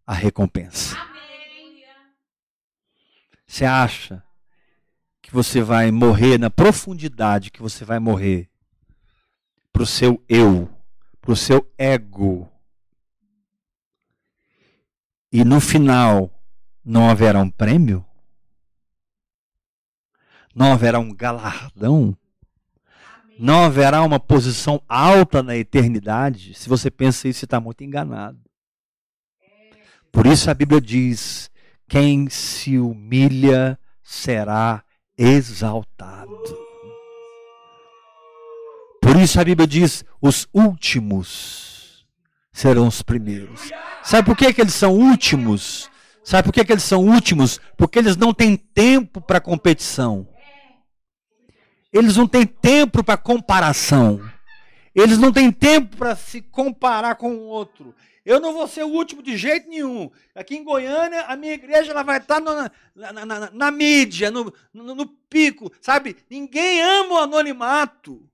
a 0.10 0.14
recompensa. 0.16 0.98
Você 3.46 3.64
acha 3.64 4.24
que 5.22 5.32
você 5.32 5.62
vai 5.62 5.92
morrer 5.92 6.40
na 6.40 6.50
profundidade 6.50 7.52
que 7.52 7.62
você 7.62 7.86
vai 7.86 8.00
morrer 8.00 8.50
para 9.72 9.84
o 9.84 9.86
seu 9.86 10.20
eu, 10.28 10.68
para 11.22 11.32
o 11.32 11.36
seu 11.36 11.72
ego. 11.78 12.52
E 15.32 15.46
no 15.46 15.62
final 15.62 16.32
não 16.84 17.08
haverá 17.08 17.40
um 17.40 17.52
prêmio? 17.52 18.04
Não 20.56 20.74
haverá 20.74 20.98
um 20.98 21.14
galardão? 21.14 22.18
Não 23.38 23.64
haverá 23.66 24.02
uma 24.02 24.20
posição 24.20 24.82
alta 24.90 25.44
na 25.44 25.56
eternidade? 25.56 26.56
Se 26.56 26.68
você 26.68 26.90
pensa 26.90 27.28
isso, 27.28 27.42
você 27.42 27.46
está 27.46 27.60
muito 27.60 27.84
enganado. 27.84 28.49
Por 30.12 30.26
isso 30.26 30.50
a 30.50 30.54
Bíblia 30.54 30.82
diz: 30.82 31.50
quem 31.88 32.30
se 32.30 32.78
humilha 32.78 33.78
será 34.04 34.84
exaltado. 35.18 36.38
Por 39.02 39.16
isso 39.18 39.40
a 39.40 39.44
Bíblia 39.44 39.68
diz: 39.68 40.06
os 40.22 40.48
últimos 40.54 42.06
serão 42.52 42.88
os 42.88 43.02
primeiros. 43.02 43.72
Sabe 44.04 44.26
por 44.26 44.36
que, 44.36 44.54
que 44.54 44.62
eles 44.62 44.74
são 44.74 44.94
últimos? 44.94 45.90
Sabe 46.24 46.44
por 46.44 46.54
que, 46.54 46.64
que 46.64 46.72
eles 46.72 46.84
são 46.84 47.04
últimos? 47.06 47.60
Porque 47.76 47.98
eles 47.98 48.16
não 48.16 48.34
têm 48.34 48.56
tempo 48.56 49.20
para 49.20 49.40
competição. 49.40 50.28
Eles 51.92 52.16
não 52.18 52.28
têm 52.28 52.46
tempo 52.46 53.04
para 53.04 53.18
comparação. 53.18 54.22
Eles 54.96 55.18
não 55.18 55.32
têm 55.32 55.52
tempo 55.52 55.96
para 55.98 56.16
se 56.16 56.42
comparar 56.42 57.16
com 57.16 57.34
o 57.36 57.42
outro. 57.44 57.96
Eu 58.26 58.40
não 58.40 58.54
vou 58.54 58.68
ser 58.68 58.84
o 58.84 58.90
último 58.90 59.24
de 59.24 59.38
jeito 59.38 59.70
nenhum. 59.70 60.10
Aqui 60.36 60.56
em 60.56 60.64
Goiânia, 60.64 61.22
a 61.24 61.36
minha 61.36 61.54
igreja 61.54 61.92
ela 61.92 62.04
vai 62.04 62.18
estar 62.18 62.40
no- 62.40 62.54
na, 62.96 63.14
na- 63.14 63.26
na- 63.26 63.52
na 63.52 63.72
mídia, 63.72 64.30
no, 64.30 64.54
no- 64.74 64.94
no 64.96 65.08
pico, 65.08 65.72
sabe? 65.82 66.16
Ninguém 66.30 66.82
ama 66.82 67.14
o 67.16 67.18
anonimato. 67.20 68.28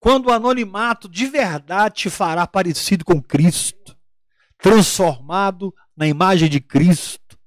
Quando 0.00 0.26
o 0.26 0.32
anonimato 0.32 1.08
de 1.08 1.26
verdade 1.26 1.94
te 1.94 2.10
fará 2.10 2.46
parecido 2.46 3.04
com 3.04 3.22
Cristo, 3.22 3.96
transformado 4.58 5.72
na 5.96 6.06
imagem 6.08 6.48
de 6.48 6.60
Cristo, 6.60 7.38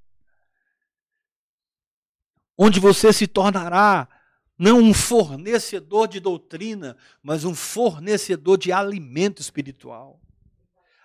onde 2.58 2.80
você 2.80 3.12
se 3.12 3.28
tornará 3.28 4.08
não 4.58 4.80
um 4.80 4.94
fornecedor 4.94 6.08
de 6.08 6.20
doutrina, 6.20 6.96
mas 7.22 7.44
um 7.44 7.54
fornecedor 7.54 8.58
de 8.58 8.72
alimento 8.72 9.42
espiritual. 9.42 10.20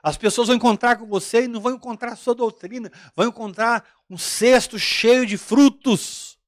As 0.03 0.17
pessoas 0.17 0.49
vão 0.49 0.57
encontrar 0.57 0.97
com 0.97 1.07
você 1.07 1.45
e 1.45 1.49
não 1.49 1.61
vão 1.61 1.75
encontrar 1.75 2.17
sua 2.17 2.35
doutrina, 2.35 2.91
vão 3.15 3.29
encontrar 3.29 3.85
um 4.09 4.17
cesto 4.17 4.79
cheio 4.79 5.27
de 5.27 5.37
frutos. 5.37 6.39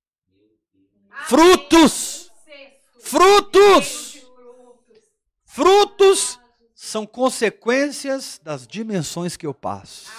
Frutos! 1.27 2.31
Frutos! 3.01 4.23
Frutos 5.45 6.39
são 6.75 7.05
consequências 7.07 8.41
das 8.43 8.67
dimensões 8.67 9.37
que 9.37 9.47
eu 9.47 9.53
passo. 9.53 10.11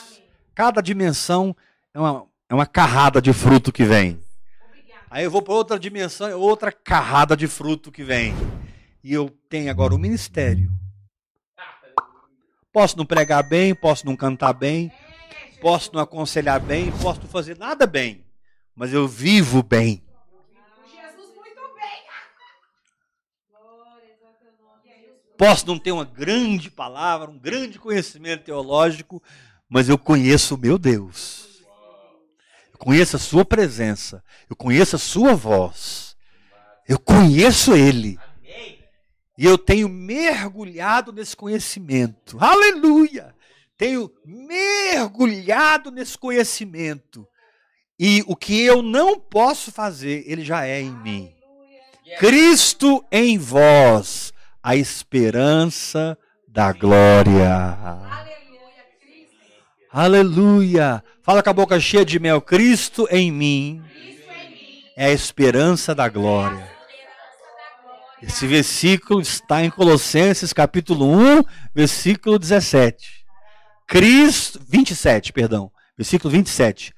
Cada 0.53 0.79
dimensão 0.79 1.55
é 1.91 1.99
uma, 1.99 2.27
é 2.47 2.53
uma 2.53 2.65
carrada 2.67 3.19
de 3.19 3.33
fruto 3.33 3.71
que 3.71 3.83
vem. 3.83 4.22
Aí 5.13 5.25
eu 5.25 5.29
vou 5.29 5.43
para 5.43 5.53
outra 5.53 5.77
dimensão, 5.77 6.27
é 6.27 6.35
outra 6.35 6.71
carrada 6.71 7.37
de 7.37 7.47
fruto 7.47 7.91
que 7.91 8.03
vem. 8.03 8.33
E 9.03 9.13
eu 9.13 9.29
tenho 9.47 9.69
agora 9.69 9.93
o 9.93 9.99
ministério. 9.99 10.71
Posso 12.71 12.97
não 12.97 13.05
pregar 13.05 13.43
bem, 13.43 13.75
posso 13.75 14.07
não 14.07 14.15
cantar 14.15 14.53
bem, 14.53 14.91
posso 15.61 15.91
não 15.93 16.01
aconselhar 16.01 16.59
bem, 16.59 16.91
posso 16.93 17.21
não 17.21 17.27
fazer 17.27 17.55
nada 17.59 17.85
bem, 17.85 18.25
mas 18.75 18.91
eu 18.91 19.07
vivo 19.07 19.61
bem. 19.61 20.01
Nome. 23.51 24.09
Posso 25.37 25.67
não 25.67 25.77
ter 25.77 25.91
uma 25.91 26.05
grande 26.05 26.71
palavra, 26.71 27.29
um 27.29 27.37
grande 27.37 27.77
conhecimento 27.77 28.45
teológico, 28.45 29.21
mas 29.69 29.87
eu 29.87 29.97
conheço 29.99 30.55
o 30.55 30.57
meu 30.57 30.79
Deus. 30.79 31.52
Conheço 32.83 33.15
a 33.15 33.19
sua 33.19 33.45
presença, 33.45 34.21
eu 34.49 34.57
conheço 34.57 34.97
a 34.97 34.99
sua 34.99 35.33
voz. 35.33 36.17
Eu 36.85 36.99
conheço 36.99 37.73
ele. 37.73 38.19
E 39.37 39.45
eu 39.45 39.57
tenho 39.57 39.87
mergulhado 39.87 41.13
nesse 41.13 41.33
conhecimento. 41.33 42.37
Aleluia! 42.41 43.33
Tenho 43.77 44.11
mergulhado 44.25 45.91
nesse 45.91 46.17
conhecimento. 46.17 47.25
E 47.97 48.21
o 48.27 48.35
que 48.35 48.61
eu 48.61 48.81
não 48.81 49.17
posso 49.17 49.71
fazer, 49.71 50.25
ele 50.27 50.43
já 50.43 50.65
é 50.65 50.81
em 50.81 50.91
mim. 50.91 51.33
Cristo 52.19 53.01
em 53.09 53.37
vós, 53.37 54.33
a 54.61 54.75
esperança 54.75 56.17
da 56.49 56.73
glória. 56.73 57.49
Aleluia. 57.49 58.42
Aleluia! 59.95 61.03
Fala 61.21 61.43
com 61.43 61.51
a 61.51 61.53
boca 61.53 61.79
cheia 61.79 62.03
de 62.03 62.17
mel. 62.17 62.41
Cristo 62.41 63.07
em 63.11 63.31
mim 63.31 63.83
é 64.97 65.05
a. 65.05 65.11
Esperança 65.11 65.93
da 65.93 66.09
glória. 66.09 66.67
Esse 68.19 68.47
versículo 68.47 69.21
está 69.21 69.63
em 69.63 69.69
Colossenses 69.69 70.51
capítulo 70.51 71.05
1, 71.05 71.43
versículo 71.75 72.39
17. 72.39 73.23
Cristo, 73.85 74.59
27, 74.67 75.31
perdão. 75.31 75.71
Versículo 75.95 76.31
27. 76.31 76.91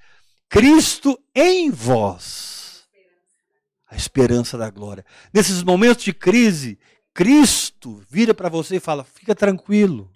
Cristo 0.48 1.20
em 1.36 1.70
vós, 1.70 2.86
a 3.90 3.98
esperança 3.98 4.58
da 4.58 4.70
glória. 4.70 5.06
Nesses 5.34 5.62
momentos 5.64 6.06
de 6.06 6.14
crise, 6.14 6.80
Cristo 7.14 8.02
vira 8.10 8.34
para 8.34 8.48
você 8.48 8.78
e 8.78 8.80
fala: 8.80 9.04
fica 9.04 9.36
tranquilo, 9.36 10.10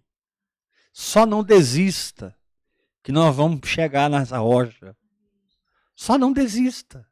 só 0.93 1.25
não 1.25 1.43
desista, 1.43 2.38
que 3.03 3.11
nós 3.11 3.35
vamos 3.35 3.67
chegar 3.67 4.09
nessa 4.09 4.37
rocha. 4.37 4.95
Só 5.95 6.17
não 6.17 6.31
desista. 6.31 7.07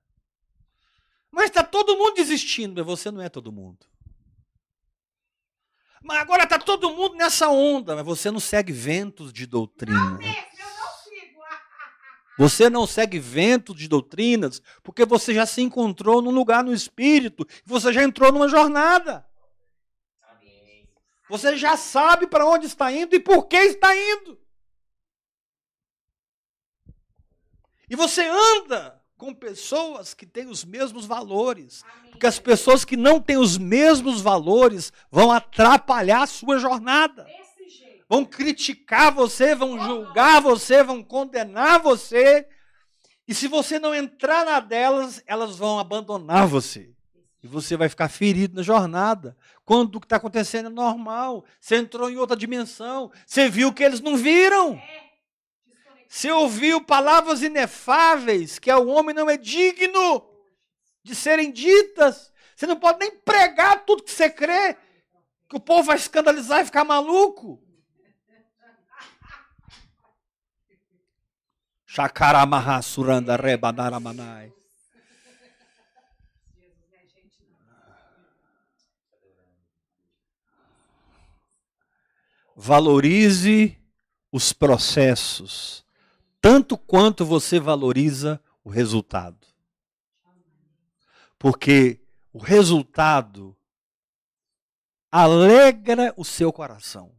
Mas 1.32 1.46
está 1.46 1.64
todo 1.64 1.98
mundo 1.98 2.16
desistindo, 2.16 2.76
mas 2.78 2.86
você 2.86 3.12
não 3.12 3.22
é 3.22 3.30
todo 3.30 3.52
mundo. 3.52 3.86
Mas 6.02 6.20
agora 6.20 6.44
está 6.44 6.58
todo 6.58 6.92
mundo 6.92 7.16
nessa 7.16 7.50
onda, 7.50 7.96
mas 7.96 8.06
você 8.06 8.32
não 8.32 8.40
segue 8.40 8.72
ventos 8.72 9.34
de 9.34 9.46
doutrina. 9.46 10.20
Você 12.40 12.70
não 12.70 12.86
segue 12.86 13.18
ventos 13.18 13.76
de 13.76 13.88
doutrinas, 13.88 14.62
porque 14.84 15.04
você 15.06 15.34
já 15.34 15.44
se 15.48 15.60
encontrou 15.60 16.22
num 16.22 16.30
lugar 16.30 16.64
no 16.64 16.72
espírito, 16.72 17.48
você 17.66 17.92
já 17.92 18.04
entrou 18.04 18.32
numa 18.32 18.48
jornada. 18.48 19.26
Você 21.28 21.58
já 21.58 21.76
sabe 21.76 22.28
para 22.28 22.46
onde 22.46 22.68
está 22.68 22.92
indo 22.92 23.16
e 23.16 23.20
por 23.20 23.48
que 23.48 23.58
está 23.58 23.96
indo. 23.96 24.40
E 27.90 27.96
você 27.96 28.26
anda 28.26 29.02
com 29.18 29.34
pessoas 29.34 30.14
que 30.14 30.26
têm 30.26 30.48
os 30.48 30.64
mesmos 30.64 31.06
valores. 31.06 31.84
Amém. 31.84 32.12
Porque 32.12 32.28
as 32.28 32.40
pessoas 32.40 32.86
que 32.86 32.96
não 32.96 33.20
têm 33.20 33.38
os 33.38 33.58
mesmos 33.58 34.22
valores 34.22 34.94
vão 35.12 35.32
atrapalhar 35.32 36.24
a 36.24 36.28
sua 36.28 36.60
jornada. 36.60 37.26
Vão 38.10 38.24
criticar 38.24 39.14
você, 39.14 39.54
vão 39.54 39.80
julgar 39.80 40.42
você, 40.42 40.84
vão 40.84 41.04
condenar 41.04 41.82
você. 41.82 42.48
E 43.28 43.34
se 43.34 43.48
você 43.48 43.78
não 43.80 43.94
entrar 43.94 44.46
na 44.46 44.60
delas, 44.60 45.22
elas 45.26 45.58
vão 45.58 45.80
abandonar 45.80 46.48
você. 46.48 46.92
E 47.44 47.48
você 47.48 47.76
vai 47.76 47.90
ficar 47.90 48.08
ferido 48.08 48.56
na 48.56 48.64
jornada. 48.64 49.36
Quando 49.66 49.96
o 49.96 50.00
que 50.00 50.06
está 50.06 50.16
acontecendo 50.16 50.68
é 50.68 50.70
normal. 50.70 51.44
Você 51.60 51.76
entrou 51.76 52.10
em 52.10 52.16
outra 52.16 52.38
dimensão. 52.38 53.12
Você 53.26 53.50
viu 53.50 53.74
que 53.74 53.84
eles 53.84 54.00
não 54.00 54.16
viram. 54.16 54.74
É. 54.76 55.07
Você 56.08 56.32
ouviu 56.32 56.82
palavras 56.82 57.42
inefáveis 57.42 58.60
que 58.60 58.72
o 58.72 58.88
homem 58.88 59.14
não 59.14 59.30
é 59.30 59.38
digno 59.38 60.30
de 61.04 61.14
serem 61.14 61.52
ditas. 61.52 62.32
Você 62.56 62.66
não 62.66 62.80
pode 62.80 63.00
nem 63.00 63.12
pregar 63.12 63.86
tudo 63.86 64.04
que 64.04 64.12
você 64.12 64.30
crê, 64.30 64.76
que 65.48 65.56
o 65.56 65.60
povo 65.60 65.84
vai 65.84 65.98
escandalizar 65.98 66.62
e 66.62 66.66
ficar 66.66 66.84
maluco. 66.84 67.62
Shakaramaha 71.86 72.82
suranda? 72.82 73.38
Valorize 82.56 83.78
os 84.32 84.52
processos, 84.52 85.86
tanto 86.48 86.78
quanto 86.78 87.26
você 87.26 87.60
valoriza 87.60 88.40
o 88.64 88.70
resultado. 88.70 89.46
Porque 91.38 92.00
o 92.32 92.40
resultado 92.40 93.54
alegra 95.12 96.14
o 96.16 96.24
seu 96.24 96.54
coração 96.54 97.12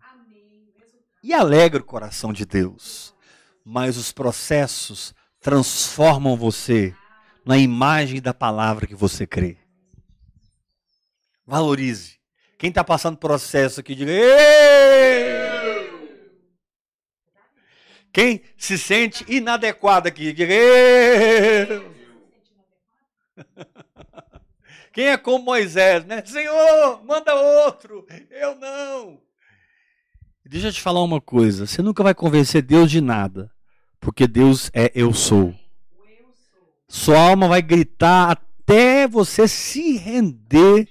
e 1.23 1.35
alegra 1.35 1.83
o 1.83 1.85
coração 1.85 2.33
de 2.33 2.47
Deus. 2.47 3.15
Mas 3.63 3.99
os 3.99 4.13
processos 4.13 5.15
transformam 5.43 6.35
você 6.35 6.97
na 7.45 7.59
imagem 7.59 8.23
da 8.23 8.33
palavra 8.33 8.87
que 8.87 8.95
você 8.95 9.27
crê. 9.27 9.59
Valorize. 11.45 12.19
Quem 12.57 12.71
está 12.71 12.83
passando 12.83 13.19
processo 13.19 13.79
aqui, 13.81 13.95
diga. 13.95 14.11
"Ei!" 14.11 15.38
Quem 18.19 18.41
se 18.57 18.77
sente 18.77 19.25
inadequado 19.29 20.09
aqui! 20.09 20.35
Quem 24.93 25.07
é 25.07 25.17
como 25.17 25.45
Moisés, 25.45 26.05
né? 26.05 26.25
Senhor, 26.27 27.01
manda 27.05 27.33
outro. 27.37 28.05
Eu 28.29 28.57
não. 28.57 29.21
Deixa 30.45 30.67
eu 30.67 30.73
te 30.73 30.83
falar 30.83 31.01
uma 31.05 31.21
coisa. 31.21 31.65
Você 31.65 31.81
nunca 31.81 32.03
vai 32.03 32.13
convencer 32.13 32.61
Deus 32.61 32.91
de 32.91 33.01
nada. 33.01 33.53
Porque 34.01 34.27
Deus 34.27 34.69
é 34.75 34.91
eu 34.97 35.15
sou. 35.15 35.55
Sua 36.89 37.21
alma 37.21 37.47
vai 37.47 37.63
gritar 37.63 38.33
até 38.33 39.07
você 39.07 39.47
se 39.47 39.97
render 39.97 40.89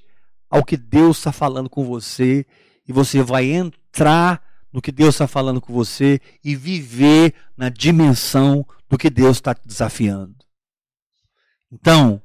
ao 0.49 0.63
que 0.63 0.77
Deus 0.77 1.17
está 1.17 1.33
falando 1.33 1.69
com 1.69 1.83
você. 1.83 2.45
E 2.87 2.93
você 2.93 3.21
vai 3.21 3.47
entrar 3.51 4.46
no 4.71 4.81
que 4.81 4.91
Deus 4.91 5.15
está 5.15 5.27
falando 5.27 5.61
com 5.61 5.73
você 5.73 6.19
e 6.43 6.55
viver 6.55 7.33
na 7.55 7.69
dimensão 7.69 8.65
do 8.89 8.97
que 8.97 9.09
Deus 9.09 9.37
está 9.37 9.53
te 9.53 9.67
desafiando. 9.67 10.35
Então, 11.71 12.21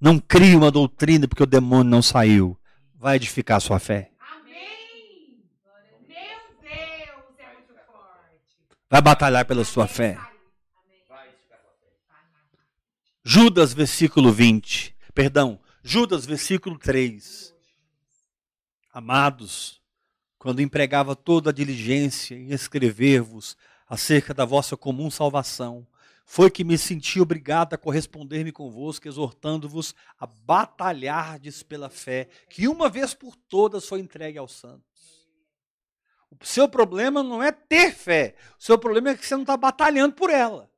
não 0.00 0.18
crie 0.18 0.56
uma 0.56 0.70
doutrina 0.70 1.28
porque 1.28 1.42
o 1.42 1.46
demônio 1.46 1.90
não 1.90 2.02
saiu. 2.02 2.58
Vai 2.94 3.16
edificar 3.16 3.56
a 3.56 3.60
sua 3.60 3.78
fé. 3.78 4.10
Amém. 4.20 5.44
Meu 6.08 6.18
Deus, 6.60 7.38
é 7.38 7.52
muito 7.52 7.74
forte. 7.86 8.56
Vai 8.90 9.00
batalhar 9.00 9.44
pela 9.44 9.64
sua 9.64 9.86
fé. 9.86 10.18
Judas, 13.24 13.72
versículo 13.72 14.32
20. 14.32 14.96
Perdão, 15.14 15.60
Judas, 15.82 16.26
versículo 16.26 16.78
3. 16.78 17.54
Amados, 18.92 19.81
quando 20.42 20.58
empregava 20.58 21.14
toda 21.14 21.50
a 21.50 21.52
diligência 21.52 22.34
em 22.34 22.50
escrever-vos 22.50 23.56
acerca 23.88 24.34
da 24.34 24.44
vossa 24.44 24.76
comum 24.76 25.08
salvação, 25.08 25.86
foi 26.26 26.50
que 26.50 26.64
me 26.64 26.76
senti 26.76 27.20
obrigado 27.20 27.74
a 27.74 27.78
corresponder-me 27.78 28.50
convosco, 28.50 29.06
exortando-vos 29.06 29.94
a 30.18 30.26
batalhardes 30.26 31.62
pela 31.62 31.88
fé, 31.88 32.28
que 32.50 32.66
uma 32.66 32.88
vez 32.88 33.14
por 33.14 33.36
todas 33.36 33.86
foi 33.86 34.00
entregue 34.00 34.36
aos 34.36 34.50
santos. 34.50 35.28
O 36.28 36.44
seu 36.44 36.68
problema 36.68 37.22
não 37.22 37.40
é 37.40 37.52
ter 37.52 37.94
fé, 37.94 38.34
o 38.58 38.64
seu 38.64 38.76
problema 38.76 39.10
é 39.10 39.16
que 39.16 39.24
você 39.24 39.34
não 39.34 39.42
está 39.42 39.56
batalhando 39.56 40.16
por 40.16 40.28
ela. 40.28 40.68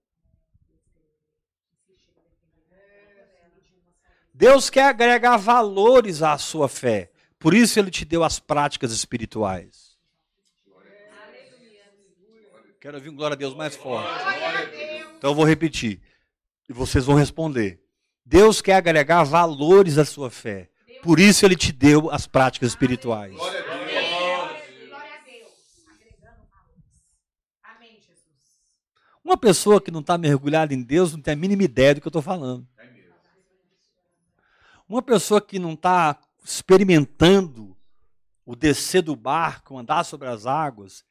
Deus 4.34 4.68
quer 4.68 4.88
agregar 4.88 5.38
valores 5.38 6.22
à 6.22 6.36
sua 6.36 6.68
fé. 6.68 7.13
Por 7.44 7.52
isso 7.52 7.78
ele 7.78 7.90
te 7.90 8.06
deu 8.06 8.24
as 8.24 8.40
práticas 8.40 8.90
espirituais. 8.90 9.98
Quero 12.80 12.96
ouvir 12.96 13.10
um 13.10 13.14
glória 13.14 13.34
a 13.34 13.36
Deus 13.36 13.54
mais 13.54 13.76
forte. 13.76 14.08
Então 15.18 15.32
eu 15.32 15.34
vou 15.34 15.44
repetir. 15.44 16.00
E 16.66 16.72
vocês 16.72 17.04
vão 17.04 17.16
responder. 17.16 17.82
Deus 18.24 18.62
quer 18.62 18.76
agregar 18.76 19.24
valores 19.24 19.98
à 19.98 20.06
sua 20.06 20.30
fé. 20.30 20.70
Por 21.02 21.20
isso 21.20 21.44
ele 21.44 21.54
te 21.54 21.70
deu 21.70 22.10
as 22.10 22.26
práticas 22.26 22.70
espirituais. 22.70 23.34
Glória 23.34 23.60
a 23.60 23.62
Deus. 23.62 24.88
Glória 24.88 25.14
a 25.14 25.24
Deus. 25.26 25.52
Agregando 25.86 26.48
valores. 26.50 27.14
Amém, 27.62 28.00
Jesus. 28.00 28.56
Uma 29.22 29.36
pessoa 29.36 29.82
que 29.82 29.90
não 29.90 30.00
está 30.00 30.16
mergulhada 30.16 30.72
em 30.72 30.80
Deus 30.82 31.12
não 31.12 31.20
tem 31.20 31.34
a 31.34 31.36
mínima 31.36 31.64
ideia 31.64 31.94
do 31.94 32.00
que 32.00 32.06
eu 32.06 32.08
estou 32.08 32.22
falando. 32.22 32.66
É 32.78 32.86
mesmo. 32.86 33.12
Uma 34.88 35.02
pessoa 35.02 35.42
que 35.42 35.58
não 35.58 35.74
está 35.74 36.18
experimentando 36.44 37.74
o 38.44 38.54
descer 38.54 39.02
do 39.02 39.16
barco, 39.16 39.78
andar 39.78 40.04
sobre 40.04 40.28
as 40.28 40.44
águas, 40.44 41.02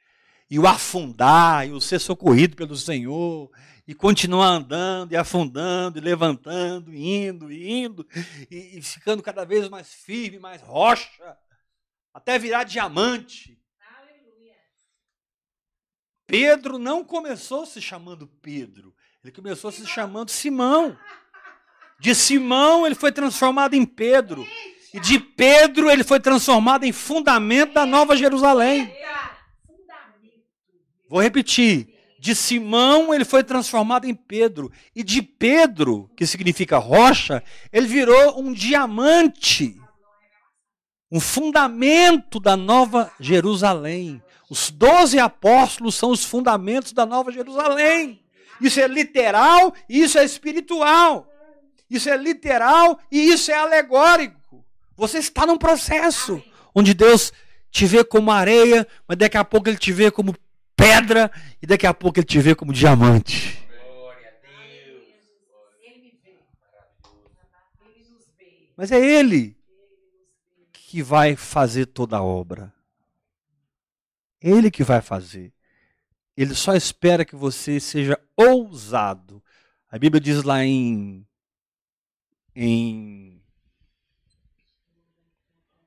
e 0.50 0.60
o 0.60 0.68
afundar, 0.68 1.68
e 1.68 1.72
o 1.72 1.82
ser 1.82 2.00
socorrido 2.00 2.56
pelo 2.56 2.78
Senhor, 2.78 3.50
e 3.88 3.96
continuar 3.96 4.50
andando, 4.50 5.12
e 5.12 5.18
afundando, 5.18 5.98
e 5.98 6.02
levantando, 6.02 6.94
e 6.94 7.26
indo, 7.26 7.52
e 7.52 7.72
indo, 7.72 8.08
e, 8.52 8.78
e 8.78 8.82
ficando 8.82 9.24
cada 9.24 9.44
vez 9.44 9.68
mais 9.68 9.92
firme, 9.92 10.38
mais 10.38 10.62
rocha, 10.62 11.38
até 12.14 12.38
virar 12.38 12.66
diamante. 12.66 13.60
Aleluia. 13.98 14.56
Pedro 16.28 16.78
não 16.78 17.04
começou 17.04 17.66
se 17.66 17.82
chamando 17.82 18.28
Pedro, 18.28 18.96
ele 19.24 19.34
começou 19.34 19.72
se 19.72 19.88
chamando 19.88 20.30
Simão. 20.30 20.96
De 22.00 22.14
Simão 22.14 22.86
ele 22.86 22.96
foi 22.96 23.12
transformado 23.12 23.74
em 23.74 23.86
Pedro. 23.86 24.46
E 24.94 25.00
de 25.00 25.20
Pedro 25.20 25.90
ele 25.90 26.04
foi 26.04 26.20
transformado 26.20 26.84
em 26.84 26.92
fundamento 26.92 27.74
da 27.74 27.86
Nova 27.86 28.16
Jerusalém. 28.16 28.94
Vou 31.10 31.22
repetir. 31.22 31.90
De 32.20 32.34
Simão 32.34 33.14
ele 33.14 33.26
foi 33.26 33.44
transformado 33.44 34.06
em 34.06 34.14
Pedro. 34.14 34.72
E 34.96 35.04
de 35.04 35.22
Pedro, 35.22 36.10
que 36.16 36.26
significa 36.26 36.78
rocha, 36.78 37.44
ele 37.72 37.88
virou 37.88 38.40
um 38.40 38.54
diamante. 38.54 39.76
Um 41.12 41.20
fundamento 41.20 42.40
da 42.40 42.56
Nova 42.56 43.12
Jerusalém. 43.20 44.22
Os 44.50 44.70
doze 44.70 45.20
apóstolos 45.20 45.96
são 45.96 46.12
os 46.12 46.24
fundamentos 46.24 46.94
da 46.94 47.06
Nova 47.06 47.32
Jerusalém. 47.32 48.24
Isso 48.62 48.80
é 48.80 48.88
literal 48.88 49.74
e 49.90 50.02
isso 50.02 50.18
é 50.18 50.24
espiritual. 50.24 51.28
Isso 51.90 52.10
é 52.10 52.16
literal 52.16 53.00
e 53.12 53.20
isso 53.20 53.52
é 53.52 53.56
alegórico. 53.56 54.43
Você 54.96 55.18
está 55.18 55.46
num 55.46 55.58
processo 55.58 56.42
onde 56.74 56.94
Deus 56.94 57.32
te 57.72 57.86
vê 57.86 58.04
como 58.04 58.32
areia, 58.32 58.88
mas 59.08 59.18
daqui 59.18 59.38
a 59.38 59.44
pouco 59.44 59.68
ele 59.70 59.78
te 59.78 59.92
vê 59.92 60.12
como 60.12 60.36
pedra 60.76 61.32
e 61.62 61.66
daqui 61.66 61.88
a 61.88 61.94
pouco 61.94 62.20
ele 62.20 62.26
te 62.26 62.40
vê 62.40 62.54
como 62.54 62.72
diamante. 62.72 63.60
Glória 63.68 64.30
a 64.30 64.48
Deus. 64.48 65.08
Ele 65.82 66.00
me 66.00 66.20
vê. 66.24 66.38
Ele 67.86 68.10
nos 68.12 68.26
vê. 68.38 68.70
Mas 68.78 68.92
é 68.92 69.04
ele 69.04 69.58
que 70.72 71.02
vai 71.02 71.36
fazer 71.36 71.88
toda 71.88 72.18
a 72.18 72.24
obra. 72.24 72.72
Ele 74.40 74.70
que 74.70 74.84
vai 74.84 75.02
fazer. 75.02 75.52
Ele 76.36 76.54
só 76.54 76.76
espera 76.76 77.24
que 77.26 77.36
você 77.36 77.80
seja 77.80 78.20
ousado. 78.36 79.42
A 79.90 79.98
Bíblia 79.98 80.20
diz 80.20 80.44
lá 80.44 80.64
em. 80.64 81.26
em 82.56 83.33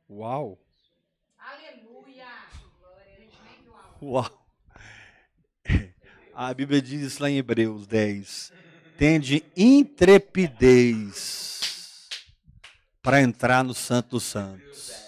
Uau! 0.08 0.58
Aleluia. 1.38 2.26
Uau! 4.00 4.46
A 6.34 6.54
Bíblia 6.54 6.82
diz 6.82 7.18
lá 7.18 7.28
em 7.30 7.38
Hebreus 7.38 7.86
10: 7.86 8.52
tende 8.96 9.44
intrepidez 9.56 10.88
para 13.02 13.20
entrar 13.20 13.64
no 13.64 13.74
Santo 13.74 14.10
dos 14.10 14.24
Santos. 14.24 14.88
Jesus. 14.88 15.06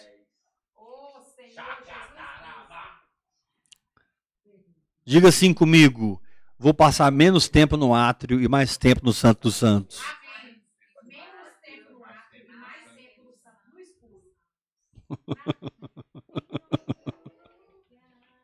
Diga 5.08 5.28
assim 5.30 5.54
comigo: 5.54 6.22
vou 6.58 6.74
passar 6.74 7.10
menos 7.10 7.48
tempo 7.48 7.78
no 7.78 7.94
átrio 7.94 8.42
e 8.42 8.46
mais 8.46 8.76
tempo 8.76 9.00
no 9.02 9.12
Santo 9.14 9.44
dos 9.44 9.56
Santos. 9.56 10.02
Amém. 10.02 10.62
Menos 11.04 11.56
tempo 11.62 11.92
no 11.92 12.04
átrio 12.04 12.44
e 12.44 12.52
mais 12.52 12.92
tempo 12.94 13.22
no 13.22 13.32
santo, 13.42 13.72
no 13.72 13.80
escuro. 13.80 14.22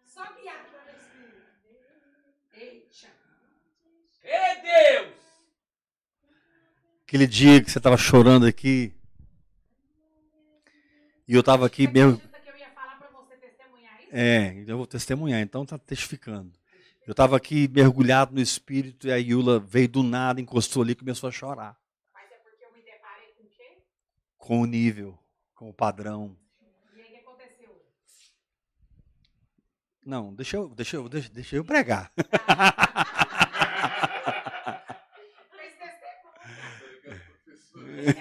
Sobe 0.06 0.48
a 0.48 0.64
escuro. 0.96 1.42
Eita. 2.54 3.08
Ei, 4.22 4.62
Deus! 4.62 5.14
Aquele 7.06 7.26
dia 7.26 7.62
que 7.62 7.70
você 7.70 7.78
estava 7.78 7.96
chorando 7.96 8.46
aqui. 8.46 8.94
E 11.26 11.34
eu 11.34 11.40
estava 11.40 11.66
aqui 11.66 11.86
mesmo. 11.86 12.14
acredita 12.16 12.40
que 12.40 12.48
eu 12.50 12.56
ia 12.56 12.70
falar 12.70 12.98
para 12.98 13.08
você 13.10 13.36
testemunhar 13.36 14.00
isso? 14.00 14.10
É, 14.12 14.64
eu 14.66 14.76
vou 14.76 14.86
testemunhar, 14.86 15.40
então 15.40 15.64
tá 15.66 15.78
testificando. 15.78 16.52
Eu 17.06 17.10
estava 17.10 17.36
aqui 17.36 17.68
mergulhado 17.68 18.34
no 18.34 18.40
espírito 18.40 19.06
e 19.06 19.12
a 19.12 19.16
Yula 19.16 19.60
veio 19.60 19.88
do 19.88 20.02
nada, 20.02 20.40
encostou 20.40 20.82
ali 20.82 20.92
e 20.92 20.96
começou 20.96 21.28
a 21.28 21.32
chorar. 21.32 21.78
Mas 22.12 22.32
é 22.32 22.36
porque 22.36 22.64
eu 22.64 22.72
me 22.72 22.82
deparei 22.82 23.28
com 23.36 23.44
o 23.44 23.48
quê? 23.50 23.82
Com 24.38 24.60
o 24.62 24.66
nível, 24.66 25.18
com 25.54 25.68
o 25.68 25.74
padrão. 25.74 26.34
E 26.94 27.00
aí 27.00 27.08
o 27.08 27.10
que 27.10 27.16
aconteceu? 27.18 27.82
Não, 30.04 30.34
deixa 30.34 30.56
eu, 30.56 30.68
deixa 30.68 30.96
eu, 30.96 31.08
deixa, 31.08 31.30
deixa 31.30 31.56
eu 31.56 31.64
pregar. 31.64 32.12
É. 37.96 38.14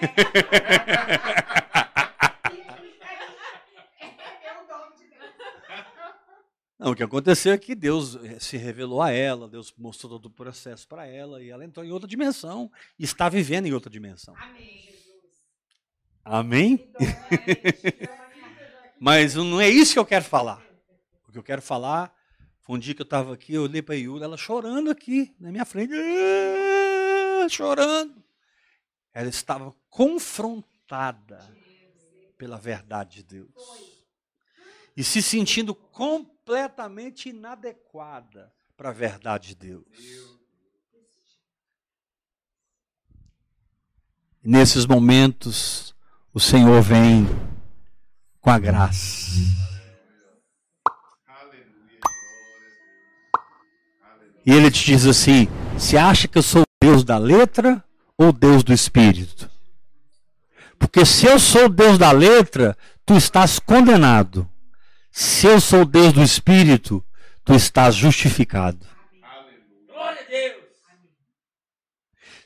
Não, 6.79 6.91
o 6.91 6.95
que 6.95 7.03
aconteceu 7.03 7.53
é 7.53 7.57
que 7.57 7.73
Deus 7.73 8.17
eh, 8.17 8.39
se 8.39 8.57
revelou 8.57 9.01
a 9.01 9.09
ela, 9.09 9.47
Deus 9.47 9.73
mostrou 9.77 10.19
todo 10.19 10.25
o 10.25 10.29
processo 10.29 10.85
para 10.85 11.05
ela 11.07 11.41
e 11.41 11.49
ela 11.49 11.63
entrou 11.63 11.85
em 11.85 11.91
outra 11.91 12.07
dimensão 12.07 12.69
e 12.99 13.05
está 13.05 13.29
vivendo 13.29 13.67
em 13.67 13.73
outra 13.73 13.89
dimensão. 13.89 14.35
Amém, 14.37 14.81
Jesus. 14.83 15.13
Amém? 16.25 16.89
Minha 16.99 17.11
vida. 17.31 18.23
Mas 18.99 19.35
não 19.35 19.61
é 19.61 19.69
isso 19.69 19.93
que 19.93 19.99
eu 19.99 20.05
quero 20.05 20.25
falar. 20.25 20.61
Que 21.33 21.39
eu 21.39 21.43
quero 21.43 21.61
falar 21.61 22.15
foi 22.63 22.77
um 22.77 22.79
dia 22.79 22.95
que 22.95 23.01
eu 23.01 23.05
estava 23.05 23.33
aqui, 23.33 23.53
eu 23.53 23.63
olhei 23.63 23.81
para 23.81 23.93
a 23.93 23.97
Yula, 23.97 24.23
ela 24.23 24.37
chorando 24.37 24.89
aqui 24.89 25.35
na 25.37 25.51
minha 25.51 25.65
frente, 25.65 25.91
ah, 25.93 27.49
chorando. 27.49 28.23
Ela 29.13 29.27
estava 29.27 29.75
confrontada 29.89 31.45
pela 32.37 32.57
verdade 32.57 33.17
de 33.17 33.23
Deus 33.23 33.51
e 34.95 35.03
se 35.03 35.21
sentindo 35.21 35.75
completamente 35.75 37.29
inadequada 37.29 38.53
para 38.77 38.89
a 38.89 38.93
verdade 38.93 39.49
de 39.49 39.55
Deus. 39.55 39.85
E 44.41 44.47
nesses 44.47 44.85
momentos, 44.85 45.93
o 46.33 46.39
Senhor 46.39 46.81
vem 46.81 47.25
com 48.39 48.49
a 48.49 48.57
graça. 48.57 49.72
E 54.45 54.51
ele 54.51 54.69
te 54.69 54.85
diz 54.85 55.05
assim: 55.05 55.47
você 55.73 55.97
acha 55.97 56.27
que 56.27 56.37
eu 56.37 56.43
sou 56.43 56.63
Deus 56.81 57.03
da 57.03 57.17
letra 57.17 57.83
ou 58.17 58.31
Deus 58.31 58.63
do 58.63 58.73
espírito? 58.73 59.49
Porque 60.77 61.05
se 61.05 61.25
eu 61.25 61.39
sou 61.39 61.69
Deus 61.69 61.97
da 61.97 62.11
letra, 62.11 62.77
tu 63.05 63.15
estás 63.15 63.57
condenado. 63.59 64.49
Se 65.11 65.47
eu 65.47 65.61
sou 65.61 65.85
Deus 65.85 66.11
do 66.11 66.21
espírito, 66.21 67.03
tu 67.45 67.53
estás 67.53 67.95
justificado. 67.95 68.85
Glória 69.87 70.21
a 70.21 70.29
Deus! 70.29 70.63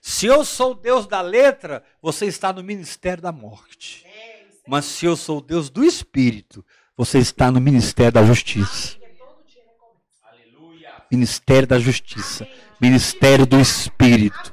Se 0.02 0.26
eu 0.26 0.46
sou 0.46 0.74
Deus 0.76 1.08
da 1.08 1.22
letra, 1.22 1.84
você 2.02 2.26
está 2.28 2.54
no 2.54 2.64
ministério 2.64 3.22
da 3.24 3.32
morte. 3.32 4.06
É, 4.06 4.46
Mas 4.68 4.86
se 4.86 5.06
eu 5.06 5.18
sou 5.18 5.42
Deus 5.42 5.70
do 5.70 5.84
espírito, 5.84 6.64
você 6.96 7.20
está 7.20 7.52
no 7.52 7.60
ministério 7.60 8.12
da 8.14 8.24
justiça. 8.24 8.98
é 9.02 9.08
todo 9.10 9.44
dia 9.46 9.62
recomeça. 9.64 10.28
Aleluia! 10.30 10.97
Ministério 11.12 11.68
da 11.68 11.80
justiça. 11.80 12.48
Ministério 12.80 13.46
do 13.46 13.60
espírito. 13.60 14.52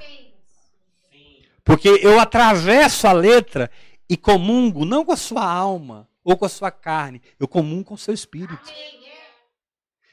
Porque 1.65 1.89
eu 1.89 2.21
atravesso 2.21 3.07
a 3.07 3.13
letra 3.13 3.71
e 4.09 4.17
comungo 4.17 4.85
não 4.85 5.05
com 5.05 5.13
a 5.13 5.17
sua 5.17 5.45
alma 5.45 6.09
ou 6.23 6.37
com 6.37 6.45
a 6.45 6.49
sua 6.49 6.71
carne, 6.71 7.23
eu 7.39 7.49
comungo 7.49 7.85
com 7.85 7.95
o 7.95 7.99
seu 7.99 8.15
espírito. 8.15 8.73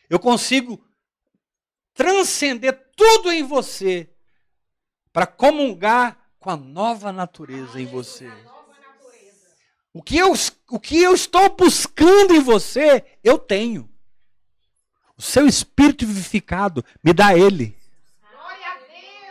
Eu 0.10 0.20
consigo 0.20 0.84
transcender 1.94 2.92
tudo 2.96 3.32
em 3.32 3.44
você 3.44 4.10
para 5.12 5.26
comungar 5.26 6.18
com 6.40 6.50
a 6.50 6.58
nova 6.58 7.12
natureza 7.12 7.80
em 7.80 7.86
você. 7.86 8.32
O 9.94 10.02
que, 10.02 10.18
eu, 10.18 10.34
o 10.70 10.80
que 10.80 10.98
eu 10.98 11.14
estou 11.14 11.54
buscando 11.56 12.34
em 12.34 12.40
você, 12.40 13.04
eu 13.24 13.38
tenho. 13.38 13.91
O 15.18 15.22
seu 15.22 15.48
espírito 15.48 16.06
vivificado, 16.06 16.84
me 17.04 17.14
dá 17.14 17.38
ele. 17.38 17.76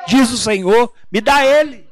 Diz 0.06 0.30
o 0.30 0.38
Senhor, 0.38 0.92
me 1.10 1.20
dá 1.20 1.44
ele. 1.44 1.88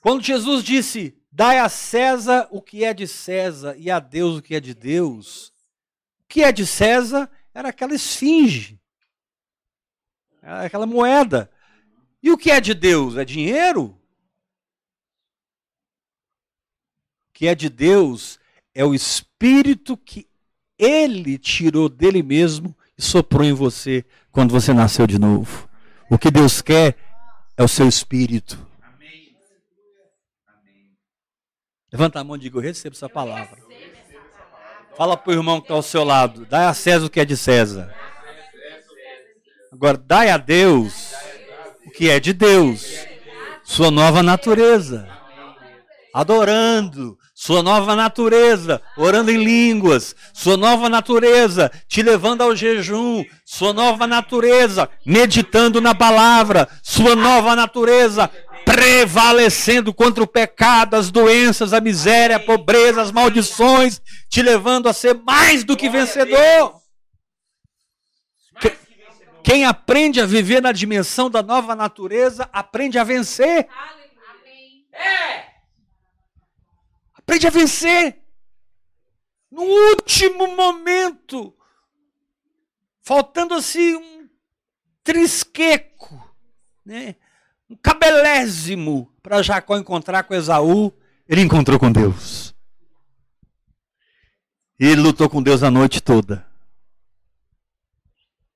Quando 0.00 0.22
Jesus 0.22 0.62
disse: 0.62 1.16
Dai 1.36 1.58
a 1.58 1.68
César 1.68 2.48
o 2.50 2.62
que 2.62 2.84
é 2.84 2.94
de 2.94 3.06
César 3.06 3.76
e 3.76 3.90
a 3.90 3.98
Deus 3.98 4.38
o 4.38 4.42
que 4.42 4.54
é 4.54 4.60
de 4.60 4.74
Deus. 4.74 5.48
O 6.20 6.28
que 6.28 6.42
é 6.42 6.50
de 6.50 6.66
César 6.66 7.30
era 7.52 7.68
aquela 7.68 7.94
esfinge, 7.94 8.80
era 10.40 10.64
aquela 10.64 10.86
moeda. 10.86 11.50
E 12.22 12.30
o 12.30 12.38
que 12.38 12.50
é 12.50 12.60
de 12.60 12.72
Deus? 12.72 13.16
É 13.16 13.24
dinheiro? 13.24 13.98
O 17.28 17.32
que 17.32 17.46
é 17.46 17.54
de 17.54 17.68
Deus 17.68 18.38
é 18.74 18.84
o 18.84 18.94
espírito 18.94 19.96
que 19.96 20.26
ele 20.78 21.38
tirou 21.38 21.88
dele 21.88 22.22
mesmo 22.22 22.76
e 22.96 23.02
soprou 23.02 23.44
em 23.44 23.52
você 23.52 24.04
quando 24.30 24.52
você 24.52 24.72
nasceu 24.72 25.06
de 25.06 25.18
novo. 25.18 25.68
O 26.10 26.18
que 26.18 26.30
Deus 26.30 26.62
quer 26.62 26.96
é 27.56 27.62
o 27.62 27.68
seu 27.68 27.88
espírito. 27.88 28.58
Levanta 31.92 32.20
a 32.20 32.24
mão 32.24 32.36
e 32.36 32.40
diga: 32.40 32.58
Eu 32.58 32.62
recebo 32.62 32.94
essa 32.94 33.08
palavra. 33.08 33.58
Fala 34.96 35.16
para 35.16 35.30
o 35.30 35.34
irmão 35.34 35.60
que 35.60 35.64
está 35.64 35.74
ao 35.74 35.82
seu 35.82 36.04
lado: 36.04 36.44
Dai 36.46 36.66
a 36.66 36.74
César 36.74 37.06
o 37.06 37.10
que 37.10 37.20
é 37.20 37.24
de 37.24 37.36
César. 37.36 37.94
Agora, 39.72 39.96
dai 39.96 40.30
a 40.30 40.36
Deus 40.36 41.12
o 41.86 41.90
que 41.90 42.08
é 42.08 42.20
de 42.20 42.32
Deus. 42.32 43.06
Sua 43.64 43.90
nova 43.90 44.22
natureza. 44.22 45.08
Adorando. 46.14 47.18
Sua 47.46 47.62
nova 47.62 47.94
natureza. 47.94 48.82
Orando 48.96 49.30
em 49.30 49.36
línguas. 49.36 50.16
Sua 50.34 50.56
nova 50.56 50.88
natureza. 50.88 51.70
Te 51.86 52.02
levando 52.02 52.42
ao 52.42 52.56
jejum. 52.56 53.24
Sua 53.44 53.72
nova 53.72 54.04
natureza. 54.04 54.90
Meditando 55.04 55.80
na 55.80 55.94
palavra. 55.94 56.68
Sua 56.82 57.14
nova 57.14 57.54
natureza. 57.54 58.28
Prevalecendo 58.64 59.94
contra 59.94 60.24
o 60.24 60.26
pecado, 60.26 60.94
as 60.96 61.12
doenças, 61.12 61.72
a 61.72 61.80
miséria, 61.80 62.34
a 62.34 62.40
pobreza, 62.40 63.00
as 63.00 63.12
maldições. 63.12 64.02
Te 64.28 64.42
levando 64.42 64.88
a 64.88 64.92
ser 64.92 65.14
mais 65.14 65.62
do 65.62 65.76
que 65.76 65.88
vencedor. 65.88 66.80
Quem 69.44 69.64
aprende 69.64 70.20
a 70.20 70.26
viver 70.26 70.60
na 70.60 70.72
dimensão 70.72 71.30
da 71.30 71.44
nova 71.44 71.76
natureza, 71.76 72.50
aprende 72.52 72.98
a 72.98 73.04
vencer. 73.04 73.68
É! 74.92 75.45
Aprende 77.26 77.48
a 77.48 77.50
vencer. 77.50 78.22
No 79.50 79.62
último 79.62 80.54
momento, 80.54 81.52
faltando 83.02 83.54
assim 83.54 83.96
um 83.96 84.28
trisqueco, 85.02 86.34
né? 86.84 87.16
um 87.68 87.74
cabelésimo 87.76 89.12
para 89.20 89.42
Jacó 89.42 89.76
encontrar 89.76 90.22
com 90.22 90.34
Esaú, 90.34 90.92
ele 91.28 91.42
encontrou 91.42 91.80
com 91.80 91.90
Deus. 91.90 92.54
E 94.78 94.86
ele 94.86 95.00
lutou 95.00 95.28
com 95.28 95.42
Deus 95.42 95.64
a 95.64 95.70
noite 95.70 96.00
toda. 96.00 96.46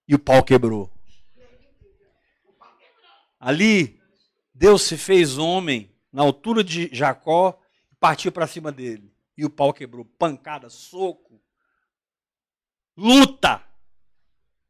E 0.06 0.14
o 0.14 0.18
pau 0.18 0.44
quebrou. 0.44 0.92
Ali, 3.40 4.00
Deus 4.54 4.82
se 4.82 4.96
fez 4.96 5.38
homem 5.38 5.92
na 6.12 6.22
altura 6.22 6.62
de 6.62 6.88
Jacó 6.92 7.59
partiu 8.00 8.32
para 8.32 8.46
cima 8.46 8.72
dele. 8.72 9.14
E 9.36 9.44
o 9.44 9.50
pau 9.50 9.72
quebrou. 9.72 10.04
Pancada, 10.04 10.68
soco, 10.68 11.40
luta. 12.96 13.64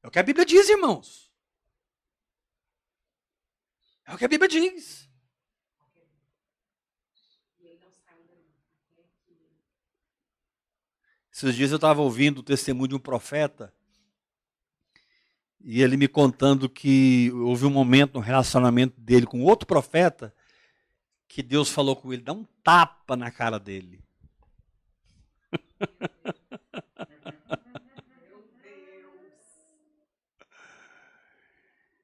É 0.02 0.08
o 0.08 0.10
que 0.10 0.18
a 0.18 0.22
Bíblia 0.22 0.44
diz, 0.44 0.68
irmãos. 0.68 1.32
É 4.04 4.12
o 4.12 4.18
que 4.18 4.24
a 4.24 4.28
Bíblia 4.28 4.48
diz. 4.48 5.08
Esses 11.32 11.54
dias 11.54 11.70
eu 11.70 11.76
estava 11.76 12.02
ouvindo 12.02 12.38
o 12.38 12.42
testemunho 12.42 12.88
de 12.88 12.94
um 12.96 12.98
profeta 12.98 13.72
e 15.62 15.82
ele 15.82 15.96
me 15.96 16.08
contando 16.08 16.68
que 16.68 17.30
houve 17.32 17.64
um 17.64 17.70
momento 17.70 18.14
no 18.14 18.20
relacionamento 18.20 19.00
dele 19.00 19.26
com 19.26 19.42
outro 19.42 19.66
profeta 19.66 20.34
que 21.30 21.44
Deus 21.44 21.70
falou 21.70 21.94
com 21.94 22.12
ele, 22.12 22.22
dá 22.22 22.32
um 22.32 22.44
tapa 22.64 23.14
na 23.14 23.30
cara 23.30 23.56
dele. 23.56 24.00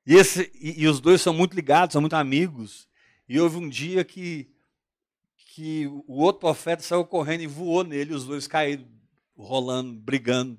E, 0.06 0.14
esse, 0.14 0.52
e, 0.54 0.84
e, 0.84 0.86
os 0.86 1.00
dois 1.00 1.20
são 1.20 1.34
muito 1.34 1.54
ligados, 1.56 1.94
são 1.94 2.00
muito 2.00 2.14
amigos. 2.14 2.88
E 3.28 3.40
houve 3.40 3.56
um 3.56 3.68
dia 3.68 4.04
que, 4.04 4.48
que 5.36 5.88
o 5.88 6.20
outro 6.20 6.42
profeta 6.42 6.84
saiu 6.84 7.04
correndo 7.04 7.40
e 7.40 7.48
voou 7.48 7.82
nele, 7.82 8.14
os 8.14 8.24
dois 8.24 8.46
caíram, 8.46 8.86
rolando, 9.36 9.92
brigando. 9.98 10.56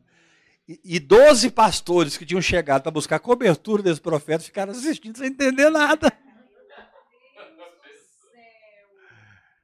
E, 0.68 1.00
doze 1.00 1.50
pastores 1.50 2.18
que 2.18 2.26
tinham 2.26 2.42
chegado 2.42 2.82
para 2.82 2.92
buscar 2.92 3.20
cobertura 3.20 3.82
desse 3.82 4.02
profeta 4.02 4.44
ficaram 4.44 4.74
assistindo 4.74 5.18
sem 5.18 5.28
entender 5.28 5.70
nada. 5.70 6.12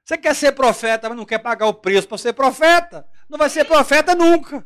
Você 0.03 0.17
quer 0.17 0.35
ser 0.35 0.51
profeta, 0.51 1.07
mas 1.07 1.17
não 1.17 1.25
quer 1.25 1.39
pagar 1.39 1.67
o 1.67 1.73
preço 1.73 2.07
para 2.07 2.17
ser 2.17 2.33
profeta? 2.33 3.07
Não 3.29 3.37
vai 3.37 3.49
ser 3.49 3.65
profeta 3.65 4.13
nunca. 4.13 4.65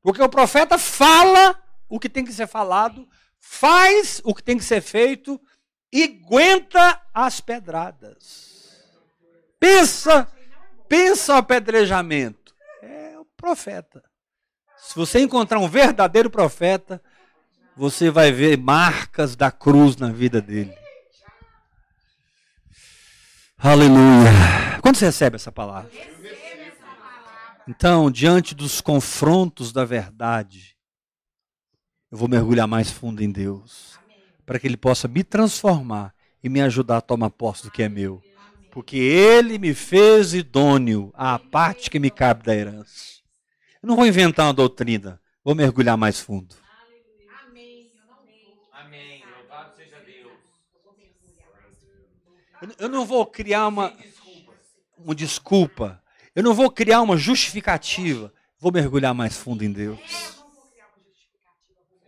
Porque 0.00 0.22
o 0.22 0.28
profeta 0.28 0.78
fala 0.78 1.60
o 1.88 1.98
que 1.98 2.08
tem 2.08 2.24
que 2.24 2.32
ser 2.32 2.46
falado, 2.46 3.06
faz 3.38 4.20
o 4.24 4.34
que 4.34 4.42
tem 4.42 4.56
que 4.56 4.64
ser 4.64 4.80
feito 4.80 5.40
e 5.92 6.04
aguenta 6.04 7.00
as 7.12 7.40
pedradas. 7.40 8.48
Pensa, 9.58 10.26
pensa 10.88 11.34
o 11.34 11.38
apedrejamento. 11.38 12.54
É 12.80 13.18
o 13.18 13.24
profeta. 13.36 14.02
Se 14.78 14.94
você 14.94 15.20
encontrar 15.20 15.58
um 15.58 15.68
verdadeiro 15.68 16.30
profeta, 16.30 17.02
você 17.76 18.08
vai 18.08 18.30
ver 18.30 18.56
marcas 18.56 19.36
da 19.36 19.50
cruz 19.50 19.96
na 19.96 20.10
vida 20.10 20.40
dele. 20.40 20.79
Aleluia. 23.62 24.80
Quando 24.80 24.96
você 24.96 25.04
recebe 25.04 25.36
essa 25.36 25.52
palavra? 25.52 25.90
Então, 27.68 28.10
diante 28.10 28.54
dos 28.54 28.80
confrontos 28.80 29.70
da 29.70 29.84
verdade, 29.84 30.74
eu 32.10 32.16
vou 32.16 32.26
mergulhar 32.26 32.66
mais 32.66 32.90
fundo 32.90 33.22
em 33.22 33.30
Deus, 33.30 34.00
para 34.46 34.58
que 34.58 34.66
Ele 34.66 34.78
possa 34.78 35.06
me 35.06 35.22
transformar 35.22 36.14
e 36.42 36.48
me 36.48 36.62
ajudar 36.62 36.96
a 36.96 37.02
tomar 37.02 37.28
posse 37.28 37.64
do 37.64 37.70
que 37.70 37.82
é 37.82 37.88
meu. 37.88 38.22
Porque 38.70 38.96
Ele 38.96 39.58
me 39.58 39.74
fez 39.74 40.32
idôneo 40.32 41.12
à 41.14 41.38
parte 41.38 41.90
que 41.90 41.98
me 41.98 42.10
cabe 42.10 42.42
da 42.42 42.56
herança. 42.56 43.20
Eu 43.82 43.88
não 43.88 43.96
vou 43.96 44.06
inventar 44.06 44.46
uma 44.46 44.54
doutrina, 44.54 45.20
vou 45.44 45.54
mergulhar 45.54 45.98
mais 45.98 46.18
fundo. 46.18 46.54
Amém. 48.72 49.22
Louvado 49.36 49.76
seja 49.76 50.00
Deus. 50.00 50.32
Eu 52.78 52.88
não 52.88 53.04
vou 53.04 53.24
criar 53.26 53.66
uma, 53.68 53.92
uma 54.98 55.14
desculpa. 55.14 56.02
Eu 56.34 56.42
não 56.42 56.54
vou 56.54 56.70
criar 56.70 57.00
uma 57.00 57.16
justificativa. 57.16 58.32
Vou 58.58 58.72
mergulhar 58.72 59.14
mais 59.14 59.36
fundo 59.36 59.64
em 59.64 59.72
Deus. 59.72 59.98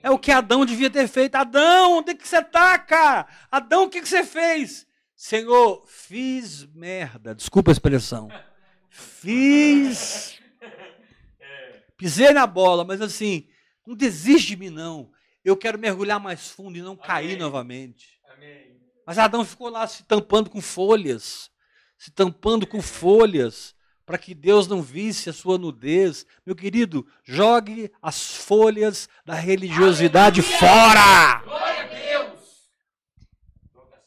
É 0.03 0.11
o 0.11 0.19
que 0.19 0.33
Adão 0.33 0.67
devia 0.67 0.91
ter 0.91 1.07
feito. 1.09 1.37
Adão, 1.37 1.99
onde 1.99 2.11
é 2.11 2.15
que 2.15 2.27
você 2.27 2.39
está, 2.39 2.79
cara? 2.79 3.27
Adão, 3.51 3.85
o 3.85 3.89
que, 3.89 4.01
que 4.01 4.09
você 4.09 4.25
fez? 4.25 4.87
Senhor, 5.15 5.85
fiz 5.87 6.67
merda. 6.75 7.35
Desculpa 7.35 7.71
a 7.71 7.73
expressão. 7.73 8.29
Fiz. 8.91 10.39
Pisei 11.97 12.33
na 12.33 12.47
bola, 12.47 12.85
mas 12.85 13.01
assim, 13.01 13.49
não 13.87 13.95
desiste 13.95 14.49
de 14.49 14.57
mim, 14.57 14.71
não. 14.71 15.11
Eu 15.45 15.57
quero 15.57 15.79
mergulhar 15.79 16.19
mais 16.19 16.51
fundo 16.51 16.77
e 16.77 16.83
não 16.83 16.97
cair 16.97 17.27
Amém. 17.27 17.39
novamente. 17.39 18.21
Amém. 18.35 18.72
Mas 19.07 19.19
Adão 19.19 19.45
ficou 19.45 19.69
lá 19.69 19.87
se 19.87 20.05
tampando 20.05 20.49
com 20.49 20.61
folhas, 20.61 21.51
se 21.99 22.11
tampando 22.11 22.67
com 22.67 22.81
folhas, 22.81 23.75
para 24.05 24.19
que 24.19 24.35
Deus 24.35 24.67
não 24.67 24.83
visse 24.83 25.31
a 25.31 25.33
sua 25.33 25.59
nudez. 25.59 26.27
Meu 26.45 26.55
querido, 26.55 27.07
jogue 27.25 27.91
as 28.01 28.35
folhas 28.37 29.09
da 29.25 29.35
religiosidade 29.35 30.41
Aleluia! 30.41 30.59
fora! 30.59 31.43
Glória 31.45 31.83
a 31.83 31.87
Deus. 31.87 32.39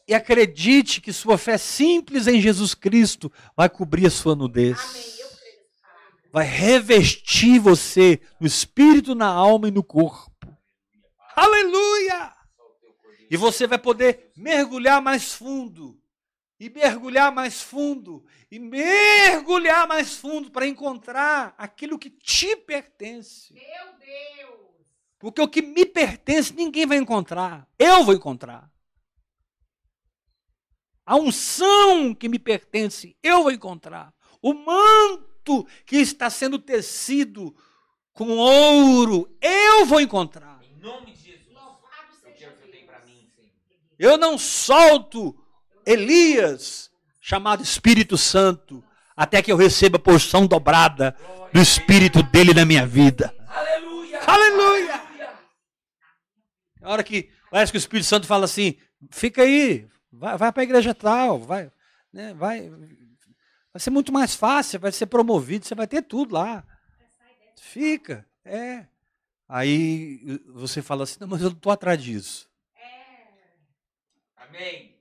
E 0.07 0.13
acredite 0.13 1.01
que 1.01 1.11
sua 1.11 1.37
fé 1.37 1.57
simples 1.57 2.27
em 2.27 2.39
Jesus 2.41 2.73
Cristo 2.73 3.31
vai 3.55 3.69
cobrir 3.69 4.05
a 4.05 4.11
sua 4.11 4.35
nudez. 4.35 5.15
Vai 6.31 6.45
revestir 6.45 7.59
você 7.59 8.19
no 8.39 8.45
espírito, 8.45 9.15
na 9.15 9.27
alma 9.27 9.69
e 9.69 9.71
no 9.71 9.81
corpo. 9.81 10.53
Aleluia! 11.35 12.34
E 13.29 13.37
você 13.37 13.67
vai 13.67 13.77
poder 13.77 14.31
mergulhar 14.35 15.01
mais 15.01 15.33
fundo. 15.33 16.01
E 16.59 16.69
mergulhar 16.69 17.31
mais 17.31 17.61
fundo. 17.61 18.25
E 18.49 18.59
mergulhar 18.59 19.87
mais 19.87 20.15
fundo 20.15 20.51
para 20.51 20.67
encontrar 20.67 21.53
aquilo 21.57 21.99
que 21.99 22.09
te 22.09 22.55
pertence. 22.55 23.53
Meu 23.53 23.93
Deus! 23.99 24.65
Porque 25.19 25.41
o 25.41 25.47
que 25.47 25.61
me 25.61 25.85
pertence 25.85 26.53
ninguém 26.53 26.85
vai 26.85 26.97
encontrar. 26.97 27.67
Eu 27.79 28.03
vou 28.03 28.13
encontrar. 28.13 28.71
A 31.05 31.15
unção 31.17 32.15
que 32.15 32.27
me 32.27 32.39
pertence, 32.39 33.15
eu 33.21 33.43
vou 33.43 33.51
encontrar. 33.51 34.13
O 34.41 34.53
manto 34.53 35.67
que 35.85 35.97
está 35.97 36.29
sendo 36.29 36.57
tecido 36.57 37.55
com 38.11 38.37
ouro, 38.37 39.29
eu 39.39 39.85
vou 39.85 40.01
encontrar. 40.01 40.61
Em 40.63 40.79
nome 40.79 41.11
de 41.13 41.31
Jesus. 41.31 41.53
Louvado 41.53 42.11
Eu 42.11 42.33
seja 42.33 42.35
quero 42.37 42.51
o 42.53 42.55
que 42.55 42.63
você 42.63 42.71
tem 42.71 42.85
para 42.85 42.99
Deus. 42.99 43.11
mim, 43.11 43.27
Senhor. 43.35 43.51
Eu 43.97 44.17
não 44.17 44.37
solto 44.37 45.35
Elias, 45.85 46.91
chamado 47.21 47.63
Espírito 47.63 48.17
Santo, 48.17 48.83
até 49.15 49.41
que 49.41 49.51
eu 49.51 49.57
receba 49.57 49.97
a 49.97 49.99
porção 49.99 50.45
dobrada 50.45 51.15
do 51.53 51.61
Espírito 51.61 52.21
dele 52.21 52.53
na 52.53 52.65
minha 52.65 52.85
vida. 52.85 53.33
Aleluia. 53.47 54.19
Aleluia! 54.25 55.01
Na 56.81 56.89
hora 56.89 57.03
que 57.03 57.29
parece 57.49 57.71
que 57.71 57.77
o 57.77 57.79
Espírito 57.79 58.05
Santo 58.05 58.27
fala 58.27 58.45
assim: 58.45 58.77
fica 59.09 59.41
aí, 59.41 59.87
vai, 60.11 60.37
vai 60.37 60.51
para 60.51 60.61
a 60.61 60.65
igreja 60.65 60.93
tal, 60.93 61.39
vai, 61.39 61.71
né, 62.11 62.33
vai, 62.33 62.69
vai 62.69 63.79
ser 63.79 63.89
muito 63.89 64.11
mais 64.11 64.35
fácil, 64.35 64.79
vai 64.79 64.91
ser 64.91 65.05
promovido, 65.05 65.65
você 65.65 65.73
vai 65.73 65.87
ter 65.87 66.01
tudo 66.01 66.35
lá. 66.35 66.63
Fica, 67.57 68.25
é. 68.43 68.85
Aí 69.47 70.41
você 70.47 70.81
fala 70.81 71.03
assim: 71.03 71.17
não, 71.19 71.27
mas 71.27 71.41
eu 71.41 71.49
não 71.49 71.57
estou 71.57 71.71
atrás 71.71 72.01
disso. 72.01 72.47
Amém. 74.55 74.95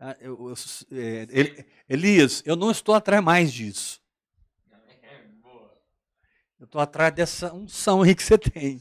Ah, 0.00 0.16
eu- 0.20 0.48
eu- 0.48 0.54
é, 0.98 1.26
Eli- 1.30 1.66
Elias, 1.88 2.42
eu 2.46 2.54
não 2.56 2.70
estou 2.70 2.94
atrás 2.94 3.22
mais 3.22 3.52
disso. 3.52 4.00
Boa. 5.42 5.76
Eu 6.60 6.64
estou 6.66 6.80
atrás 6.80 7.12
dessa 7.14 7.52
unção 7.52 8.02
aí 8.02 8.14
que 8.14 8.22
você 8.22 8.38
tem. 8.38 8.80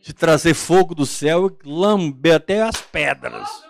De 0.00 0.12
trazer 0.14 0.54
fogo 0.54 0.94
do 0.94 1.04
céu 1.04 1.48
e 1.48 1.68
lamber 1.68 2.36
até 2.36 2.62
as 2.62 2.80
pedras. 2.80 3.48
Oh! 3.50 3.68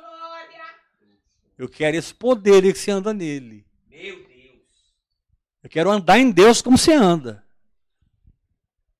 Eu 1.57 1.69
quero 1.69 1.97
esse 1.97 2.15
poder 2.15 2.63
aí 2.63 2.73
que 2.73 2.79
você 2.79 2.93
anda 2.93 3.13
nele. 3.13 3.67
Meu 3.89 4.17
Deus. 4.29 4.95
Eu 5.63 5.69
quero 5.71 5.91
andar 5.91 6.19
em 6.19 6.31
Deus 6.31 6.63
como 6.63 6.79
você 6.79 6.93
anda. 6.93 7.45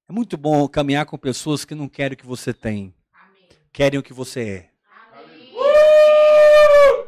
É 0.09 0.13
muito 0.13 0.37
bom 0.37 0.67
caminhar 0.67 1.07
com 1.07 1.17
pessoas 1.17 1.65
que 1.65 1.75
não 1.77 1.89
querem 1.89 2.15
o 2.15 2.17
que 2.17 2.27
você 2.27 2.53
tem, 2.53 2.93
Amém. 3.13 3.49
querem 3.73 4.01
o 4.01 4.03
que 4.03 4.13
você 4.13 4.41
é. 4.49 4.71
Amém. 5.13 5.53
Aleluia. 5.55 7.07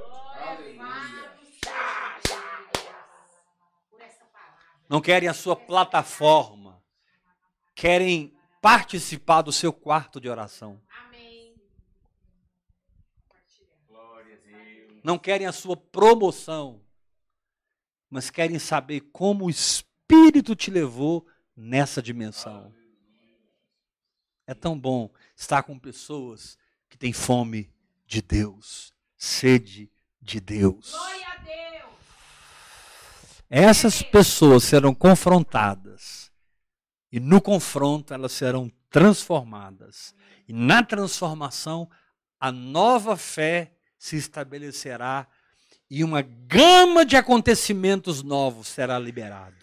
Por 3.90 4.00
essa 4.02 4.24
palavra. 4.26 4.79
Não 4.90 5.00
querem 5.00 5.28
a 5.28 5.32
sua 5.32 5.54
plataforma, 5.54 6.82
querem 7.76 8.36
participar 8.60 9.40
do 9.40 9.52
seu 9.52 9.72
quarto 9.72 10.20
de 10.20 10.28
oração. 10.28 10.82
Amém. 11.06 11.54
Não 15.04 15.16
querem 15.16 15.46
a 15.46 15.52
sua 15.52 15.76
promoção, 15.76 16.84
mas 18.10 18.30
querem 18.30 18.58
saber 18.58 19.02
como 19.12 19.44
o 19.44 19.50
Espírito 19.50 20.56
te 20.56 20.72
levou 20.72 21.24
nessa 21.56 22.02
dimensão. 22.02 22.74
É 24.44 24.54
tão 24.54 24.76
bom 24.76 25.08
estar 25.36 25.62
com 25.62 25.78
pessoas 25.78 26.58
que 26.88 26.98
têm 26.98 27.12
fome 27.12 27.72
de 28.04 28.20
Deus, 28.20 28.92
sede 29.16 29.88
de 30.20 30.40
Deus. 30.40 30.90
Glória 30.90 31.28
a 31.28 31.36
Deus. 31.36 31.69
Essas 33.50 34.00
pessoas 34.00 34.62
serão 34.64 34.94
confrontadas. 34.94 36.30
E 37.10 37.18
no 37.18 37.40
confronto 37.42 38.14
elas 38.14 38.32
serão 38.32 38.70
transformadas. 38.88 40.14
E 40.48 40.52
na 40.52 40.82
transformação, 40.82 41.90
a 42.38 42.52
nova 42.52 43.16
fé 43.16 43.74
se 43.98 44.16
estabelecerá 44.16 45.26
e 45.90 46.04
uma 46.04 46.22
gama 46.22 47.04
de 47.04 47.16
acontecimentos 47.16 48.22
novos 48.22 48.68
será 48.68 48.98
liberada. 48.98 49.58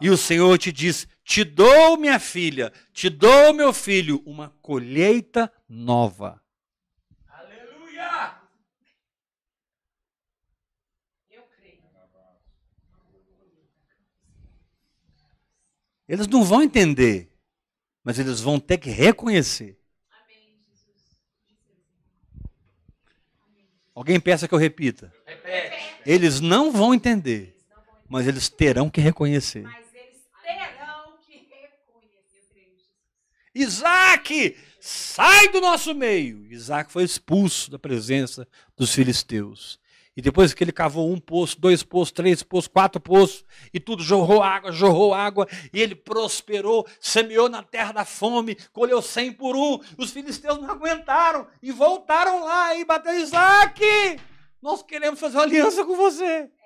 E 0.00 0.10
o 0.10 0.16
Senhor 0.16 0.58
te 0.58 0.70
diz: 0.70 1.08
Te 1.24 1.42
dou, 1.42 1.96
minha 1.96 2.18
filha, 2.18 2.72
te 2.92 3.08
dou, 3.08 3.54
meu 3.54 3.72
filho, 3.72 4.22
uma 4.26 4.50
colheita 4.60 5.50
nova. 5.68 6.42
Aleluia! 7.28 8.42
Eu 11.30 11.44
creio. 11.44 11.82
Eles 16.08 16.26
não 16.28 16.44
vão 16.44 16.62
entender, 16.62 17.28
mas 18.04 18.18
eles 18.18 18.40
vão 18.40 18.60
ter 18.60 18.78
que 18.78 18.90
reconhecer. 18.90 19.76
Amém. 23.44 23.66
Alguém 23.94 24.20
peça 24.20 24.46
que 24.46 24.54
eu 24.54 24.58
repita? 24.58 25.12
Repete. 25.26 25.76
Eles 26.06 26.40
não 26.40 26.70
vão 26.70 26.94
entender, 26.94 27.56
mas 28.08 28.28
eles 28.28 28.48
terão 28.48 28.88
que 28.88 29.00
reconhecer. 29.00 29.62
Mas 29.62 29.86
eles 29.92 30.22
terão 30.44 31.18
que 31.26 31.32
reconhecer. 31.50 32.72
Isaac, 33.52 34.56
sai 34.78 35.48
do 35.48 35.60
nosso 35.60 35.92
meio. 35.92 36.46
Isaac 36.52 36.92
foi 36.92 37.02
expulso 37.02 37.68
da 37.68 37.78
presença 37.78 38.46
dos 38.76 38.94
filisteus. 38.94 39.80
E 40.16 40.22
depois 40.22 40.54
que 40.54 40.64
ele 40.64 40.72
cavou 40.72 41.12
um 41.12 41.20
poço, 41.20 41.60
dois 41.60 41.82
poços, 41.82 42.10
três 42.10 42.42
poços, 42.42 42.68
quatro 42.68 42.98
poços, 42.98 43.44
e 43.72 43.78
tudo 43.78 44.02
jorrou 44.02 44.42
água, 44.42 44.72
jorrou 44.72 45.12
água, 45.12 45.46
e 45.74 45.80
ele 45.80 45.94
prosperou, 45.94 46.88
semeou 46.98 47.50
na 47.50 47.62
terra 47.62 47.92
da 47.92 48.04
fome, 48.04 48.56
colheu 48.72 49.02
cem 49.02 49.30
por 49.30 49.54
um. 49.54 49.78
Os 49.98 50.12
filisteus 50.12 50.58
não 50.58 50.70
aguentaram 50.70 51.46
e 51.62 51.70
voltaram 51.70 52.42
lá 52.42 52.74
e 52.74 52.84
bateram 52.84 53.18
Isaac. 53.18 53.82
Nós 54.62 54.82
queremos 54.82 55.20
fazer 55.20 55.36
uma 55.36 55.42
aliança 55.42 55.84
com 55.84 55.94
você. 55.94 56.48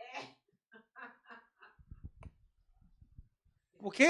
Porque 3.80 4.06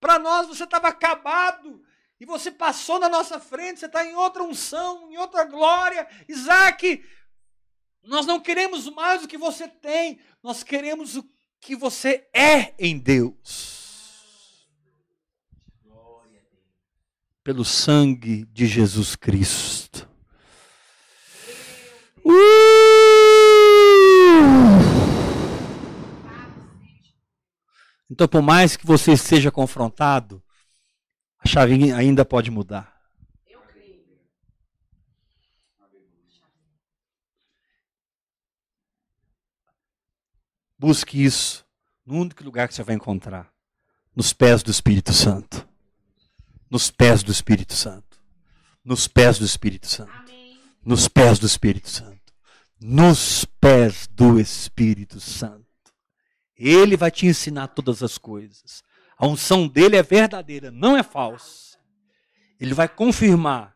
para 0.00 0.18
nós 0.18 0.48
você 0.48 0.64
estava 0.64 0.88
acabado. 0.88 1.84
E 2.20 2.26
você 2.26 2.50
passou 2.50 2.98
na 2.98 3.08
nossa 3.08 3.38
frente, 3.38 3.80
você 3.80 3.86
está 3.86 4.04
em 4.04 4.14
outra 4.14 4.42
unção, 4.42 5.10
em 5.10 5.16
outra 5.16 5.44
glória. 5.44 6.06
Isaac, 6.28 7.04
nós 8.06 8.26
não 8.26 8.40
queremos 8.40 8.88
mais 8.90 9.24
o 9.24 9.28
que 9.28 9.38
você 9.38 9.66
tem, 9.66 10.18
nós 10.42 10.62
queremos 10.62 11.16
o 11.16 11.24
que 11.60 11.74
você 11.74 12.28
é 12.32 12.74
em 12.78 12.98
Deus. 12.98 13.82
Pelo 17.42 17.64
sangue 17.64 18.46
de 18.46 18.66
Jesus 18.66 19.16
Cristo. 19.16 20.08
Uh! 22.24 22.64
Então, 28.10 28.28
por 28.28 28.42
mais 28.42 28.76
que 28.76 28.86
você 28.86 29.12
esteja 29.12 29.50
confrontado, 29.50 30.42
a 31.38 31.48
chave 31.48 31.92
ainda 31.92 32.24
pode 32.24 32.50
mudar. 32.50 32.93
Busque 40.84 41.24
isso 41.24 41.64
no 42.04 42.20
único 42.20 42.44
lugar 42.44 42.68
que 42.68 42.74
você 42.74 42.82
vai 42.82 42.94
encontrar: 42.94 43.50
nos 44.14 44.34
pés 44.34 44.62
do 44.62 44.70
Espírito 44.70 45.14
Santo. 45.14 45.66
Nos 46.70 46.90
pés 46.90 47.22
do 47.22 47.32
Espírito 47.32 47.72
Santo. 47.72 48.20
Nos 48.84 49.08
pés 49.08 49.38
do 49.38 49.46
Espírito 49.46 49.86
Santo. 49.86 50.12
Amém. 50.12 50.60
Nos 50.84 51.08
pés 51.08 51.38
do 51.38 51.46
Espírito 51.46 51.88
Santo. 51.88 52.34
Nos 52.78 53.46
pés 53.58 54.06
do 54.08 54.38
Espírito 54.38 55.20
Santo. 55.20 55.64
Ele 56.54 56.98
vai 56.98 57.10
te 57.10 57.24
ensinar 57.24 57.68
todas 57.68 58.02
as 58.02 58.18
coisas. 58.18 58.82
A 59.16 59.26
unção 59.26 59.66
dele 59.66 59.96
é 59.96 60.02
verdadeira, 60.02 60.70
não 60.70 60.98
é 60.98 61.02
falsa. 61.02 61.78
Ele 62.60 62.74
vai 62.74 62.90
confirmar, 62.90 63.74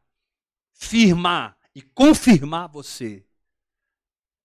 firmar 0.75 1.57
e 1.75 1.81
confirmar 1.81 2.69
você 2.69 3.25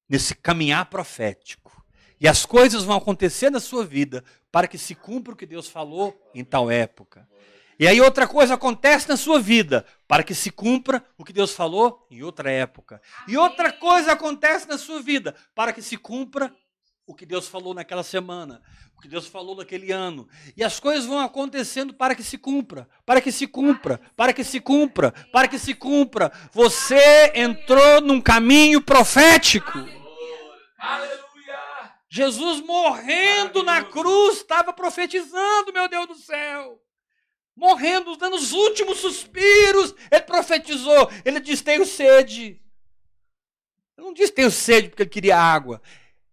nesse 0.07 0.33
caminhar 0.33 0.85
profético. 0.85 1.82
E 2.23 2.27
as 2.27 2.45
coisas 2.45 2.85
vão 2.85 2.95
acontecer 2.95 3.49
na 3.49 3.59
sua 3.59 3.85
vida 3.85 4.23
para 4.49 4.65
que 4.65 4.77
se 4.77 4.95
cumpra 4.95 5.33
o 5.33 5.35
que 5.35 5.45
Deus 5.45 5.67
falou 5.67 6.17
em 6.33 6.41
tal 6.41 6.71
época. 6.71 7.27
E 7.77 7.85
aí 7.85 7.99
outra 7.99 8.25
coisa 8.25 8.53
acontece 8.53 9.09
na 9.09 9.17
sua 9.17 9.41
vida 9.41 9.85
para 10.07 10.23
que 10.23 10.33
se 10.33 10.49
cumpra 10.49 11.03
o 11.17 11.25
que 11.25 11.33
Deus 11.33 11.51
falou 11.51 12.07
em 12.09 12.23
outra 12.23 12.49
época. 12.49 13.01
E 13.27 13.35
outra 13.35 13.73
coisa 13.73 14.13
acontece 14.13 14.69
na 14.69 14.77
sua 14.77 15.01
vida 15.01 15.35
para 15.53 15.73
que 15.73 15.81
se 15.81 15.97
cumpra 15.97 16.55
o 17.05 17.13
que 17.13 17.25
Deus 17.25 17.49
falou 17.49 17.73
naquela 17.73 18.03
semana, 18.03 18.61
o 18.97 19.01
que 19.01 19.09
Deus 19.09 19.27
falou 19.27 19.57
naquele 19.57 19.91
ano. 19.91 20.25
E 20.55 20.63
as 20.63 20.79
coisas 20.79 21.05
vão 21.05 21.19
acontecendo 21.19 21.93
para 21.93 22.15
que 22.15 22.23
se 22.23 22.37
cumpra, 22.37 22.87
para 23.05 23.19
que 23.19 23.33
se 23.33 23.47
cumpra, 23.47 23.99
para 24.15 24.31
que 24.31 24.45
se 24.45 24.61
cumpra, 24.61 25.11
para 25.33 25.49
que 25.49 25.59
se 25.59 25.73
cumpra. 25.73 26.31
Você 26.53 27.33
entrou 27.35 27.99
num 27.99 28.21
caminho 28.21 28.81
profético. 28.81 29.79
Aleluia! 30.79 31.22
Jesus 32.15 32.61
morrendo 32.61 33.63
na 33.63 33.83
cruz 33.83 34.37
estava 34.37 34.71
profetizando, 34.71 35.73
meu 35.73 35.89
Deus 35.89 36.05
do 36.05 36.13
céu. 36.13 36.79
Morrendo, 37.55 38.15
dando 38.15 38.35
os 38.35 38.51
últimos 38.51 38.99
suspiros, 38.99 39.95
ele 40.11 40.21
profetizou. 40.21 41.09
Ele 41.25 41.39
disse: 41.39 41.63
Tenho 41.63 41.83
sede. 41.87 42.61
Ele 43.97 44.05
não 44.05 44.13
disse 44.13 44.31
tenho 44.31 44.51
sede 44.51 44.89
porque 44.89 45.01
ele 45.01 45.09
queria 45.09 45.39
água. 45.39 45.81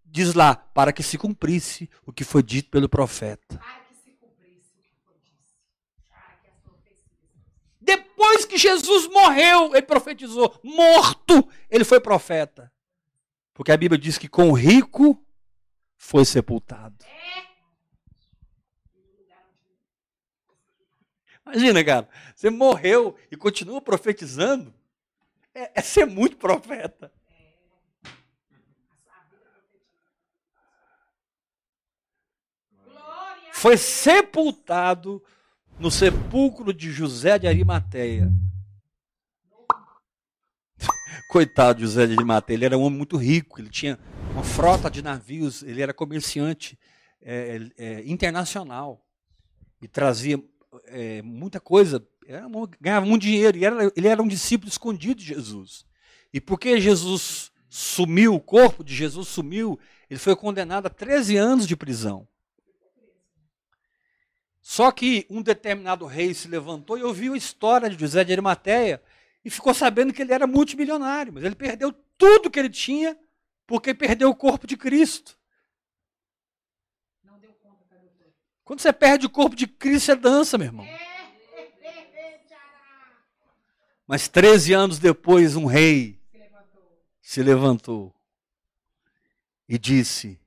Diz 0.04 0.34
lá, 0.34 0.54
para 0.54 0.92
que 0.92 1.02
se 1.02 1.16
cumprisse 1.16 1.88
o 2.04 2.12
que 2.12 2.24
foi 2.24 2.42
dito 2.42 2.68
pelo 2.68 2.86
profeta. 2.86 3.56
Para 3.56 3.80
que 3.88 3.94
se 3.94 4.10
cumprisse 4.10 4.74
o 4.76 4.82
que 4.82 4.98
foi 5.06 5.14
dito. 5.24 5.48
Para 6.10 6.36
que 6.42 6.48
as 6.50 6.58
profecias. 6.58 7.00
Depois 7.80 8.44
que 8.44 8.58
Jesus 8.58 9.06
morreu, 9.06 9.74
ele 9.74 9.86
profetizou. 9.86 10.60
Morto, 10.62 11.48
ele 11.70 11.84
foi 11.84 12.00
profeta. 12.00 12.70
Porque 13.54 13.72
a 13.72 13.78
Bíblia 13.78 13.98
diz 13.98 14.18
que 14.18 14.28
com 14.28 14.50
o 14.50 14.52
rico 14.52 15.26
foi 16.02 16.24
sepultado. 16.24 16.96
Imagina, 21.44 21.84
cara, 21.84 22.08
você 22.34 22.48
morreu 22.48 23.14
e 23.30 23.36
continua 23.36 23.82
profetizando. 23.82 24.72
É, 25.54 25.78
é 25.78 25.82
ser 25.82 26.06
muito 26.06 26.38
profeta. 26.38 27.12
Foi 33.52 33.76
sepultado 33.76 35.22
no 35.78 35.90
sepulcro 35.90 36.72
de 36.72 36.90
José 36.90 37.38
de 37.38 37.46
Arimateia. 37.46 38.32
Coitado 41.30 41.78
de 41.78 41.84
José 41.84 42.08
de 42.08 42.14
Arimateia, 42.14 42.56
ele 42.56 42.64
era 42.64 42.76
um 42.76 42.82
homem 42.82 42.96
muito 42.96 43.16
rico, 43.16 43.60
ele 43.60 43.70
tinha 43.70 43.96
uma 44.32 44.42
frota 44.42 44.90
de 44.90 45.00
navios, 45.00 45.62
ele 45.62 45.80
era 45.80 45.94
comerciante 45.94 46.76
é, 47.22 47.60
é, 47.78 48.02
internacional 48.04 49.06
e 49.80 49.86
trazia 49.86 50.42
é, 50.86 51.22
muita 51.22 51.60
coisa, 51.60 52.04
um- 52.52 52.66
ganhava 52.80 53.06
muito 53.06 53.22
dinheiro, 53.22 53.56
e 53.56 53.64
era- 53.64 53.92
ele 53.94 54.08
era 54.08 54.20
um 54.20 54.26
discípulo 54.26 54.68
escondido 54.68 55.20
de 55.20 55.26
Jesus. 55.26 55.86
E 56.32 56.40
porque 56.40 56.80
Jesus 56.80 57.52
sumiu, 57.68 58.34
o 58.34 58.40
corpo 58.40 58.82
de 58.82 58.92
Jesus 58.92 59.28
sumiu, 59.28 59.78
ele 60.10 60.18
foi 60.18 60.34
condenado 60.34 60.86
a 60.86 60.90
13 60.90 61.36
anos 61.36 61.64
de 61.64 61.76
prisão. 61.76 62.26
Só 64.60 64.90
que 64.90 65.26
um 65.30 65.42
determinado 65.42 66.06
rei 66.06 66.34
se 66.34 66.48
levantou 66.48 66.98
e 66.98 67.04
ouviu 67.04 67.34
a 67.34 67.36
história 67.36 67.88
de 67.88 67.96
José 67.96 68.24
de 68.24 68.32
Arimateia 68.32 69.00
e 69.44 69.50
ficou 69.50 69.72
sabendo 69.72 70.12
que 70.12 70.22
ele 70.22 70.32
era 70.32 70.46
multimilionário, 70.46 71.32
mas 71.32 71.44
ele 71.44 71.54
perdeu 71.54 71.92
tudo 72.18 72.50
que 72.50 72.58
ele 72.58 72.70
tinha 72.70 73.18
porque 73.66 73.94
perdeu 73.94 74.30
o 74.30 74.36
corpo 74.36 74.66
de 74.66 74.76
Cristo. 74.76 75.38
Quando 78.70 78.80
você 78.80 78.92
perde 78.92 79.26
o 79.26 79.30
corpo 79.30 79.56
de 79.56 79.66
Cristo, 79.66 80.06
você 80.06 80.14
dança, 80.14 80.56
meu 80.56 80.68
irmão. 80.68 80.86
Mas 84.06 84.28
13 84.28 84.72
anos 84.72 84.98
depois, 85.00 85.56
um 85.56 85.66
rei 85.66 86.20
Se 86.30 86.38
levantou. 86.38 87.02
se 87.20 87.42
levantou 87.42 88.14
e 89.68 89.78
disse: 89.78 90.40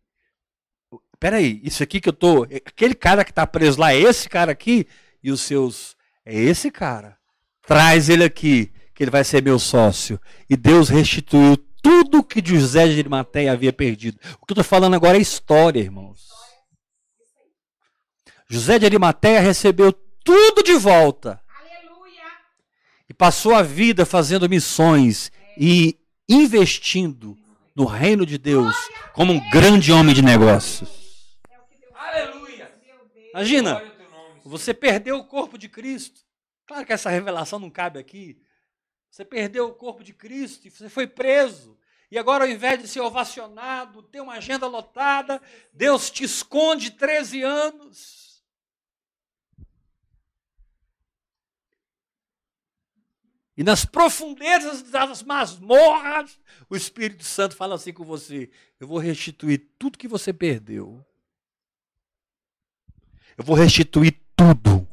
peraí, 1.19 1.59
isso 1.63 1.83
aqui 1.83 1.99
que 1.99 2.07
eu 2.07 2.13
tô. 2.13 2.43
Aquele 2.43 2.93
cara 2.95 3.25
que 3.25 3.31
está 3.31 3.45
preso 3.47 3.79
lá 3.79 3.93
é 3.93 3.99
esse 3.99 4.29
cara 4.29 4.53
aqui? 4.53 4.87
E 5.21 5.29
os 5.29 5.41
seus. 5.41 5.97
É 6.25 6.33
esse 6.33 6.71
cara. 6.71 7.17
Traz 7.61 8.07
ele 8.07 8.23
aqui, 8.23 8.73
que 8.93 9.03
ele 9.03 9.11
vai 9.11 9.23
ser 9.23 9.41
meu 9.41 9.57
sócio. 9.57 10.19
E 10.49 10.55
Deus 10.55 10.89
restituiu 10.89 11.57
tudo 11.81 12.23
que 12.23 12.41
José 12.43 12.87
de 12.87 12.99
Arimateia 12.99 13.51
havia 13.51 13.73
perdido. 13.73 14.17
O 14.41 14.45
que 14.45 14.51
eu 14.51 14.55
estou 14.55 14.63
falando 14.63 14.95
agora 14.95 15.17
é 15.17 15.21
história, 15.21 15.79
irmãos. 15.79 16.29
José 18.49 18.79
de 18.79 18.85
Arimateia 18.85 19.41
recebeu 19.41 19.91
tudo 20.23 20.63
de 20.63 20.73
volta 20.73 21.41
Aleluia. 21.59 22.21
e 23.09 23.13
passou 23.13 23.55
a 23.55 23.61
vida 23.61 24.05
fazendo 24.05 24.49
missões 24.49 25.31
e 25.57 25.97
investindo 26.29 27.37
no 27.75 27.85
reino 27.85 28.25
de 28.25 28.37
Deus 28.37 28.75
como 29.13 29.33
um 29.33 29.49
grande 29.49 29.91
homem 29.91 30.13
de 30.13 30.21
negócios. 30.21 30.89
É 31.49 32.21
Aleluia. 32.21 32.71
Imagina, 33.33 33.83
você 34.45 34.73
perdeu 34.73 35.17
o 35.17 35.25
corpo 35.25 35.57
de 35.57 35.67
Cristo. 35.67 36.21
Claro 36.67 36.85
que 36.85 36.93
essa 36.93 37.09
revelação 37.09 37.59
não 37.59 37.69
cabe 37.69 37.99
aqui. 37.99 38.37
Você 39.13 39.23
perdeu 39.23 39.67
o 39.67 39.75
corpo 39.75 40.03
de 40.03 40.11
Cristo 40.11 40.65
e 40.65 40.71
você 40.71 40.89
foi 40.89 41.05
preso. 41.05 41.77
E 42.09 42.17
agora, 42.17 42.45
ao 42.45 42.49
invés 42.49 42.81
de 42.81 42.87
ser 42.87 42.99
ovacionado, 42.99 44.01
ter 44.01 44.19
uma 44.19 44.33
agenda 44.33 44.65
lotada, 44.65 45.39
Deus 45.71 46.09
te 46.09 46.23
esconde 46.23 46.89
13 46.89 47.43
anos. 47.43 48.43
E 53.55 53.63
nas 53.63 53.85
profundezas 53.85 54.81
das 54.81 55.21
masmorras, 55.21 56.39
o 56.67 56.75
Espírito 56.75 57.23
Santo 57.23 57.55
fala 57.55 57.75
assim 57.75 57.93
com 57.93 58.03
você: 58.03 58.49
Eu 58.79 58.87
vou 58.87 58.97
restituir 58.97 59.59
tudo 59.77 59.99
que 59.99 60.07
você 60.07 60.33
perdeu. 60.33 61.05
Eu 63.37 63.43
vou 63.43 63.55
restituir 63.55 64.19
tudo. 64.35 64.91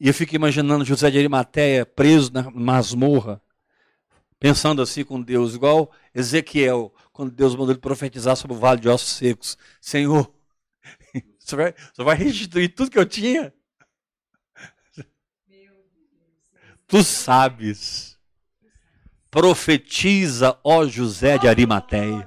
E 0.00 0.06
eu 0.06 0.14
fico 0.14 0.36
imaginando 0.36 0.84
José 0.84 1.10
de 1.10 1.18
Arimateia 1.18 1.84
preso 1.84 2.32
na 2.32 2.50
masmorra, 2.50 3.42
pensando 4.38 4.80
assim 4.80 5.04
com 5.04 5.20
Deus, 5.20 5.54
igual 5.54 5.90
Ezequiel, 6.14 6.94
quando 7.12 7.32
Deus 7.32 7.54
mandou 7.54 7.72
ele 7.72 7.80
profetizar 7.80 8.36
sobre 8.36 8.56
o 8.56 8.60
vale 8.60 8.80
de 8.80 8.88
ossos 8.88 9.10
secos. 9.10 9.58
Senhor, 9.80 10.32
você 11.38 11.56
vai, 11.56 11.74
você 11.92 12.04
vai 12.04 12.16
restituir 12.16 12.68
tudo 12.68 12.90
que 12.90 12.98
eu 12.98 13.06
tinha? 13.06 13.52
Tu 16.86 17.02
sabes. 17.02 18.16
Profetiza, 19.30 20.58
ó 20.64 20.86
José 20.86 21.36
de 21.38 21.46
Arimateia. 21.46 22.26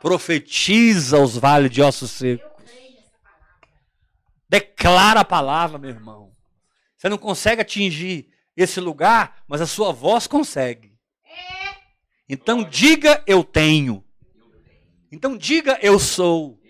Profetiza 0.00 1.18
os 1.18 1.36
vales 1.36 1.70
de 1.70 1.80
ossos 1.80 2.10
secos. 2.10 2.51
Declara 4.52 5.20
a 5.20 5.24
palavra, 5.24 5.78
meu 5.78 5.88
irmão. 5.88 6.30
Você 6.98 7.08
não 7.08 7.16
consegue 7.16 7.62
atingir 7.62 8.28
esse 8.54 8.80
lugar, 8.80 9.42
mas 9.48 9.62
a 9.62 9.66
sua 9.66 9.92
voz 9.92 10.26
consegue. 10.26 10.92
Então 12.28 12.62
diga 12.62 13.24
eu 13.26 13.42
tenho. 13.42 14.04
Então 15.10 15.38
diga 15.38 15.78
eu 15.80 15.98
sou. 15.98 16.60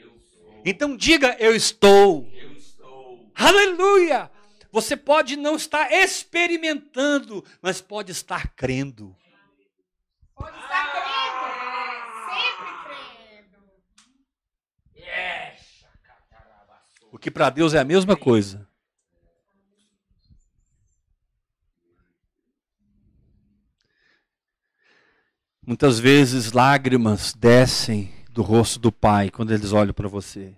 Então 0.64 0.96
diga. 0.96 1.36
Eu 1.40 1.56
estou. 1.56 2.28
Aleluia! 3.34 4.30
Você 4.70 4.96
pode 4.96 5.36
não 5.36 5.56
estar 5.56 5.92
experimentando, 5.92 7.44
mas 7.60 7.80
pode 7.80 8.12
estar 8.12 8.54
crendo. 8.54 9.16
Pode 10.34 10.56
estar 10.56 10.92
crendo. 10.92 11.02
Sempre 12.30 12.72
crendo. 12.84 13.58
Yes. 14.96 15.80
Chacatarabaçu. 15.80 17.08
O 17.11 17.11
que 17.22 17.30
para 17.30 17.48
Deus 17.48 17.72
é 17.72 17.78
a 17.78 17.84
mesma 17.84 18.16
coisa. 18.16 18.68
Muitas 25.64 26.00
vezes 26.00 26.50
lágrimas 26.50 27.32
descem 27.32 28.12
do 28.28 28.42
rosto 28.42 28.80
do 28.80 28.90
Pai 28.90 29.30
quando 29.30 29.54
eles 29.54 29.72
olham 29.72 29.94
para 29.94 30.08
você. 30.08 30.56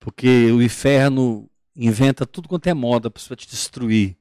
Porque 0.00 0.50
o 0.50 0.62
inferno 0.62 1.50
inventa 1.76 2.24
tudo 2.24 2.48
quanto 2.48 2.66
é 2.66 2.72
moda 2.72 3.10
para 3.10 3.36
te 3.36 3.46
destruir. 3.46 4.16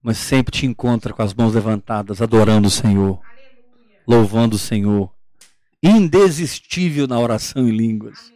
Mas 0.00 0.18
sempre 0.18 0.56
te 0.56 0.64
encontra 0.64 1.12
com 1.12 1.22
as 1.22 1.34
mãos 1.34 1.54
levantadas, 1.54 2.22
adorando 2.22 2.68
o 2.68 2.70
Senhor, 2.70 3.20
Aleluia. 3.24 4.02
louvando 4.06 4.54
o 4.54 4.58
Senhor. 4.58 5.12
Indesistível 5.82 7.08
na 7.08 7.18
oração 7.18 7.66
em 7.66 7.72
línguas. 7.72 8.31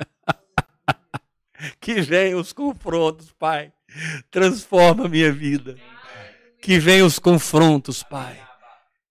Que 1.78 2.00
venham 2.00 2.40
os 2.40 2.52
confrontos, 2.52 3.32
Pai. 3.38 3.72
Transforma 4.30 5.04
a 5.04 5.08
minha 5.08 5.30
vida. 5.30 5.76
Que 6.60 6.78
venham 6.78 7.06
os 7.06 7.18
confrontos, 7.18 8.02
Pai. 8.02 8.40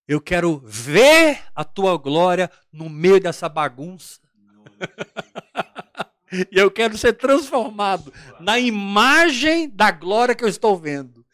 Eu 0.08 0.20
quero 0.20 0.60
ver 0.66 1.40
a 1.56 1.64
tua 1.64 1.96
glória 1.98 2.50
no 2.74 2.90
meio 2.90 3.20
dessa 3.20 3.48
bagunça. 3.48 4.20
e 6.52 6.60
eu 6.60 6.72
quero 6.72 6.98
ser 6.98 7.14
transformado 7.14 8.12
na 8.40 8.58
imagem 8.58 9.70
da 9.70 9.92
glória 9.92 10.34
que 10.34 10.44
eu 10.44 10.48
estou 10.48 10.78
vendo, 10.78 11.26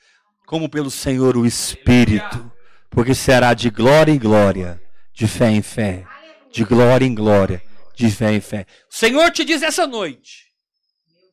como 0.46 0.70
pelo 0.70 0.92
Senhor 0.92 1.38
o 1.38 1.46
Espírito, 1.46 2.52
porque 2.90 3.14
será 3.14 3.54
de 3.54 3.70
glória 3.70 4.12
em 4.12 4.20
glória, 4.20 4.82
de 5.14 5.28
fé 5.28 5.50
em 5.52 5.62
fé, 5.62 6.06
de 6.52 6.64
glória 6.64 7.06
em 7.06 7.16
glória, 7.16 7.62
de 7.96 8.10
fé 8.12 8.34
em 8.34 8.42
fé. 8.42 8.66
O 8.92 8.96
Senhor 8.96 9.32
te 9.32 9.46
diz 9.46 9.62
essa 9.62 9.88
noite, 9.88 10.52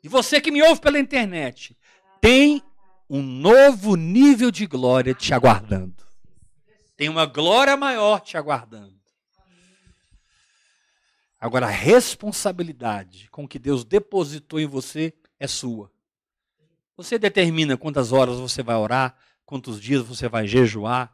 e 0.02 0.09
você 0.09 0.40
que 0.40 0.51
me 0.51 0.62
ouve 0.62 0.80
pela 0.80 0.98
internet, 0.98 1.76
tem 2.20 2.62
um 3.09 3.22
novo 3.22 3.94
nível 3.94 4.51
de 4.51 4.66
glória 4.66 5.14
te 5.14 5.34
aguardando. 5.34 6.02
Tem 6.97 7.09
uma 7.09 7.26
glória 7.26 7.76
maior 7.76 8.20
te 8.20 8.36
aguardando. 8.36 9.01
Agora, 11.40 11.66
a 11.66 11.70
responsabilidade 11.70 13.28
com 13.30 13.48
que 13.48 13.59
Deus 13.59 13.84
depositou 13.84 14.60
em 14.60 14.66
você 14.66 15.12
é 15.40 15.48
sua. 15.48 15.90
Você 16.97 17.18
determina 17.18 17.76
quantas 17.76 18.12
horas 18.12 18.39
você 18.39 18.62
vai 18.62 18.76
orar, 18.76 19.16
quantos 19.44 19.80
dias 19.80 20.02
você 20.02 20.28
vai 20.28 20.47
jejuar, 20.47 21.12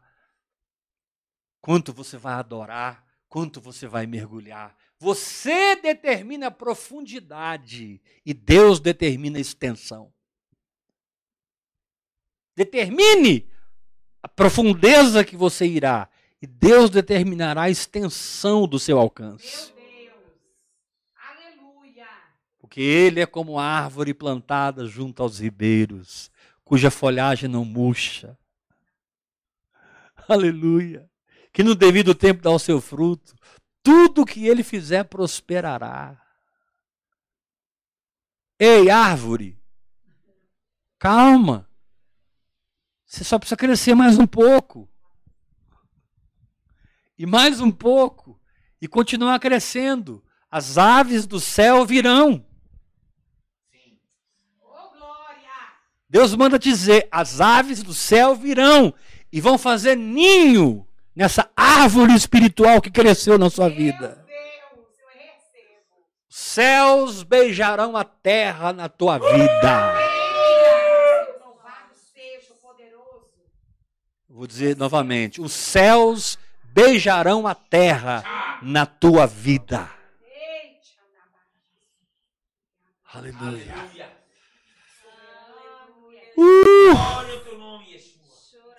quanto 1.60 1.94
você 1.94 2.18
vai 2.18 2.34
adorar, 2.34 3.02
quanto 3.26 3.60
você 3.60 3.86
vai 3.86 4.06
mergulhar. 4.06 4.76
Você 4.98 5.76
determina 5.76 6.48
a 6.48 6.50
profundidade 6.50 8.00
e 8.26 8.34
Deus 8.34 8.80
determina 8.80 9.38
a 9.38 9.40
extensão. 9.40 10.12
Determine 12.56 13.48
a 14.20 14.26
profundeza 14.26 15.24
que 15.24 15.36
você 15.36 15.66
irá 15.66 16.08
e 16.42 16.46
Deus 16.46 16.90
determinará 16.90 17.62
a 17.62 17.70
extensão 17.70 18.66
do 18.66 18.78
seu 18.78 18.98
alcance. 18.98 19.72
Meu 19.76 19.84
Deus. 19.84 20.24
Aleluia. 21.16 22.08
Porque 22.58 22.80
ele 22.80 23.20
é 23.20 23.26
como 23.26 23.58
árvore 23.58 24.12
plantada 24.12 24.86
junto 24.86 25.22
aos 25.22 25.38
ribeiros, 25.38 26.30
cuja 26.64 26.90
folhagem 26.90 27.48
não 27.48 27.64
murcha. 27.64 28.36
Aleluia. 30.28 31.08
Que 31.52 31.62
no 31.62 31.74
devido 31.74 32.14
tempo 32.14 32.42
dá 32.42 32.50
o 32.50 32.58
seu 32.58 32.80
fruto. 32.80 33.34
Tudo 33.82 34.26
que 34.26 34.46
ele 34.46 34.62
fizer 34.62 35.04
prosperará. 35.04 36.20
Ei, 38.58 38.90
árvore, 38.90 39.56
calma. 40.98 41.68
Você 43.06 43.22
só 43.22 43.38
precisa 43.38 43.56
crescer 43.56 43.94
mais 43.94 44.18
um 44.18 44.26
pouco. 44.26 44.88
E 47.16 47.24
mais 47.24 47.60
um 47.60 47.70
pouco. 47.70 48.40
E 48.80 48.88
continuar 48.88 49.38
crescendo. 49.38 50.24
As 50.50 50.76
aves 50.76 51.26
do 51.26 51.38
céu 51.38 51.84
virão. 51.84 52.44
Ô, 54.60 54.90
glória. 54.90 55.50
Deus 56.08 56.34
manda 56.34 56.58
dizer: 56.58 57.06
as 57.10 57.40
aves 57.40 57.82
do 57.82 57.94
céu 57.94 58.34
virão 58.34 58.92
e 59.30 59.40
vão 59.40 59.58
fazer 59.58 59.96
ninho 59.96 60.87
nessa 61.18 61.50
árvore 61.56 62.14
espiritual 62.14 62.80
que 62.80 62.90
cresceu 62.90 63.36
na 63.36 63.50
sua 63.50 63.68
vida. 63.68 64.24
Céus 66.28 67.24
beijarão 67.24 67.96
a 67.96 68.04
terra 68.04 68.72
na 68.72 68.88
tua 68.88 69.18
vida. 69.18 69.94
Vou 74.28 74.46
dizer 74.46 74.76
novamente: 74.76 75.40
os 75.40 75.52
céus 75.52 76.38
beijarão 76.62 77.44
a 77.46 77.54
terra 77.56 78.22
na 78.62 78.86
tua 78.86 79.26
vida. 79.26 79.90
Aleluia. 83.12 83.74
Uh! 86.36 86.94
Glória 86.94 87.34
ao 87.34 87.40
teu 87.40 87.58
nome, 87.58 87.92
Yeshua. 87.92 88.76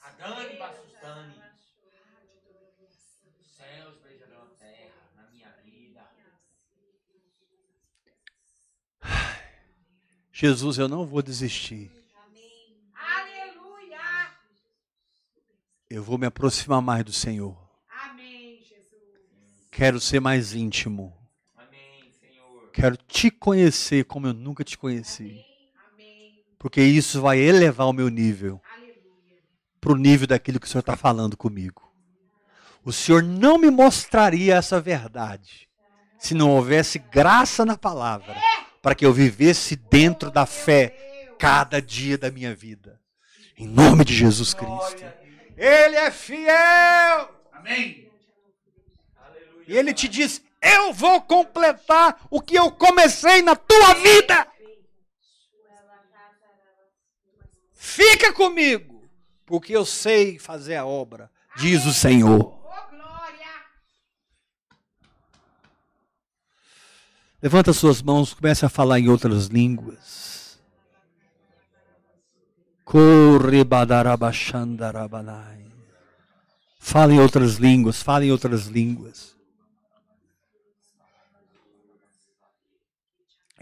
Adane 0.00 0.56
Bastustani. 0.56 1.34
Os 3.38 3.46
céus 3.56 3.98
beijarão 4.02 4.42
a 4.42 4.58
terra. 4.58 4.96
Jesus, 10.38 10.76
eu 10.76 10.86
não 10.86 11.06
vou 11.06 11.22
desistir. 11.22 11.90
Eu 15.88 16.02
vou 16.02 16.18
me 16.18 16.26
aproximar 16.26 16.82
mais 16.82 17.02
do 17.02 17.10
Senhor. 17.10 17.56
Quero 19.70 19.98
ser 19.98 20.20
mais 20.20 20.52
íntimo. 20.52 21.16
Quero 22.70 22.98
te 22.98 23.30
conhecer 23.30 24.04
como 24.04 24.26
eu 24.26 24.34
nunca 24.34 24.62
te 24.62 24.76
conheci. 24.76 25.42
Porque 26.58 26.82
isso 26.82 27.22
vai 27.22 27.38
elevar 27.38 27.86
o 27.86 27.94
meu 27.94 28.10
nível 28.10 28.60
para 29.80 29.92
o 29.92 29.96
nível 29.96 30.26
daquilo 30.26 30.60
que 30.60 30.66
o 30.66 30.68
Senhor 30.68 30.80
está 30.80 30.98
falando 30.98 31.34
comigo. 31.34 31.90
O 32.84 32.92
Senhor 32.92 33.22
não 33.22 33.56
me 33.56 33.70
mostraria 33.70 34.56
essa 34.56 34.78
verdade 34.82 35.66
se 36.18 36.34
não 36.34 36.50
houvesse 36.50 36.98
graça 36.98 37.64
na 37.64 37.78
palavra 37.78 38.36
para 38.86 38.94
que 38.94 39.04
eu 39.04 39.12
vivesse 39.12 39.74
dentro 39.74 40.30
da 40.30 40.46
fé 40.46 41.34
cada 41.40 41.82
dia 41.82 42.16
da 42.16 42.30
minha 42.30 42.54
vida. 42.54 43.00
Em 43.58 43.66
nome 43.66 44.04
de 44.04 44.14
Jesus 44.14 44.54
Cristo. 44.54 45.04
Ele 45.56 45.96
é 45.96 46.08
fiel. 46.12 47.34
Amém. 47.52 48.08
E 49.66 49.76
ele 49.76 49.92
te 49.92 50.06
diz: 50.06 50.40
Eu 50.62 50.92
vou 50.92 51.20
completar 51.20 52.28
o 52.30 52.40
que 52.40 52.54
eu 52.54 52.70
comecei 52.70 53.42
na 53.42 53.56
tua 53.56 53.94
vida. 53.94 54.46
Fica 57.72 58.32
comigo, 58.32 59.10
porque 59.44 59.76
eu 59.76 59.84
sei 59.84 60.38
fazer 60.38 60.76
a 60.76 60.86
obra, 60.86 61.28
diz 61.56 61.84
o 61.86 61.92
Senhor. 61.92 62.40
Ô, 62.40 62.88
glória. 62.88 63.48
Levanta 67.46 67.72
suas 67.72 68.02
mãos, 68.02 68.34
comece 68.34 68.66
a 68.66 68.68
falar 68.68 68.98
em 68.98 69.08
outras 69.08 69.46
línguas. 69.46 70.58
Fala 76.80 77.12
em 77.14 77.20
outras 77.20 77.54
línguas, 77.54 78.02
fala 78.02 78.24
em 78.24 78.32
outras 78.32 78.66
línguas. 78.66 79.36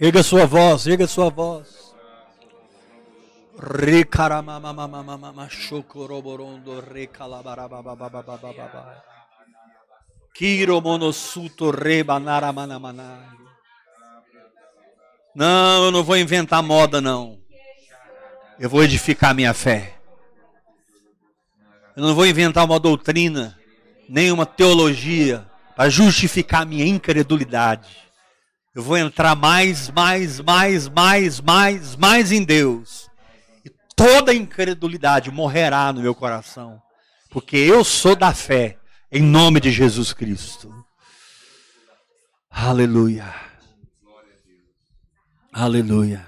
Erga 0.01 0.23
sua 0.23 0.47
voz, 0.47 0.87
erga 0.87 1.07
sua 1.07 1.29
voz. 1.29 1.95
Kiro 10.33 10.81
monosuto 10.81 11.71
rebanaramanamana. 11.71 13.44
Não, 15.35 15.87
eu 15.87 15.91
não 15.91 16.05
vou 16.05 16.17
inventar 16.17 16.63
moda, 16.63 17.01
não. 17.01 17.39
Eu 18.59 18.71
vou 18.71 18.85
edificar 18.85 19.35
minha 19.35 19.53
fé. 19.53 19.95
Eu 21.97 22.03
não 22.03 22.15
vou 22.15 22.27
inventar 22.27 22.65
uma 22.65 22.79
doutrina, 22.79 23.59
nem 24.09 24.31
uma 24.31 24.47
teologia 24.47 25.45
para 25.77 25.91
justificar 25.91 26.65
minha 26.65 26.87
incredulidade. 26.87 27.97
Eu 28.75 28.83
vou 28.83 28.97
entrar 28.97 29.37
mais, 29.37 29.91
mais, 29.91 30.41
mais, 30.41 30.89
mais, 30.89 31.41
mais, 31.41 31.97
mais 31.97 32.33
em 32.33 32.43
Deus. 32.43 33.09
E 33.65 33.71
toda 33.95 34.35
incredulidade 34.35 35.31
morrerá 35.31 35.93
no 35.93 36.01
meu 36.01 36.15
coração. 36.15 36.81
Porque 37.31 37.57
eu 37.57 37.85
sou 37.85 38.15
da 38.15 38.33
fé, 38.33 38.79
em 39.11 39.23
nome 39.23 39.61
de 39.61 39.71
Jesus 39.71 40.13
Cristo. 40.13 40.73
Aleluia. 42.51 43.54
Aleluia. 45.57 46.27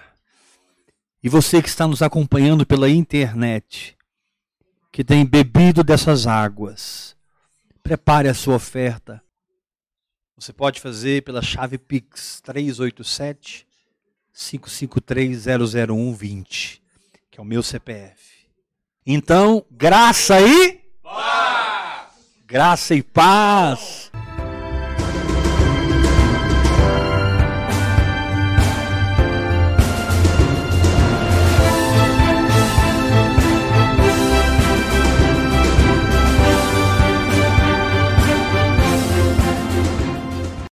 E 1.20 1.28
você 1.28 1.60
que 1.60 1.68
está 1.68 1.84
nos 1.84 2.00
acompanhando 2.00 2.64
pela 2.64 2.88
internet, 2.88 3.96
que 4.92 5.02
tem 5.02 5.26
bebido 5.26 5.82
dessas 5.82 6.28
águas, 6.28 7.16
prepare 7.82 8.28
a 8.28 8.34
sua 8.34 8.54
oferta. 8.54 9.20
Você 10.36 10.52
pode 10.52 10.80
fazer 10.80 11.24
pela 11.24 11.42
chave 11.42 11.76
Pix 11.76 12.40
387 12.40 13.66
553 14.32 15.44
00120, 15.72 16.80
que 17.28 17.40
é 17.40 17.42
o 17.42 17.44
meu 17.44 17.64
CPF. 17.64 18.46
Então, 19.04 19.66
graça 19.72 20.40
e 20.40 20.80
Paz! 21.02 22.12
graça 22.46 22.94
e 22.94 23.02
paz. 23.02 24.05